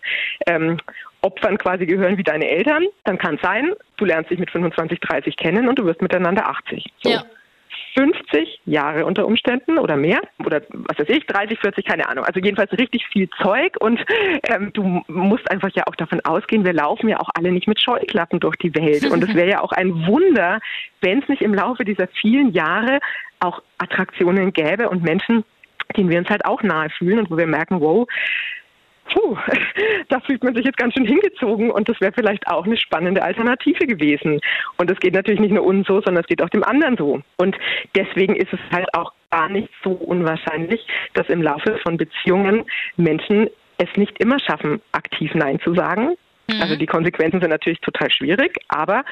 ähm, 0.47 1.57
quasi 1.57 1.85
gehören 1.87 2.17
wie 2.17 2.23
deine 2.23 2.47
Eltern, 2.47 2.85
dann 3.03 3.17
kann 3.17 3.35
es 3.35 3.41
sein, 3.41 3.73
du 3.97 4.05
lernst 4.05 4.29
dich 4.29 4.39
mit 4.39 4.51
25, 4.51 4.99
30 4.99 5.35
kennen 5.35 5.67
und 5.67 5.79
du 5.79 5.85
wirst 5.85 6.01
miteinander 6.01 6.47
80. 6.47 6.85
So. 7.01 7.09
Ja. 7.09 7.23
50 7.97 8.61
Jahre 8.65 9.05
unter 9.05 9.25
Umständen 9.25 9.79
oder 9.79 9.95
mehr 9.95 10.21
oder 10.45 10.61
was 10.71 10.99
weiß 10.99 11.09
ich, 11.09 11.25
30, 11.25 11.59
40, 11.59 11.83
keine 11.83 12.07
Ahnung. 12.07 12.25
Also 12.25 12.39
jedenfalls 12.39 12.71
richtig 12.73 13.07
viel 13.07 13.27
Zeug 13.41 13.75
und 13.79 13.99
ähm, 14.43 14.71
du 14.73 15.03
musst 15.07 15.49
einfach 15.49 15.71
ja 15.73 15.83
auch 15.87 15.95
davon 15.95 16.21
ausgehen, 16.21 16.63
wir 16.63 16.73
laufen 16.73 17.09
ja 17.09 17.19
auch 17.19 17.29
alle 17.35 17.51
nicht 17.51 17.67
mit 17.67 17.81
Scheuklappen 17.81 18.39
durch 18.39 18.55
die 18.57 18.73
Welt 18.75 19.09
und 19.09 19.23
es 19.23 19.33
wäre 19.33 19.49
ja 19.49 19.61
auch 19.61 19.71
ein 19.71 20.05
Wunder, 20.05 20.59
wenn 21.01 21.23
es 21.23 21.27
nicht 21.27 21.41
im 21.41 21.55
Laufe 21.55 21.85
dieser 21.85 22.07
vielen 22.07 22.51
Jahre 22.51 22.99
auch 23.39 23.63
Attraktionen 23.79 24.53
gäbe 24.53 24.89
und 24.89 25.03
Menschen, 25.03 25.43
denen 25.95 26.09
wir 26.09 26.19
uns 26.19 26.29
halt 26.29 26.45
auch 26.45 26.61
nahe 26.61 26.89
fühlen 26.91 27.19
und 27.19 27.31
wo 27.31 27.37
wir 27.37 27.47
merken, 27.47 27.81
wow, 27.81 28.07
Puh, 29.13 29.37
da 30.09 30.19
fühlt 30.21 30.43
man 30.43 30.55
sich 30.55 30.65
jetzt 30.65 30.77
ganz 30.77 30.93
schön 30.93 31.05
hingezogen 31.05 31.71
und 31.71 31.87
das 31.89 31.99
wäre 32.01 32.13
vielleicht 32.13 32.47
auch 32.47 32.65
eine 32.65 32.77
spannende 32.77 33.23
Alternative 33.23 33.85
gewesen. 33.85 34.39
Und 34.77 34.89
das 34.89 34.99
geht 34.99 35.13
natürlich 35.13 35.39
nicht 35.39 35.53
nur 35.53 35.65
uns 35.65 35.87
so, 35.87 36.01
sondern 36.01 36.23
es 36.23 36.27
geht 36.27 36.41
auch 36.41 36.49
dem 36.49 36.63
anderen 36.63 36.97
so. 36.97 37.21
Und 37.37 37.55
deswegen 37.95 38.35
ist 38.35 38.51
es 38.53 38.59
halt 38.71 38.93
auch 38.93 39.13
gar 39.31 39.49
nicht 39.49 39.69
so 39.83 39.91
unwahrscheinlich, 39.91 40.85
dass 41.13 41.27
im 41.29 41.41
Laufe 41.41 41.77
von 41.83 41.97
Beziehungen 41.97 42.65
Menschen 42.95 43.49
es 43.77 43.89
nicht 43.95 44.19
immer 44.19 44.39
schaffen, 44.39 44.81
aktiv 44.91 45.31
Nein 45.33 45.59
zu 45.59 45.73
sagen. 45.73 46.15
Also 46.61 46.77
die 46.77 46.85
Konsequenzen 46.85 47.41
sind 47.41 47.49
natürlich 47.49 47.81
total 47.81 48.09
schwierig, 48.09 48.57
aber 48.69 49.03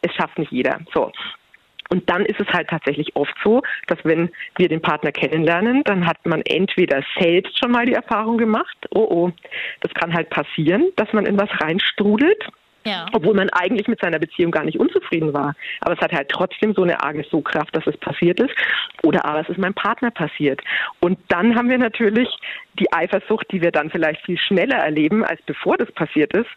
es 0.00 0.14
schafft 0.14 0.38
nicht 0.38 0.50
jeder. 0.50 0.80
So. 0.94 1.12
Und 1.90 2.08
dann 2.08 2.24
ist 2.24 2.40
es 2.40 2.48
halt 2.48 2.68
tatsächlich 2.68 3.16
oft 3.16 3.34
so, 3.42 3.62
dass 3.88 3.98
wenn 4.04 4.30
wir 4.56 4.68
den 4.68 4.80
Partner 4.80 5.10
kennenlernen, 5.10 5.82
dann 5.84 6.06
hat 6.06 6.24
man 6.24 6.40
entweder 6.42 7.02
selbst 7.18 7.58
schon 7.58 7.72
mal 7.72 7.84
die 7.84 7.94
Erfahrung 7.94 8.38
gemacht, 8.38 8.76
oh 8.90 9.06
oh, 9.10 9.32
das 9.80 9.92
kann 9.94 10.14
halt 10.14 10.30
passieren, 10.30 10.86
dass 10.96 11.12
man 11.12 11.26
in 11.26 11.38
was 11.38 11.50
reinstrudelt, 11.60 12.48
Ja. 12.84 13.06
obwohl 13.12 13.34
man 13.34 13.50
eigentlich 13.50 13.88
mit 13.88 14.00
seiner 14.00 14.18
Beziehung 14.18 14.50
gar 14.50 14.64
nicht 14.64 14.78
unzufrieden 14.78 15.34
war. 15.34 15.54
Aber 15.80 15.94
es 15.94 16.00
hat 16.00 16.12
halt 16.12 16.28
trotzdem 16.30 16.72
so 16.74 16.82
eine 16.82 17.02
arge 17.02 17.24
Sogkraft, 17.30 17.76
dass 17.76 17.86
es 17.86 17.96
passiert 17.98 18.40
ist. 18.40 18.54
Oder 19.02 19.24
aber 19.24 19.40
es 19.40 19.48
ist 19.48 19.58
meinem 19.58 19.74
Partner 19.74 20.10
passiert. 20.10 20.60
Und 21.00 21.18
dann 21.28 21.56
haben 21.56 21.68
wir 21.68 21.78
natürlich 21.78 22.28
die 22.78 22.92
Eifersucht, 22.92 23.46
die 23.52 23.60
wir 23.60 23.70
dann 23.70 23.90
vielleicht 23.90 24.24
viel 24.24 24.38
schneller 24.38 24.76
erleben, 24.76 25.24
als 25.24 25.40
bevor 25.42 25.76
das 25.76 25.90
passiert 25.92 26.32
ist. 26.32 26.48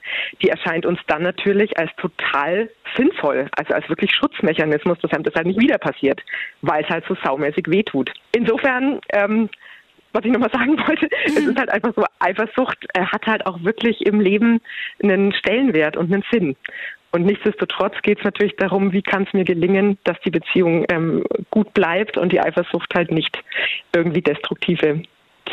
Die 0.42 0.50
erscheint 0.50 0.86
uns 0.86 1.00
dann 1.08 1.24
natürlich 1.24 1.78
als 1.78 1.92
total 1.98 2.70
sinnvoll, 2.96 3.48
also 3.58 3.74
als 3.74 3.88
wirklich 3.90 4.14
Schutzmechanismus, 4.14 5.00
dass 5.00 5.12
einem 5.12 5.24
das 5.24 5.36
halt 5.36 5.48
nicht 5.48 5.60
wieder 5.60 5.78
passiert, 5.78 6.22
weil 6.62 6.84
es 6.84 6.90
halt 6.90 7.06
so 7.08 7.16
saumäßig 7.24 7.66
wehtut. 7.68 8.12
Insofern, 8.32 9.00
ähm, 9.12 9.50
was 10.14 10.24
ich 10.24 10.32
nochmal 10.32 10.52
sagen 10.52 10.78
wollte, 10.88 11.10
es 11.26 11.38
ist 11.38 11.58
halt 11.58 11.70
einfach 11.70 11.94
so, 11.96 12.06
Eifersucht 12.20 12.78
äh, 12.94 13.02
hat 13.02 13.26
halt 13.26 13.46
auch 13.46 13.64
wirklich 13.64 14.06
im 14.06 14.20
Leben 14.22 14.62
einen 15.02 15.34
Stellenwert 15.34 15.98
und 15.98 16.14
einen 16.14 16.24
Sinn. 16.32 16.56
Und 17.12 17.26
nichtsdestotrotz 17.26 17.94
geht 18.02 18.20
es 18.20 18.24
natürlich 18.24 18.56
darum, 18.56 18.92
wie 18.92 19.04
kann 19.04 19.24
es 19.24 19.34
mir 19.34 19.44
gelingen, 19.44 20.00
dass 20.04 20.20
die 20.22 20.32
Beziehung 20.32 20.86
ähm, 20.90 21.24
gut 21.52 21.72
bleibt 21.76 22.18
und 22.18 22.32
die 22.32 22.40
Eifersucht 22.40 22.96
halt 22.96 23.12
nicht 23.12 23.38
irgendwie 23.94 24.22
destruktive 24.22 25.04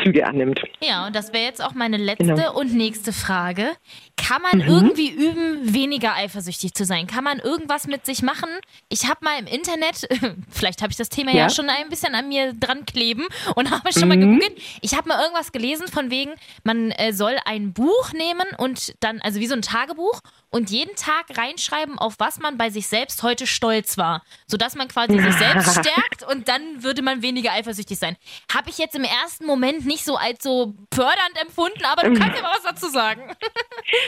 Züge 0.03 0.25
annimmt. 0.25 0.59
Ja, 0.81 1.05
und 1.07 1.15
das 1.15 1.33
wäre 1.33 1.43
jetzt 1.43 1.63
auch 1.63 1.73
meine 1.73 1.97
letzte 1.97 2.23
Genau. 2.25 2.53
und 2.57 2.73
nächste 2.73 3.11
Frage. 3.13 3.71
Kann 4.17 4.41
man 4.41 4.61
irgendwie 4.61 5.09
üben, 5.09 5.73
weniger 5.73 6.13
eifersüchtig 6.15 6.73
zu 6.73 6.85
sein? 6.85 7.07
Kann 7.07 7.23
man 7.23 7.39
irgendwas 7.39 7.87
mit 7.87 8.05
sich 8.05 8.21
machen? 8.21 8.49
Ich 8.89 9.09
habe 9.09 9.19
mal 9.23 9.37
im 9.39 9.47
Internet, 9.47 10.07
vielleicht 10.49 10.81
habe 10.81 10.91
ich 10.91 10.97
das 10.97 11.09
Thema 11.09 11.31
ja. 11.31 11.37
Ja. 11.37 11.49
schon 11.49 11.69
ein 11.69 11.89
bisschen 11.89 12.15
an 12.15 12.29
mir 12.29 12.53
dran 12.53 12.85
kleben 12.85 13.25
und 13.55 13.69
habe 13.71 13.91
schon 13.91 14.07
mal 14.07 14.17
Mhm. 14.17 14.39
gegoogelt. 14.39 14.61
Ich 14.81 14.95
habe 14.95 15.07
mal 15.09 15.21
irgendwas 15.21 15.51
gelesen 15.51 15.87
von 15.87 16.09
wegen, 16.11 16.31
man 16.63 16.91
äh, 16.91 17.13
soll 17.13 17.37
ein 17.45 17.73
Buch 17.73 18.13
nehmen 18.13 18.45
und 18.57 18.93
dann, 19.01 19.19
also 19.21 19.39
wie 19.39 19.47
so 19.47 19.55
ein 19.55 19.61
Tagebuch 19.61 20.21
und 20.51 20.69
jeden 20.69 20.95
Tag 20.95 21.37
reinschreiben, 21.37 21.97
auf 21.97 22.15
was 22.19 22.39
man 22.39 22.57
bei 22.57 22.69
sich 22.69 22.87
selbst 22.87 23.23
heute 23.23 23.47
stolz 23.47 23.97
war. 23.97 24.23
Sodass 24.47 24.75
man 24.75 24.87
quasi 24.87 25.19
sich 25.19 25.33
selbst 25.35 25.71
stärkt 25.79 26.23
und 26.29 26.47
dann 26.47 26.83
würde 26.83 27.01
man 27.01 27.21
weniger 27.21 27.51
eifersüchtig 27.53 27.97
sein. 27.97 28.17
Habe 28.53 28.69
ich 28.69 28.77
jetzt 28.77 28.95
im 28.95 29.03
ersten 29.03 29.45
Moment 29.45 29.80
nicht 29.85 30.03
so 30.03 30.15
als 30.15 30.43
so 30.43 30.73
fördernd 30.93 31.41
empfunden, 31.41 31.83
aber 31.85 32.09
du 32.09 32.19
kannst 32.19 32.37
ja 32.37 32.43
mal 32.43 32.53
was 32.53 32.63
dazu 32.63 32.87
sagen. 32.87 33.21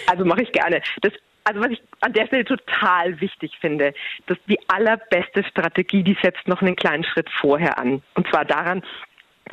Also 0.07 0.23
mache 0.23 0.43
ich 0.43 0.51
gerne. 0.51 0.81
Das, 1.01 1.11
also 1.43 1.59
was 1.59 1.71
ich 1.71 1.81
an 2.01 2.13
der 2.13 2.27
Stelle 2.27 2.45
total 2.45 3.19
wichtig 3.19 3.51
finde, 3.59 3.93
dass 4.27 4.37
die 4.47 4.59
allerbeste 4.69 5.43
Strategie, 5.43 6.03
die 6.03 6.17
setzt 6.21 6.47
noch 6.47 6.61
einen 6.61 6.75
kleinen 6.75 7.03
Schritt 7.03 7.29
vorher 7.41 7.77
an. 7.77 8.01
Und 8.13 8.27
zwar 8.29 8.45
daran, 8.45 8.83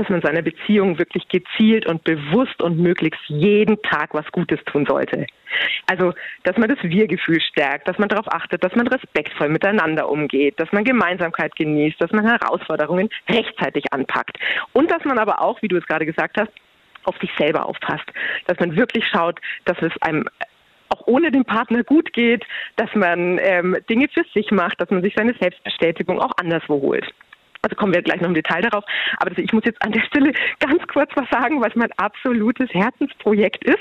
dass 0.00 0.08
man 0.08 0.22
seiner 0.22 0.40
Beziehung 0.40 0.98
wirklich 0.98 1.28
gezielt 1.28 1.86
und 1.86 2.02
bewusst 2.04 2.62
und 2.62 2.78
möglichst 2.78 3.20
jeden 3.28 3.80
Tag 3.82 4.14
was 4.14 4.24
Gutes 4.32 4.58
tun 4.64 4.86
sollte. 4.86 5.26
Also, 5.88 6.14
dass 6.44 6.56
man 6.56 6.70
das 6.70 6.78
Wir-Gefühl 6.82 7.38
stärkt, 7.40 7.86
dass 7.86 7.98
man 7.98 8.08
darauf 8.08 8.26
achtet, 8.32 8.64
dass 8.64 8.74
man 8.74 8.86
respektvoll 8.86 9.50
miteinander 9.50 10.08
umgeht, 10.08 10.58
dass 10.58 10.72
man 10.72 10.84
Gemeinsamkeit 10.84 11.54
genießt, 11.54 12.00
dass 12.00 12.12
man 12.12 12.26
Herausforderungen 12.26 13.10
rechtzeitig 13.28 13.92
anpackt. 13.92 14.38
Und 14.72 14.90
dass 14.90 15.04
man 15.04 15.18
aber 15.18 15.42
auch, 15.42 15.60
wie 15.60 15.68
du 15.68 15.76
es 15.76 15.86
gerade 15.86 16.06
gesagt 16.06 16.38
hast, 16.38 16.50
auf 17.04 17.18
sich 17.18 17.30
selber 17.38 17.66
aufpasst. 17.66 18.10
Dass 18.46 18.58
man 18.58 18.76
wirklich 18.76 19.06
schaut, 19.06 19.38
dass 19.66 19.76
es 19.82 19.92
einem 20.00 20.24
auch 20.88 21.06
ohne 21.06 21.30
den 21.30 21.44
Partner 21.44 21.84
gut 21.84 22.14
geht, 22.14 22.44
dass 22.76 22.92
man 22.94 23.38
ähm, 23.42 23.76
Dinge 23.90 24.08
für 24.08 24.24
sich 24.32 24.50
macht, 24.50 24.80
dass 24.80 24.90
man 24.90 25.02
sich 25.02 25.14
seine 25.14 25.34
Selbstbestätigung 25.34 26.20
auch 26.20 26.32
anderswo 26.38 26.80
holt. 26.80 27.04
Also 27.62 27.76
kommen 27.76 27.92
wir 27.92 28.02
gleich 28.02 28.20
noch 28.20 28.28
im 28.28 28.34
Detail 28.34 28.62
darauf. 28.62 28.84
Aber 29.18 29.36
ich 29.36 29.52
muss 29.52 29.64
jetzt 29.64 29.82
an 29.82 29.92
der 29.92 30.02
Stelle 30.02 30.32
ganz 30.58 30.82
kurz 30.88 31.10
was 31.14 31.28
sagen, 31.30 31.60
was 31.60 31.74
mein 31.74 31.92
absolutes 31.98 32.70
Herzensprojekt 32.70 33.64
ist. 33.64 33.78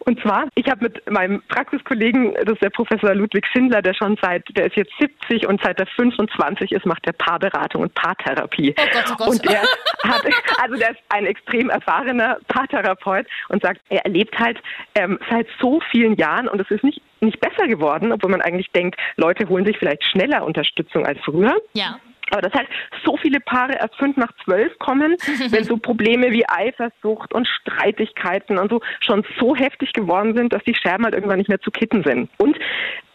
Und 0.00 0.20
zwar, 0.22 0.48
ich 0.54 0.68
habe 0.68 0.84
mit 0.84 1.10
meinem 1.10 1.42
Praxiskollegen, 1.48 2.34
das 2.34 2.54
ist 2.54 2.62
der 2.62 2.70
Professor 2.70 3.14
Ludwig 3.14 3.46
Schindler, 3.46 3.82
der 3.82 3.94
schon 3.94 4.16
seit, 4.22 4.44
der 4.56 4.66
ist 4.66 4.76
jetzt 4.76 4.92
70 4.98 5.46
und 5.46 5.62
seit 5.62 5.78
der 5.78 5.86
25 5.86 6.72
ist, 6.72 6.86
macht 6.86 7.04
der 7.06 7.12
Paarberatung 7.12 7.82
und 7.82 7.94
Paartherapie. 7.94 8.74
Oh 8.78 8.82
Gott, 8.92 9.04
oh 9.10 9.16
Gott. 9.16 9.28
Und 9.28 9.44
der 9.48 9.62
hat, 9.62 10.22
also 10.62 10.76
der 10.76 10.90
ist 10.90 11.00
ein 11.10 11.26
extrem 11.26 11.70
erfahrener 11.70 12.38
Paartherapeut 12.48 13.26
und 13.48 13.62
sagt, 13.62 13.80
er 13.90 14.04
erlebt 14.04 14.38
halt 14.38 14.58
ähm, 14.94 15.18
seit 15.30 15.46
so 15.60 15.80
vielen 15.90 16.16
Jahren 16.16 16.48
und 16.48 16.60
es 16.60 16.70
ist 16.70 16.84
nicht 16.84 17.02
nicht 17.24 17.40
besser 17.40 17.66
geworden, 17.66 18.12
obwohl 18.12 18.30
man 18.30 18.42
eigentlich 18.42 18.70
denkt, 18.72 19.00
Leute 19.16 19.48
holen 19.48 19.64
sich 19.64 19.78
vielleicht 19.78 20.04
schneller 20.04 20.44
Unterstützung 20.44 21.06
als 21.06 21.18
früher. 21.24 21.56
Ja. 21.72 21.98
Aber 22.30 22.42
das 22.42 22.52
heißt, 22.52 22.68
so 23.04 23.16
viele 23.16 23.40
Paare 23.40 23.74
erst 23.74 23.96
fünf 23.96 24.16
nach 24.16 24.32
zwölf 24.44 24.76
kommen, 24.78 25.16
wenn 25.50 25.64
so 25.64 25.76
Probleme 25.76 26.30
wie 26.32 26.48
Eifersucht 26.48 27.32
und 27.34 27.46
Streitigkeiten 27.46 28.58
und 28.58 28.70
so 28.70 28.80
schon 29.00 29.24
so 29.38 29.54
heftig 29.54 29.92
geworden 29.92 30.34
sind, 30.34 30.52
dass 30.52 30.64
die 30.64 30.74
Scherben 30.74 31.04
halt 31.04 31.14
irgendwann 31.14 31.38
nicht 31.38 31.48
mehr 31.48 31.60
zu 31.60 31.70
kitten 31.70 32.02
sind. 32.02 32.30
Und 32.38 32.58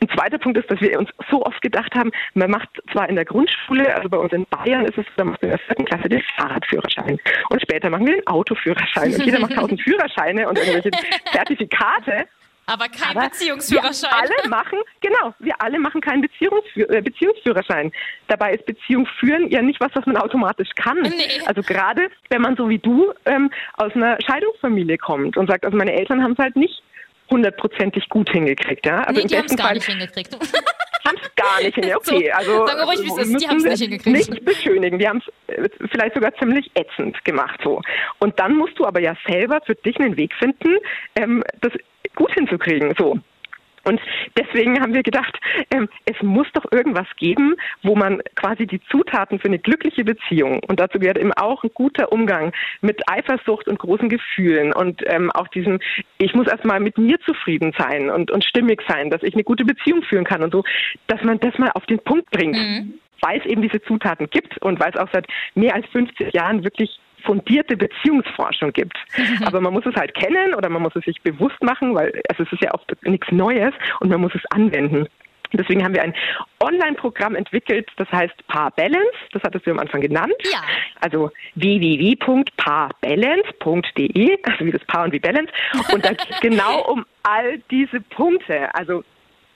ein 0.02 0.10
zweiter 0.10 0.38
Punkt 0.38 0.58
ist, 0.58 0.72
dass 0.72 0.80
wir 0.80 0.98
uns 0.98 1.10
so 1.30 1.45
oft 1.45 1.62
gedacht 1.62 1.93
haben, 1.95 2.12
man 2.34 2.50
macht 2.50 2.69
zwar 2.91 3.10
in 3.10 3.15
der 3.15 3.26
Grundschule, 3.26 3.93
also 3.95 4.08
bei 4.10 4.17
uns 4.17 4.32
in 4.32 4.45
Bayern 4.45 4.86
ist 4.86 4.98
es, 4.98 5.06
da 5.17 5.26
macht 5.26 5.41
man 5.41 5.52
in 5.52 5.58
der 5.58 5.65
vierten 5.65 5.86
Klasse 5.86 6.10
den 6.10 6.22
Fahrradführerschein. 6.38 7.19
Und 7.50 7.62
später 7.62 7.89
machen 7.89 8.06
wir 8.06 8.13
den 8.13 8.28
Autoführerschein. 8.28 9.13
Und 9.13 9.26
jeder 9.26 9.39
macht 9.39 9.56
tausend 9.56 9.82
Führerscheine 9.84 10.48
und 10.48 10.58
irgendwelche 10.58 10.91
Zertifikate. 11.32 12.28
Aber 12.69 12.88
kein 12.88 13.17
Aber 13.17 13.29
Beziehungsführerschein. 13.29 14.12
Wir 14.12 14.39
alle 14.39 14.49
machen, 14.49 14.79
genau, 15.01 15.34
wir 15.39 15.60
alle 15.60 15.79
machen 15.79 16.01
keinen 16.01 16.21
Beziehungsführ 16.21 16.88
äh, 16.91 17.01
Beziehungsführerschein. 17.01 17.91
Dabei 18.27 18.53
ist 18.53 18.65
Beziehung 18.67 19.08
führen 19.19 19.49
ja 19.49 19.63
nicht 19.63 19.79
was, 19.79 19.89
was 19.95 20.05
man 20.05 20.17
automatisch 20.17 20.69
kann. 20.75 21.01
Nee. 21.01 21.41
Also 21.47 21.63
gerade, 21.63 22.10
wenn 22.29 22.43
man 22.43 22.55
so 22.55 22.69
wie 22.69 22.77
du 22.77 23.12
ähm, 23.25 23.49
aus 23.73 23.91
einer 23.95 24.17
Scheidungsfamilie 24.21 24.99
kommt 24.99 25.36
und 25.36 25.49
sagt, 25.49 25.65
also 25.65 25.75
meine 25.75 25.93
Eltern 25.93 26.21
haben 26.21 26.34
es 26.34 26.38
halt 26.38 26.55
nicht 26.55 26.84
hundertprozentig 27.32 28.08
gut 28.10 28.29
hingekriegt. 28.29 28.86
Ja? 28.86 29.03
Also 29.03 29.13
nee, 29.13 29.21
im 29.21 29.27
die 29.27 29.38
haben 29.38 29.45
es 29.45 29.55
gar 29.55 29.65
Fall 29.65 29.75
nicht 29.75 29.86
hingekriegt. 29.86 30.34
haben 31.05 31.17
es 31.23 31.36
gar 31.36 31.62
nicht 31.62 31.75
hingekriegt. 31.75 32.08
Okay, 32.10 32.32
So, 32.32 32.38
also 32.38 32.67
sagen 32.67 32.79
wir 32.79 32.86
ruhig, 32.86 32.99
wie 33.03 33.08
es 33.08 33.17
ist. 33.17 33.41
Die 33.41 33.47
haben's 33.47 33.63
wir 33.63 33.71
nicht 33.71 33.82
hingekriegt. 33.82 34.29
Nicht 34.29 34.45
beschönigen. 34.45 34.99
Die 34.99 35.08
haben 35.08 35.23
es 35.47 35.71
vielleicht 35.91 36.13
sogar 36.13 36.36
ziemlich 36.36 36.69
ätzend 36.75 37.23
gemacht. 37.25 37.60
so. 37.63 37.82
Und 38.19 38.39
dann 38.39 38.55
musst 38.55 38.77
du 38.77 38.86
aber 38.86 38.99
ja 38.99 39.15
selber 39.27 39.60
für 39.65 39.75
dich 39.75 39.99
einen 39.99 40.17
Weg 40.17 40.34
finden, 40.36 40.77
ähm, 41.15 41.43
das 41.62 41.73
gut 42.15 42.34
hinzukriegen. 42.34 42.93
So. 42.98 43.19
Und 43.86 44.00
deswegen 44.38 44.80
haben 44.80 44.93
wir 44.93 45.04
gedacht, 45.04 45.39
ähm, 45.74 45.88
es 46.06 46.22
muss 46.22 46.48
doch 46.54 46.72
irgendwas 46.72 47.08
geben, 47.17 47.56
wo 47.82 47.95
man 47.95 48.22
quasi 48.36 48.67
die 48.67 48.82
Zutaten 48.89 49.39
für 49.39 49.48
eine 49.48 49.60
glückliche 49.60 50.04
Beziehung, 50.04 50.62
und 50.67 50.80
dazu 50.80 51.00
gehört 51.00 51.17
eben 51.17 51.34
auch 51.34 51.63
ein 51.63 51.72
guter 51.74 52.12
Umgang 52.12 52.54
mit 52.82 53.02
Eifersucht 53.10 53.67
und 53.67 53.80
großen 53.80 54.10
Gefühlen 54.10 54.74
und 54.74 55.02
ähm, 55.08 55.32
auch 55.32 55.48
diesem, 55.48 55.80
ich 56.17 56.34
muss 56.34 56.48
erstmal 56.48 56.80
mit 56.80 56.98
mir 56.98 57.19
zufrieden 57.22 57.74
sein 57.78 58.10
und, 58.10 58.32
und 58.32 58.43
stimmig 58.43 58.82
sein, 58.88 59.10
dass 59.10 59.24
ich 59.24 59.34
eine 59.34 59.43
gute 59.43 59.65
Beziehung 59.65 60.04
führen 60.04 60.26
kann 60.26 60.43
und 60.43 60.52
so, 60.52 60.63
dass 61.08 61.24
man 61.24 61.39
das 61.39 61.58
mal 61.58 61.72
auf 61.74 61.86
den 61.86 62.00
Punkt 62.00 62.30
bringt. 62.32 62.58
Weil 63.22 63.39
es 63.39 63.45
eben 63.45 63.62
diese 63.62 63.82
Zutaten 63.82 64.30
gibt 64.30 64.62
und 64.62 64.80
weil 64.80 64.91
es 64.91 64.98
auch 64.98 65.10
seit 65.12 65.28
mehr 65.54 65.76
als 65.76 65.86
50 65.88 66.34
Jahren 66.34 66.63
wirklich 66.63 67.00
fundierte 67.23 67.77
Beziehungsforschung 67.77 68.73
gibt. 68.73 68.97
Aber 69.45 69.62
man 69.62 69.73
muss 69.73 69.86
es 69.86 69.95
halt 69.95 70.13
kennen 70.13 70.53
oder 70.53 70.69
man 70.69 70.82
muss 70.82 70.95
es 70.95 71.05
sich 71.05 71.21
bewusst 71.21 71.62
machen, 71.62 71.95
weil 71.95 72.21
also 72.29 72.43
es 72.43 72.51
ist 72.51 72.62
ja 72.62 72.73
oft 72.73 72.91
nichts 73.03 73.32
Neues 73.32 73.73
und 73.99 74.10
man 74.10 74.21
muss 74.21 74.36
es 74.36 74.41
anwenden. 74.51 75.08
Deswegen 75.53 75.84
haben 75.84 75.95
wir 75.95 76.03
ein 76.03 76.13
Online-Programm 76.60 77.36
entwickelt, 77.36 77.89
das 77.97 78.08
heißt 78.12 78.45
Paar 78.47 78.69
Balance. 78.71 79.13
Das 79.32 79.43
hattest 79.43 79.65
du 79.65 79.71
am 79.71 79.79
Anfang 79.79 80.01
genannt. 80.01 80.36
Ja. 80.43 80.62
Also 81.01 81.32
www.paarbalance.de, 81.55 84.38
also 84.43 84.65
wie 84.65 84.71
das 84.71 84.86
Paar 84.86 85.05
und 85.05 85.13
wie 85.13 85.19
Balance. 85.19 85.51
Und 85.91 86.05
da 86.05 86.10
geht 86.10 86.29
es 86.29 86.39
genau 86.41 86.84
um 86.84 87.05
all 87.23 87.58
diese 87.71 87.99
Punkte. 88.01 88.75
Also 88.75 89.03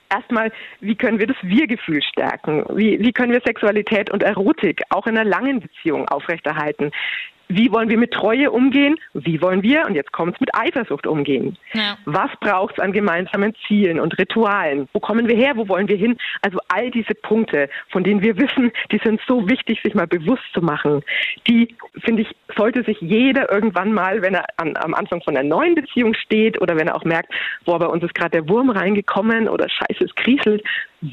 erstmal, 0.10 0.52
wie 0.80 0.95
können 0.95 1.19
wir 1.19 1.28
das 1.28 1.38
Wir-Gefühl 1.41 2.02
stärken? 2.02 2.65
Wie, 2.76 2.99
wie 2.99 3.12
können 3.12 3.32
wir 3.32 3.41
Sexualität 3.45 4.10
und 4.12 4.23
Erotik 4.23 4.82
auch 4.89 5.06
in 5.06 5.15
einer 5.17 5.30
langen 5.30 5.60
Beziehung 5.60 6.08
aufrechterhalten? 6.08 6.91
Wie 7.56 7.72
wollen 7.72 7.89
wir 7.89 7.98
mit 7.98 8.12
Treue 8.12 8.50
umgehen? 8.50 8.96
Wie 9.13 9.42
wollen 9.42 9.62
wir, 9.62 9.86
und 9.86 9.94
jetzt 9.94 10.12
kommt 10.12 10.34
es, 10.34 10.39
mit 10.39 10.56
Eifersucht 10.56 11.06
umgehen? 11.06 11.56
Ja. 11.74 11.98
Was 12.06 12.32
braucht 12.39 12.78
es 12.78 12.84
an 12.84 12.92
gemeinsamen 12.92 13.54
Zielen 13.68 14.00
und 14.00 14.18
Ritualen? 14.18 14.88
Wo 14.94 15.00
kommen 15.00 15.28
wir 15.28 15.36
her? 15.36 15.56
Wo 15.56 15.68
wollen 15.68 15.88
wir 15.88 15.96
hin? 15.96 16.18
Also 16.42 16.60
all 16.70 16.89
diese 16.89 17.13
Punkte, 17.13 17.70
von 17.89 18.04
denen 18.04 18.24
wir 18.24 18.38
wissen, 18.38 18.72
die 18.92 19.00
sind 19.04 19.22
so 19.28 19.48
wichtig, 19.48 19.80
sich 19.84 19.94
mal 19.94 20.08
bewusst 20.08 20.44
zu 20.54 20.62
machen. 20.62 21.04
Die, 21.48 21.76
finde 22.04 22.24
ich, 22.24 22.36
sollte 22.58 22.84
sich 22.84 23.00
jeder 23.02 23.52
irgendwann 23.52 23.94
mal, 23.94 24.24
wenn 24.24 24.34
er 24.34 24.46
an, 24.58 24.76
am 24.78 24.96
Anfang 24.96 25.22
von 25.22 25.38
einer 25.38 25.48
neuen 25.48 25.76
Beziehung 25.76 26.16
steht 26.16 26.60
oder 26.60 26.76
wenn 26.76 26.88
er 26.88 26.96
auch 26.96 27.04
merkt, 27.04 27.32
boah, 27.66 27.78
bei 27.78 27.88
uns 27.88 28.04
ist 28.04 28.16
gerade 28.16 28.32
der 28.32 28.50
Wurm 28.50 28.72
reingekommen 28.72 29.48
oder 29.48 29.70
scheiße, 29.70 30.04
es 30.04 30.16
kriselt, 30.16 30.63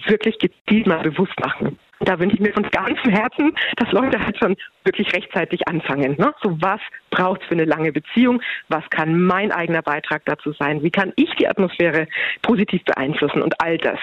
wirklich 0.06 0.38
gezielt 0.38 0.86
mal 0.86 1.02
bewusst 1.02 1.38
machen. 1.40 1.78
Da 2.00 2.18
wünsche 2.18 2.36
ich 2.36 2.40
mir 2.40 2.52
von 2.52 2.68
ganzem 2.70 3.12
Herzen, 3.12 3.54
dass 3.76 3.92
Leute 3.92 4.18
halt 4.18 4.38
schon 4.38 4.56
wirklich 4.84 5.12
rechtzeitig 5.12 5.68
anfangen. 5.68 6.16
Ne? 6.18 6.34
So 6.42 6.60
was 6.60 6.80
braucht 7.10 7.42
es 7.42 7.48
für 7.48 7.54
eine 7.54 7.66
lange 7.66 7.92
Beziehung? 7.92 8.40
Was 8.68 8.88
kann 8.90 9.22
mein 9.22 9.52
eigener 9.52 9.82
Beitrag 9.82 10.24
dazu 10.24 10.52
sein? 10.52 10.82
Wie 10.82 10.90
kann 10.90 11.12
ich 11.16 11.30
die 11.36 11.46
Atmosphäre 11.46 12.08
positiv 12.42 12.82
beeinflussen 12.84 13.42
und 13.42 13.60
all 13.60 13.76
das? 13.76 13.98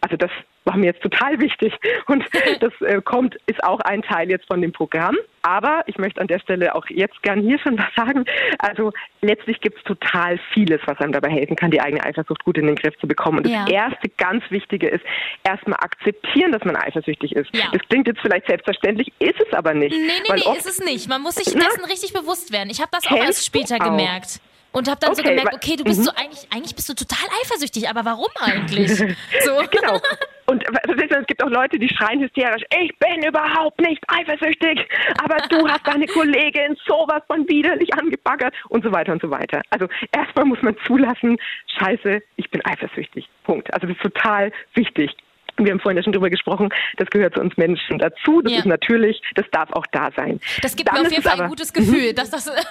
Also 0.00 0.16
das 0.16 0.30
war 0.64 0.76
mir 0.76 0.86
jetzt 0.86 1.02
total 1.02 1.40
wichtig 1.40 1.72
und 2.06 2.24
das 2.60 2.72
äh, 2.80 3.00
kommt, 3.02 3.36
ist 3.46 3.62
auch 3.64 3.80
ein 3.80 4.02
Teil 4.02 4.30
jetzt 4.30 4.46
von 4.46 4.60
dem 4.60 4.72
Programm. 4.72 5.16
Aber 5.44 5.82
ich 5.86 5.98
möchte 5.98 6.20
an 6.20 6.28
der 6.28 6.38
Stelle 6.38 6.74
auch 6.76 6.86
jetzt 6.88 7.20
gern 7.22 7.40
hier 7.40 7.58
schon 7.58 7.76
was 7.76 7.92
sagen. 7.96 8.24
Also 8.60 8.92
letztlich 9.22 9.60
gibt 9.60 9.78
es 9.78 9.82
total 9.84 10.38
vieles, 10.54 10.80
was 10.86 10.98
einem 11.00 11.12
dabei 11.12 11.30
helfen 11.30 11.56
kann, 11.56 11.72
die 11.72 11.80
eigene 11.80 12.04
Eifersucht 12.04 12.44
gut 12.44 12.58
in 12.58 12.66
den 12.66 12.76
Griff 12.76 12.96
zu 13.00 13.08
bekommen. 13.08 13.38
Und 13.38 13.48
Ja. 13.48 13.64
das 13.64 13.72
erste 13.72 14.08
ganz 14.18 14.44
Wichtige 14.50 14.88
ist, 14.88 15.04
erstmal 15.42 15.78
akzeptieren, 15.80 16.52
dass 16.52 16.62
man 16.64 16.76
eifersüchtig 16.76 17.32
ist. 17.34 17.50
Ja. 17.54 17.64
Das 17.72 17.82
klingt 17.88 18.06
jetzt 18.06 18.20
vielleicht 18.20 18.46
selbstverständlich, 18.46 19.12
ist 19.18 19.40
es 19.40 19.52
aber 19.52 19.74
nicht. 19.74 19.90
Nee, 19.92 19.98
nee, 20.06 20.28
Weil 20.28 20.38
nee, 20.38 20.58
ist 20.58 20.66
es 20.66 20.78
nicht. 20.78 21.08
Man 21.08 21.22
muss 21.22 21.34
sich 21.34 21.52
dessen 21.52 21.84
richtig 21.90 22.12
bewusst 22.12 22.52
werden. 22.52 22.70
Ich 22.70 22.80
habe 22.80 22.90
das 22.92 23.04
auch 23.08 23.16
erst 23.16 23.44
später 23.44 23.76
auch? 23.80 23.84
gemerkt. 23.90 24.40
Und 24.72 24.88
habe 24.88 24.98
dann 25.00 25.14
so 25.14 25.20
Okay, 25.22 25.30
gemerkt, 25.30 25.48
weil- 25.52 25.56
okay, 25.56 25.76
du 25.76 25.84
bist 25.84 26.00
Mhm. 26.00 26.04
so 26.04 26.10
eigentlich, 26.16 26.46
eigentlich 26.52 26.74
bist 26.74 26.88
du 26.88 26.94
total 26.94 27.28
eifersüchtig, 27.42 27.88
aber 27.88 28.04
warum 28.04 28.28
eigentlich? 28.40 28.90
So. 29.44 29.56
Genau. 29.70 30.00
Und 30.46 30.64
du, 30.66 31.16
es 31.18 31.26
gibt 31.26 31.42
auch 31.42 31.48
Leute, 31.48 31.78
die 31.78 31.88
schreien 31.88 32.20
hysterisch, 32.20 32.62
ich 32.82 32.98
bin 32.98 33.22
überhaupt 33.24 33.80
nicht 33.80 34.02
eifersüchtig, 34.08 34.86
aber 35.22 35.36
du 35.48 35.66
hast 35.68 35.86
deine 35.86 36.06
Kollegin 36.06 36.76
sowas 36.86 37.22
von 37.26 37.48
widerlich 37.48 37.92
angebaggert 37.94 38.54
und 38.68 38.82
so 38.84 38.92
weiter 38.92 39.12
und 39.12 39.22
so 39.22 39.30
weiter. 39.30 39.62
Also 39.70 39.86
erstmal 40.10 40.44
muss 40.44 40.60
man 40.62 40.76
zulassen, 40.86 41.36
scheiße, 41.78 42.22
ich 42.36 42.50
bin 42.50 42.64
eifersüchtig. 42.64 43.28
Punkt. 43.44 43.72
Also 43.72 43.86
das 43.86 43.96
ist 43.96 44.02
total 44.02 44.52
wichtig. 44.74 45.10
Wir 45.58 45.70
haben 45.72 45.80
vorhin 45.80 45.96
ja 45.98 46.02
schon 46.02 46.12
drüber 46.14 46.30
gesprochen, 46.30 46.70
das 46.96 47.08
gehört 47.10 47.34
zu 47.34 47.40
uns 47.40 47.56
Menschen 47.56 47.98
dazu. 47.98 48.40
Das 48.42 48.52
Ja. 48.52 48.58
ist 48.60 48.66
natürlich, 48.66 49.20
das 49.34 49.44
darf 49.52 49.70
auch 49.72 49.86
da 49.92 50.10
sein. 50.16 50.40
Das 50.62 50.74
gibt 50.74 50.88
Dann 50.88 51.00
mir 51.02 51.06
auf 51.06 51.10
jeden 51.12 51.22
Fall 51.22 51.34
ein 51.34 51.40
aber- 51.40 51.48
gutes 51.50 51.72
Gefühl, 51.72 52.12
dass 52.14 52.30
das, 52.30 52.44
dass 52.46 52.62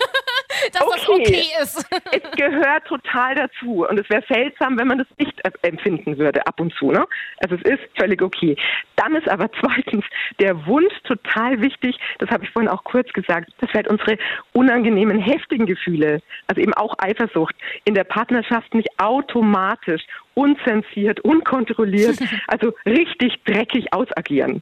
das 0.71 1.09
Okay. 1.09 1.21
okay 1.21 1.45
ist. 1.61 1.85
es 2.11 2.31
gehört 2.37 2.85
total 2.85 3.35
dazu. 3.35 3.85
Und 3.87 3.99
es 3.99 4.09
wäre 4.09 4.23
seltsam, 4.27 4.77
wenn 4.79 4.87
man 4.87 4.97
das 4.97 5.07
nicht 5.19 5.33
äh, 5.45 5.51
empfinden 5.67 6.17
würde, 6.17 6.45
ab 6.47 6.59
und 6.59 6.73
zu. 6.73 6.91
Ne? 6.91 7.05
Also 7.37 7.55
es 7.55 7.61
ist 7.71 7.79
völlig 7.97 8.21
okay. 8.21 8.55
Dann 8.95 9.15
ist 9.15 9.29
aber 9.29 9.49
zweitens 9.59 10.03
der 10.39 10.65
Wunsch 10.65 10.93
total 11.03 11.61
wichtig, 11.61 11.95
das 12.19 12.29
habe 12.29 12.43
ich 12.45 12.49
vorhin 12.49 12.69
auch 12.69 12.83
kurz 12.83 13.11
gesagt, 13.13 13.51
dass 13.59 13.71
halt 13.73 13.87
unsere 13.87 14.17
unangenehmen, 14.53 15.19
heftigen 15.19 15.65
Gefühle, 15.65 16.21
also 16.47 16.61
eben 16.61 16.73
auch 16.73 16.95
Eifersucht, 16.97 17.55
in 17.85 17.93
der 17.93 18.03
Partnerschaft 18.05 18.73
nicht 18.73 18.89
automatisch, 18.99 20.01
unzensiert, 20.33 21.19
unkontrolliert, 21.21 22.19
also 22.47 22.73
richtig 22.85 23.43
dreckig 23.45 23.93
ausagieren. 23.93 24.61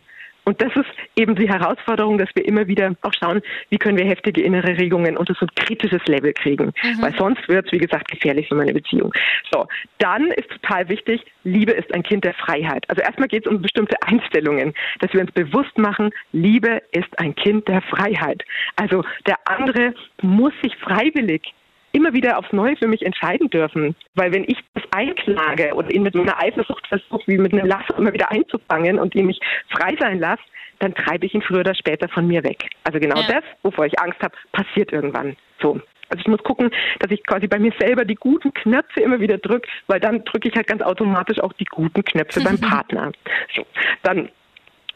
Und 0.49 0.63
das 0.63 0.75
ist 0.75 0.89
eben 1.15 1.35
die 1.35 1.47
Herausforderung, 1.47 2.17
dass 2.17 2.29
wir 2.33 2.43
immer 2.43 2.65
wieder 2.67 2.95
auch 3.03 3.13
schauen, 3.13 3.41
wie 3.69 3.77
können 3.77 3.99
wir 3.99 4.05
heftige 4.05 4.41
innere 4.41 4.79
Regungen 4.79 5.15
unter 5.15 5.35
so 5.35 5.45
ein 5.45 5.53
kritisches 5.53 6.03
Level 6.07 6.33
kriegen. 6.33 6.73
Weil 7.01 7.13
sonst 7.19 7.47
wird 7.47 7.67
es, 7.67 7.71
wie 7.71 7.77
gesagt, 7.77 8.09
gefährlich 8.09 8.47
für 8.47 8.55
meine 8.55 8.73
Beziehung. 8.73 9.13
So, 9.51 9.67
dann 9.99 10.31
ist 10.31 10.49
total 10.49 10.89
wichtig, 10.89 11.23
Liebe 11.43 11.73
ist 11.73 11.93
ein 11.93 12.01
Kind 12.01 12.23
der 12.23 12.33
Freiheit. 12.33 12.83
Also 12.87 13.03
erstmal 13.03 13.27
geht 13.27 13.45
es 13.45 13.51
um 13.51 13.61
bestimmte 13.61 13.95
Einstellungen, 14.01 14.73
dass 15.01 15.13
wir 15.13 15.21
uns 15.21 15.31
bewusst 15.33 15.77
machen, 15.77 16.09
Liebe 16.31 16.81
ist 16.93 17.19
ein 17.19 17.35
Kind 17.35 17.67
der 17.67 17.83
Freiheit. 17.83 18.43
Also 18.75 19.03
der 19.27 19.37
andere 19.45 19.93
muss 20.23 20.53
sich 20.63 20.75
freiwillig 20.77 21.53
immer 21.91 22.13
wieder 22.13 22.37
aufs 22.37 22.51
Neue 22.51 22.75
für 22.77 22.87
mich 22.87 23.05
entscheiden 23.05 23.49
dürfen. 23.49 23.95
Weil 24.15 24.33
wenn 24.33 24.43
ich 24.43 24.57
das 24.73 24.83
einklage 24.91 25.73
oder 25.73 25.91
ihn 25.91 26.03
mit 26.03 26.15
meiner 26.15 26.41
Eifersucht 26.41 26.85
versuche, 26.87 27.23
wie 27.27 27.37
mit 27.37 27.53
einem 27.53 27.65
Lass 27.67 27.83
immer 27.97 28.13
wieder 28.13 28.31
einzufangen 28.31 28.99
und 28.99 29.15
ihn 29.15 29.25
mich 29.25 29.39
frei 29.69 29.95
sein 29.99 30.19
lasse, 30.19 30.41
dann 30.79 30.93
treibe 30.95 31.25
ich 31.25 31.33
ihn 31.33 31.41
früher 31.41 31.59
oder 31.61 31.75
später 31.75 32.07
von 32.07 32.27
mir 32.27 32.43
weg. 32.43 32.69
Also 32.83 32.99
genau 32.99 33.19
Ja. 33.19 33.27
das, 33.27 33.43
wovor 33.63 33.85
ich 33.85 33.99
Angst 33.99 34.21
habe, 34.21 34.35
passiert 34.51 34.91
irgendwann. 34.91 35.35
So. 35.61 35.79
Also 36.11 36.21
ich 36.21 36.27
muss 36.27 36.43
gucken, 36.43 36.71
dass 36.99 37.11
ich 37.11 37.23
quasi 37.25 37.47
bei 37.47 37.59
mir 37.59 37.71
selber 37.79 38.03
die 38.03 38.15
guten 38.15 38.51
Knöpfe 38.53 39.01
immer 39.01 39.19
wieder 39.19 39.37
drücke, 39.37 39.69
weil 39.87 39.99
dann 39.99 40.23
drücke 40.25 40.49
ich 40.49 40.55
halt 40.55 40.65
ganz 40.67 40.81
automatisch 40.81 41.39
auch 41.39 41.53
die 41.53 41.65
guten 41.65 42.03
Knöpfe 42.03 42.41
beim 42.41 42.59
Partner. 42.61 43.11
So, 43.55 43.63
dann 44.01 44.29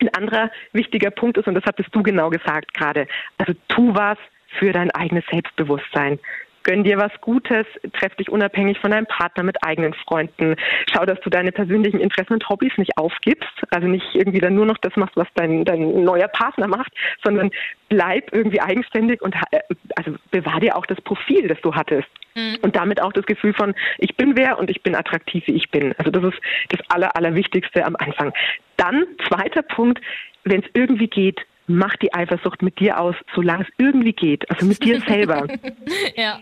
ein 0.01 0.09
anderer 0.15 0.49
wichtiger 0.71 1.11
Punkt 1.11 1.37
ist, 1.37 1.47
und 1.47 1.53
das 1.53 1.63
hattest 1.65 1.93
du 1.93 2.01
genau 2.01 2.29
gesagt 2.31 2.73
gerade, 2.73 3.07
also 3.37 3.53
tu 3.67 3.93
was 3.93 4.17
für 4.57 4.71
dein 4.71 4.89
eigenes 4.91 5.23
Selbstbewusstsein. 5.31 6.19
Gönn 6.63 6.83
dir 6.83 6.97
was 6.97 7.11
Gutes, 7.21 7.65
treff 7.93 8.15
dich 8.15 8.29
unabhängig 8.29 8.79
von 8.79 8.91
deinem 8.91 9.05
Partner 9.05 9.43
mit 9.43 9.57
eigenen 9.63 9.93
Freunden. 9.93 10.55
Schau, 10.91 11.05
dass 11.05 11.19
du 11.21 11.29
deine 11.29 11.51
persönlichen 11.51 11.99
Interessen 11.99 12.33
und 12.33 12.47
Hobbys 12.49 12.71
nicht 12.77 12.97
aufgibst. 12.97 13.49
Also 13.71 13.87
nicht 13.87 14.05
irgendwie 14.13 14.39
dann 14.39 14.55
nur 14.55 14.65
noch 14.65 14.77
das 14.77 14.95
machst, 14.95 15.15
was 15.15 15.27
dein, 15.35 15.65
dein 15.65 16.03
neuer 16.03 16.27
Partner 16.27 16.67
macht, 16.67 16.93
sondern 17.23 17.51
bleib 17.89 18.33
irgendwie 18.33 18.61
eigenständig 18.61 19.21
und 19.21 19.35
äh, 19.51 19.59
also 19.95 20.15
bewahr 20.31 20.59
dir 20.59 20.75
auch 20.75 20.85
das 20.85 20.99
Profil, 21.01 21.47
das 21.47 21.59
du 21.61 21.75
hattest. 21.75 22.07
Mhm. 22.35 22.57
Und 22.61 22.75
damit 22.75 23.01
auch 23.01 23.13
das 23.13 23.25
Gefühl 23.25 23.53
von, 23.53 23.75
ich 23.97 24.15
bin 24.15 24.35
wer 24.35 24.57
und 24.57 24.69
ich 24.69 24.81
bin 24.81 24.95
attraktiv, 24.95 25.45
wie 25.47 25.53
ich 25.53 25.69
bin. 25.69 25.93
Also 25.97 26.11
das 26.11 26.33
ist 26.33 26.41
das 26.69 26.79
Aller, 26.89 27.15
Allerwichtigste 27.15 27.85
am 27.85 27.95
Anfang. 27.97 28.33
Dann, 28.77 29.05
zweiter 29.27 29.61
Punkt, 29.61 30.01
wenn 30.43 30.61
es 30.61 30.69
irgendwie 30.73 31.07
geht, 31.07 31.41
mach 31.67 31.95
die 31.97 32.13
Eifersucht 32.13 32.61
mit 32.61 32.79
dir 32.79 32.99
aus, 32.99 33.15
solange 33.35 33.63
es 33.63 33.69
irgendwie 33.77 34.13
geht, 34.13 34.49
also 34.49 34.65
mit 34.65 34.83
dir 34.83 34.99
selber. 35.01 35.47
ja. 36.15 36.39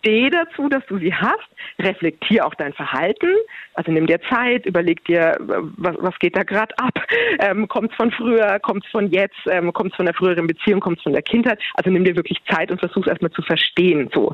Steh 0.00 0.30
dazu, 0.30 0.68
dass 0.68 0.86
du 0.86 0.98
sie 0.98 1.12
hast, 1.12 1.48
reflektier 1.80 2.46
auch 2.46 2.54
dein 2.54 2.72
Verhalten, 2.72 3.34
also 3.74 3.90
nimm 3.90 4.06
dir 4.06 4.20
Zeit, 4.30 4.64
überleg 4.64 5.04
dir, 5.04 5.36
was, 5.40 5.96
was 5.98 6.18
geht 6.20 6.36
da 6.36 6.44
gerade 6.44 6.76
ab, 6.78 6.94
ähm, 7.40 7.66
kommt 7.66 7.90
es 7.90 7.96
von 7.96 8.12
früher, 8.12 8.60
kommt 8.60 8.84
es 8.84 8.90
von 8.90 9.10
jetzt, 9.10 9.38
ähm, 9.50 9.72
kommt 9.72 9.90
es 9.90 9.96
von 9.96 10.06
der 10.06 10.14
früheren 10.14 10.46
Beziehung, 10.46 10.80
kommt 10.80 10.98
es 10.98 11.02
von 11.02 11.12
der 11.12 11.22
Kindheit, 11.22 11.60
also 11.74 11.90
nimm 11.90 12.04
dir 12.04 12.14
wirklich 12.14 12.38
Zeit 12.48 12.70
und 12.70 12.78
versuch 12.78 13.06
erstmal 13.06 13.32
zu 13.32 13.42
verstehen, 13.42 14.08
so. 14.12 14.32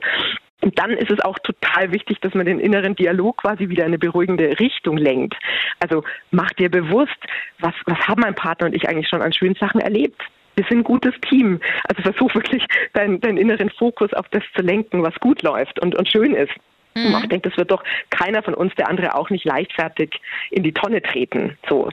Und 0.61 0.79
dann 0.79 0.91
ist 0.93 1.11
es 1.11 1.21
auch 1.21 1.39
total 1.41 1.93
wichtig, 1.93 2.21
dass 2.21 2.35
man 2.35 2.47
den 2.47 2.61
inneren 2.61 2.95
Dialog 2.97 3.39
quasi 3.39 3.69
wieder 3.69 3.83
in 3.83 3.89
eine 3.89 3.99
beruhigende 3.99 4.59
Richtung 4.59 4.97
lenkt. 4.97 5.35
Also 5.81 6.05
mach 6.31 6.51
dir 6.53 6.71
bewusst, 6.71 7.19
was, 7.59 7.75
was 7.87 7.99
haben 7.99 8.23
mein 8.23 8.35
Partner 8.35 8.67
und 8.67 8.75
ich 8.75 8.89
eigentlich 8.89 9.09
schon 9.09 9.21
an 9.21 9.33
schönen 9.33 9.57
Sachen 9.57 9.81
erlebt. 9.81 10.23
Wir 10.57 10.65
sind 10.69 10.79
ein 10.79 10.85
gutes 10.85 11.15
Team. 11.29 11.61
Also 11.89 12.03
versuch 12.03 12.35
wirklich 12.35 12.65
deinen, 12.93 13.21
deinen 13.21 13.37
inneren 13.37 13.71
Fokus 13.71 14.13
auf 14.15 14.29
das 14.31 14.43
zu 14.55 14.63
lenken, 14.63 15.03
was 15.03 15.15
gut 15.17 15.43
läuft 15.43 15.81
und, 15.81 15.95
und 15.95 16.09
schön 16.09 16.35
ist. 16.35 16.53
Mhm. 16.95 17.19
Ich 17.23 17.29
denke, 17.29 17.51
das 17.51 17.59
wird 17.59 17.71
doch 17.71 17.83
keiner 18.11 18.43
von 18.43 18.55
uns, 18.55 18.75
der 18.77 18.89
andere 18.89 19.15
auch 19.17 19.31
nicht 19.31 19.45
leichtfertig 19.45 20.21
in 20.51 20.63
die 20.63 20.73
Tonne 20.73 21.03
treten. 21.03 21.59
So. 21.69 21.91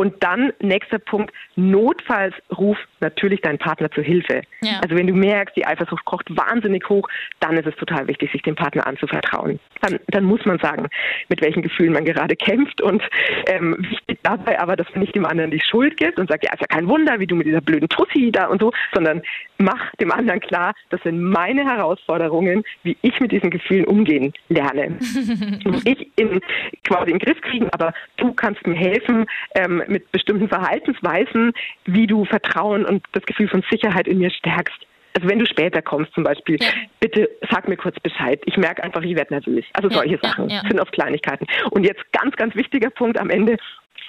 Und 0.00 0.22
dann, 0.22 0.52
nächster 0.62 1.00
Punkt, 1.00 1.34
notfalls 1.56 2.32
ruf 2.56 2.78
natürlich 3.00 3.40
deinen 3.40 3.58
Partner 3.58 3.90
zur 3.90 4.04
Hilfe. 4.04 4.42
Ja. 4.62 4.78
Also 4.80 4.94
wenn 4.94 5.08
du 5.08 5.12
merkst, 5.12 5.56
die 5.56 5.66
Eifersucht 5.66 6.04
kocht 6.04 6.36
wahnsinnig 6.36 6.88
hoch, 6.88 7.08
dann 7.40 7.56
ist 7.56 7.66
es 7.66 7.74
total 7.74 8.06
wichtig, 8.06 8.30
sich 8.30 8.42
dem 8.42 8.54
Partner 8.54 8.86
anzuvertrauen. 8.86 9.58
Dann, 9.80 9.98
dann 10.06 10.22
muss 10.22 10.44
man 10.44 10.60
sagen, 10.60 10.86
mit 11.28 11.42
welchen 11.42 11.62
Gefühlen 11.62 11.92
man 11.92 12.04
gerade 12.04 12.36
kämpft 12.36 12.80
und 12.80 13.02
ähm, 13.46 13.76
wichtig 13.90 14.20
dabei 14.22 14.60
aber, 14.60 14.76
dass 14.76 14.86
man 14.92 15.00
nicht 15.00 15.16
dem 15.16 15.26
anderen 15.26 15.50
die 15.50 15.60
Schuld 15.60 15.96
gibt 15.96 16.20
und 16.20 16.28
sagt, 16.30 16.44
ja, 16.44 16.52
ist 16.52 16.60
ja 16.60 16.66
kein 16.68 16.86
Wunder, 16.86 17.18
wie 17.18 17.26
du 17.26 17.34
mit 17.34 17.48
dieser 17.48 17.60
blöden 17.60 17.88
Tussi 17.88 18.30
da 18.30 18.46
und 18.46 18.60
so, 18.60 18.72
sondern 18.94 19.20
mach 19.58 19.92
dem 19.96 20.12
anderen 20.12 20.38
klar, 20.38 20.74
das 20.90 21.02
sind 21.02 21.20
meine 21.20 21.64
Herausforderungen, 21.64 22.62
wie 22.84 22.96
ich 23.02 23.18
mit 23.18 23.32
diesen 23.32 23.50
Gefühlen 23.50 23.84
umgehen 23.84 24.32
lerne. 24.48 24.96
ich 25.84 26.08
in, 26.16 26.40
quasi 26.84 27.10
in 27.10 27.18
den 27.18 27.26
Griff 27.26 27.40
kriegen, 27.40 27.68
aber 27.70 27.92
du 28.16 28.32
kannst 28.32 28.64
mir 28.64 28.76
helfen, 28.76 29.26
ähm, 29.56 29.82
mit 29.88 30.10
bestimmten 30.12 30.48
Verhaltensweisen, 30.48 31.52
wie 31.84 32.06
du 32.06 32.24
Vertrauen 32.24 32.84
und 32.84 33.04
das 33.12 33.24
Gefühl 33.24 33.48
von 33.48 33.62
Sicherheit 33.70 34.06
in 34.08 34.18
mir 34.18 34.30
stärkst. 34.30 34.86
Also 35.14 35.28
wenn 35.28 35.38
du 35.38 35.46
später 35.46 35.82
kommst 35.82 36.12
zum 36.14 36.22
Beispiel, 36.22 36.58
ja. 36.60 36.68
bitte 37.00 37.28
sag 37.50 37.66
mir 37.66 37.76
kurz 37.76 37.98
Bescheid. 38.00 38.40
Ich 38.44 38.56
merke 38.56 38.84
einfach, 38.84 39.02
ich 39.02 39.16
werde 39.16 39.34
nervös. 39.34 39.64
Also 39.72 39.90
solche 39.90 40.14
ja, 40.14 40.20
Sachen 40.22 40.48
ja, 40.48 40.60
sind 40.68 40.78
oft 40.78 40.92
Kleinigkeiten. 40.92 41.46
Und 41.70 41.84
jetzt 41.84 42.02
ganz, 42.12 42.36
ganz 42.36 42.54
wichtiger 42.54 42.90
Punkt 42.90 43.18
am 43.18 43.30
Ende, 43.30 43.56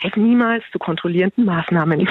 Greif 0.01 0.15
niemals 0.15 0.63
zu 0.71 0.79
kontrollierenden 0.79 1.45
Maßnahmen. 1.45 2.01
Okay. 2.01 2.09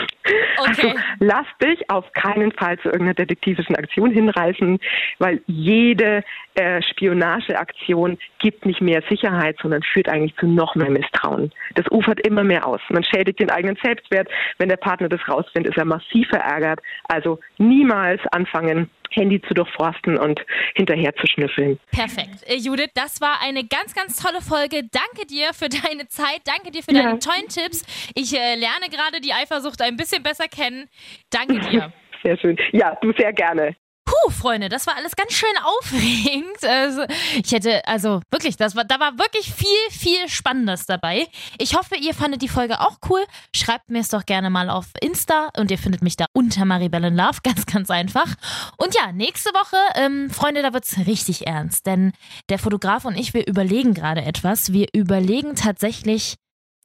Also 0.66 0.94
lass 1.20 1.46
dich 1.62 1.88
auf 1.88 2.12
keinen 2.12 2.52
Fall 2.52 2.78
zu 2.78 2.88
irgendeiner 2.88 3.14
detektivischen 3.14 3.76
Aktion 3.76 4.10
hinreißen, 4.10 4.78
weil 5.18 5.40
jede 5.46 6.24
äh, 6.54 6.82
Spionageaktion 6.82 8.18
gibt 8.40 8.66
nicht 8.66 8.80
mehr 8.80 9.02
Sicherheit, 9.08 9.56
sondern 9.62 9.82
führt 9.82 10.08
eigentlich 10.08 10.34
zu 10.36 10.46
noch 10.46 10.74
mehr 10.74 10.90
Misstrauen. 10.90 11.52
Das 11.76 11.86
ufert 11.90 12.26
immer 12.26 12.42
mehr 12.42 12.66
aus. 12.66 12.80
Man 12.88 13.04
schädigt 13.04 13.40
den 13.40 13.50
eigenen 13.50 13.76
Selbstwert. 13.82 14.28
Wenn 14.58 14.68
der 14.68 14.76
Partner 14.76 15.08
das 15.08 15.20
rausfindet, 15.28 15.74
ist 15.74 15.78
er 15.78 15.84
massiv 15.84 16.28
verärgert. 16.28 16.80
Also 17.04 17.38
niemals 17.58 18.20
anfangen, 18.32 18.90
Handy 19.10 19.40
zu 19.42 19.54
durchforsten 19.54 20.18
und 20.18 20.40
hinterher 20.74 21.14
zu 21.16 21.26
schnüffeln. 21.26 21.78
Perfekt. 21.90 22.46
Äh, 22.46 22.56
Judith, 22.56 22.90
das 22.94 23.20
war 23.20 23.40
eine 23.42 23.64
ganz, 23.64 23.94
ganz 23.94 24.22
tolle 24.22 24.40
Folge. 24.40 24.82
Danke 24.90 25.26
dir 25.26 25.52
für 25.54 25.68
deine 25.68 26.08
Zeit. 26.08 26.40
Danke 26.44 26.70
dir 26.70 26.82
für 26.82 26.94
ja. 26.94 27.02
deine 27.02 27.18
tollen 27.18 27.48
Tipps. 27.48 27.84
Ich 28.14 28.34
äh, 28.34 28.54
lerne 28.54 28.88
gerade 28.90 29.20
die 29.20 29.32
Eifersucht 29.32 29.80
ein 29.82 29.96
bisschen 29.96 30.22
besser 30.22 30.48
kennen. 30.48 30.88
Danke 31.30 31.60
dir. 31.70 31.92
Sehr 32.22 32.36
schön. 32.38 32.56
Ja, 32.72 32.96
du 33.00 33.12
sehr 33.12 33.32
gerne. 33.32 33.76
Puh, 34.24 34.30
Freunde, 34.30 34.68
das 34.68 34.86
war 34.86 34.96
alles 34.96 35.16
ganz 35.16 35.32
schön 35.32 35.48
aufregend. 35.62 36.64
Also, 36.64 37.04
ich 37.34 37.52
hätte, 37.52 37.86
also 37.86 38.20
wirklich, 38.30 38.56
das 38.56 38.74
war, 38.74 38.84
da 38.84 38.98
war 39.00 39.18
wirklich 39.18 39.52
viel, 39.52 39.90
viel 39.90 40.28
Spannendes 40.28 40.86
dabei. 40.86 41.26
Ich 41.58 41.76
hoffe, 41.76 41.96
ihr 41.96 42.14
fandet 42.14 42.42
die 42.42 42.48
Folge 42.48 42.80
auch 42.80 42.98
cool. 43.08 43.24
Schreibt 43.54 43.90
mir 43.90 44.00
es 44.00 44.08
doch 44.08 44.26
gerne 44.26 44.50
mal 44.50 44.70
auf 44.70 44.86
Insta 45.00 45.50
und 45.56 45.70
ihr 45.70 45.78
findet 45.78 46.02
mich 46.02 46.16
da 46.16 46.26
unter 46.32 46.64
Maribel 46.64 47.14
Love, 47.14 47.38
ganz, 47.42 47.66
ganz 47.66 47.90
einfach. 47.90 48.34
Und 48.76 48.94
ja, 48.94 49.12
nächste 49.12 49.50
Woche, 49.50 49.76
ähm, 49.94 50.30
Freunde, 50.30 50.62
da 50.62 50.72
wird 50.72 50.84
es 50.84 51.06
richtig 51.06 51.46
ernst, 51.46 51.86
denn 51.86 52.12
der 52.48 52.58
Fotograf 52.58 53.04
und 53.04 53.16
ich, 53.16 53.34
wir 53.34 53.46
überlegen 53.46 53.94
gerade 53.94 54.22
etwas. 54.22 54.72
Wir 54.72 54.88
überlegen 54.92 55.54
tatsächlich 55.54 56.36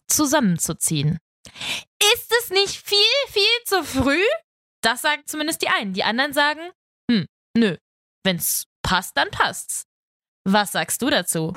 zusammenzuziehen. 0.08 1.20
Ist 2.14 2.34
es 2.42 2.50
nicht 2.50 2.82
viel, 2.86 2.98
viel 3.28 3.44
zu 3.66 3.84
früh? 3.84 4.24
Das 4.82 5.02
sagen 5.02 5.24
zumindest 5.26 5.62
die 5.62 5.70
einen. 5.70 5.94
Die 5.94 6.04
anderen 6.04 6.34
sagen, 6.34 6.60
nö. 7.56 7.78
Wenn's 8.24 8.66
passt, 8.84 9.18
dann 9.18 9.30
passt's. 9.32 9.84
Was 10.46 10.72
sagst 10.72 11.02
du 11.02 11.10
dazu? 11.10 11.54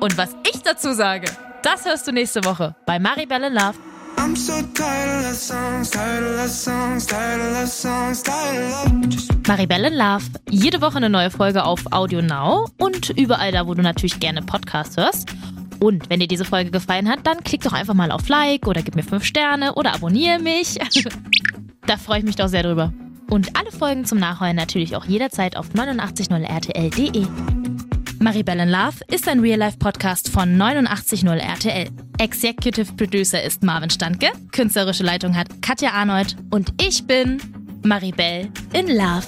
Und 0.00 0.16
was 0.16 0.36
ich 0.52 0.62
dazu 0.62 0.92
sage, 0.92 1.30
das 1.62 1.84
hörst 1.84 2.06
du 2.06 2.12
nächste 2.12 2.44
Woche 2.44 2.76
bei 2.86 2.98
Maribel 2.98 3.42
in 3.42 3.54
Love. 3.54 3.78
Maribel 9.46 9.84
in 9.84 9.94
Love. 9.94 10.24
Jede 10.50 10.80
Woche 10.80 10.96
eine 10.96 11.10
neue 11.10 11.30
Folge 11.30 11.64
auf 11.64 11.80
Audio 11.90 12.20
Now 12.20 12.68
und 12.78 13.10
überall 13.10 13.52
da, 13.52 13.66
wo 13.66 13.74
du 13.74 13.82
natürlich 13.82 14.20
gerne 14.20 14.42
Podcasts 14.42 14.96
hörst. 14.96 15.28
Und 15.80 16.10
wenn 16.10 16.20
dir 16.20 16.28
diese 16.28 16.44
Folge 16.44 16.70
gefallen 16.70 17.08
hat, 17.08 17.26
dann 17.26 17.44
klick 17.44 17.62
doch 17.62 17.72
einfach 17.72 17.94
mal 17.94 18.10
auf 18.10 18.28
Like 18.28 18.66
oder 18.66 18.82
gib 18.82 18.96
mir 18.96 19.04
5 19.04 19.24
Sterne 19.24 19.74
oder 19.74 19.94
abonniere 19.94 20.40
mich. 20.40 20.78
da 21.86 21.96
freue 21.96 22.18
ich 22.18 22.24
mich 22.24 22.36
doch 22.36 22.48
sehr 22.48 22.64
drüber. 22.64 22.92
Und 23.30 23.56
alle 23.56 23.70
Folgen 23.70 24.04
zum 24.04 24.18
Nachhören 24.18 24.56
natürlich 24.56 24.96
auch 24.96 25.04
jederzeit 25.04 25.56
auf 25.56 25.68
890rtl.de. 25.70 27.26
Maribel 28.20 28.58
in 28.58 28.68
Love 28.68 28.96
ist 29.12 29.28
ein 29.28 29.40
Real-Life-Podcast 29.40 30.28
von 30.28 30.60
890 30.60 31.24
RTL. 31.24 31.88
Executive 32.18 32.92
Producer 32.94 33.42
ist 33.42 33.62
Marvin 33.62 33.90
Standke, 33.90 34.28
künstlerische 34.50 35.04
Leitung 35.04 35.36
hat 35.36 35.62
Katja 35.62 35.92
Arnold 35.92 36.36
und 36.50 36.72
ich 36.82 37.06
bin 37.06 37.40
Maribel 37.84 38.48
in 38.72 38.88
Love. 38.88 39.26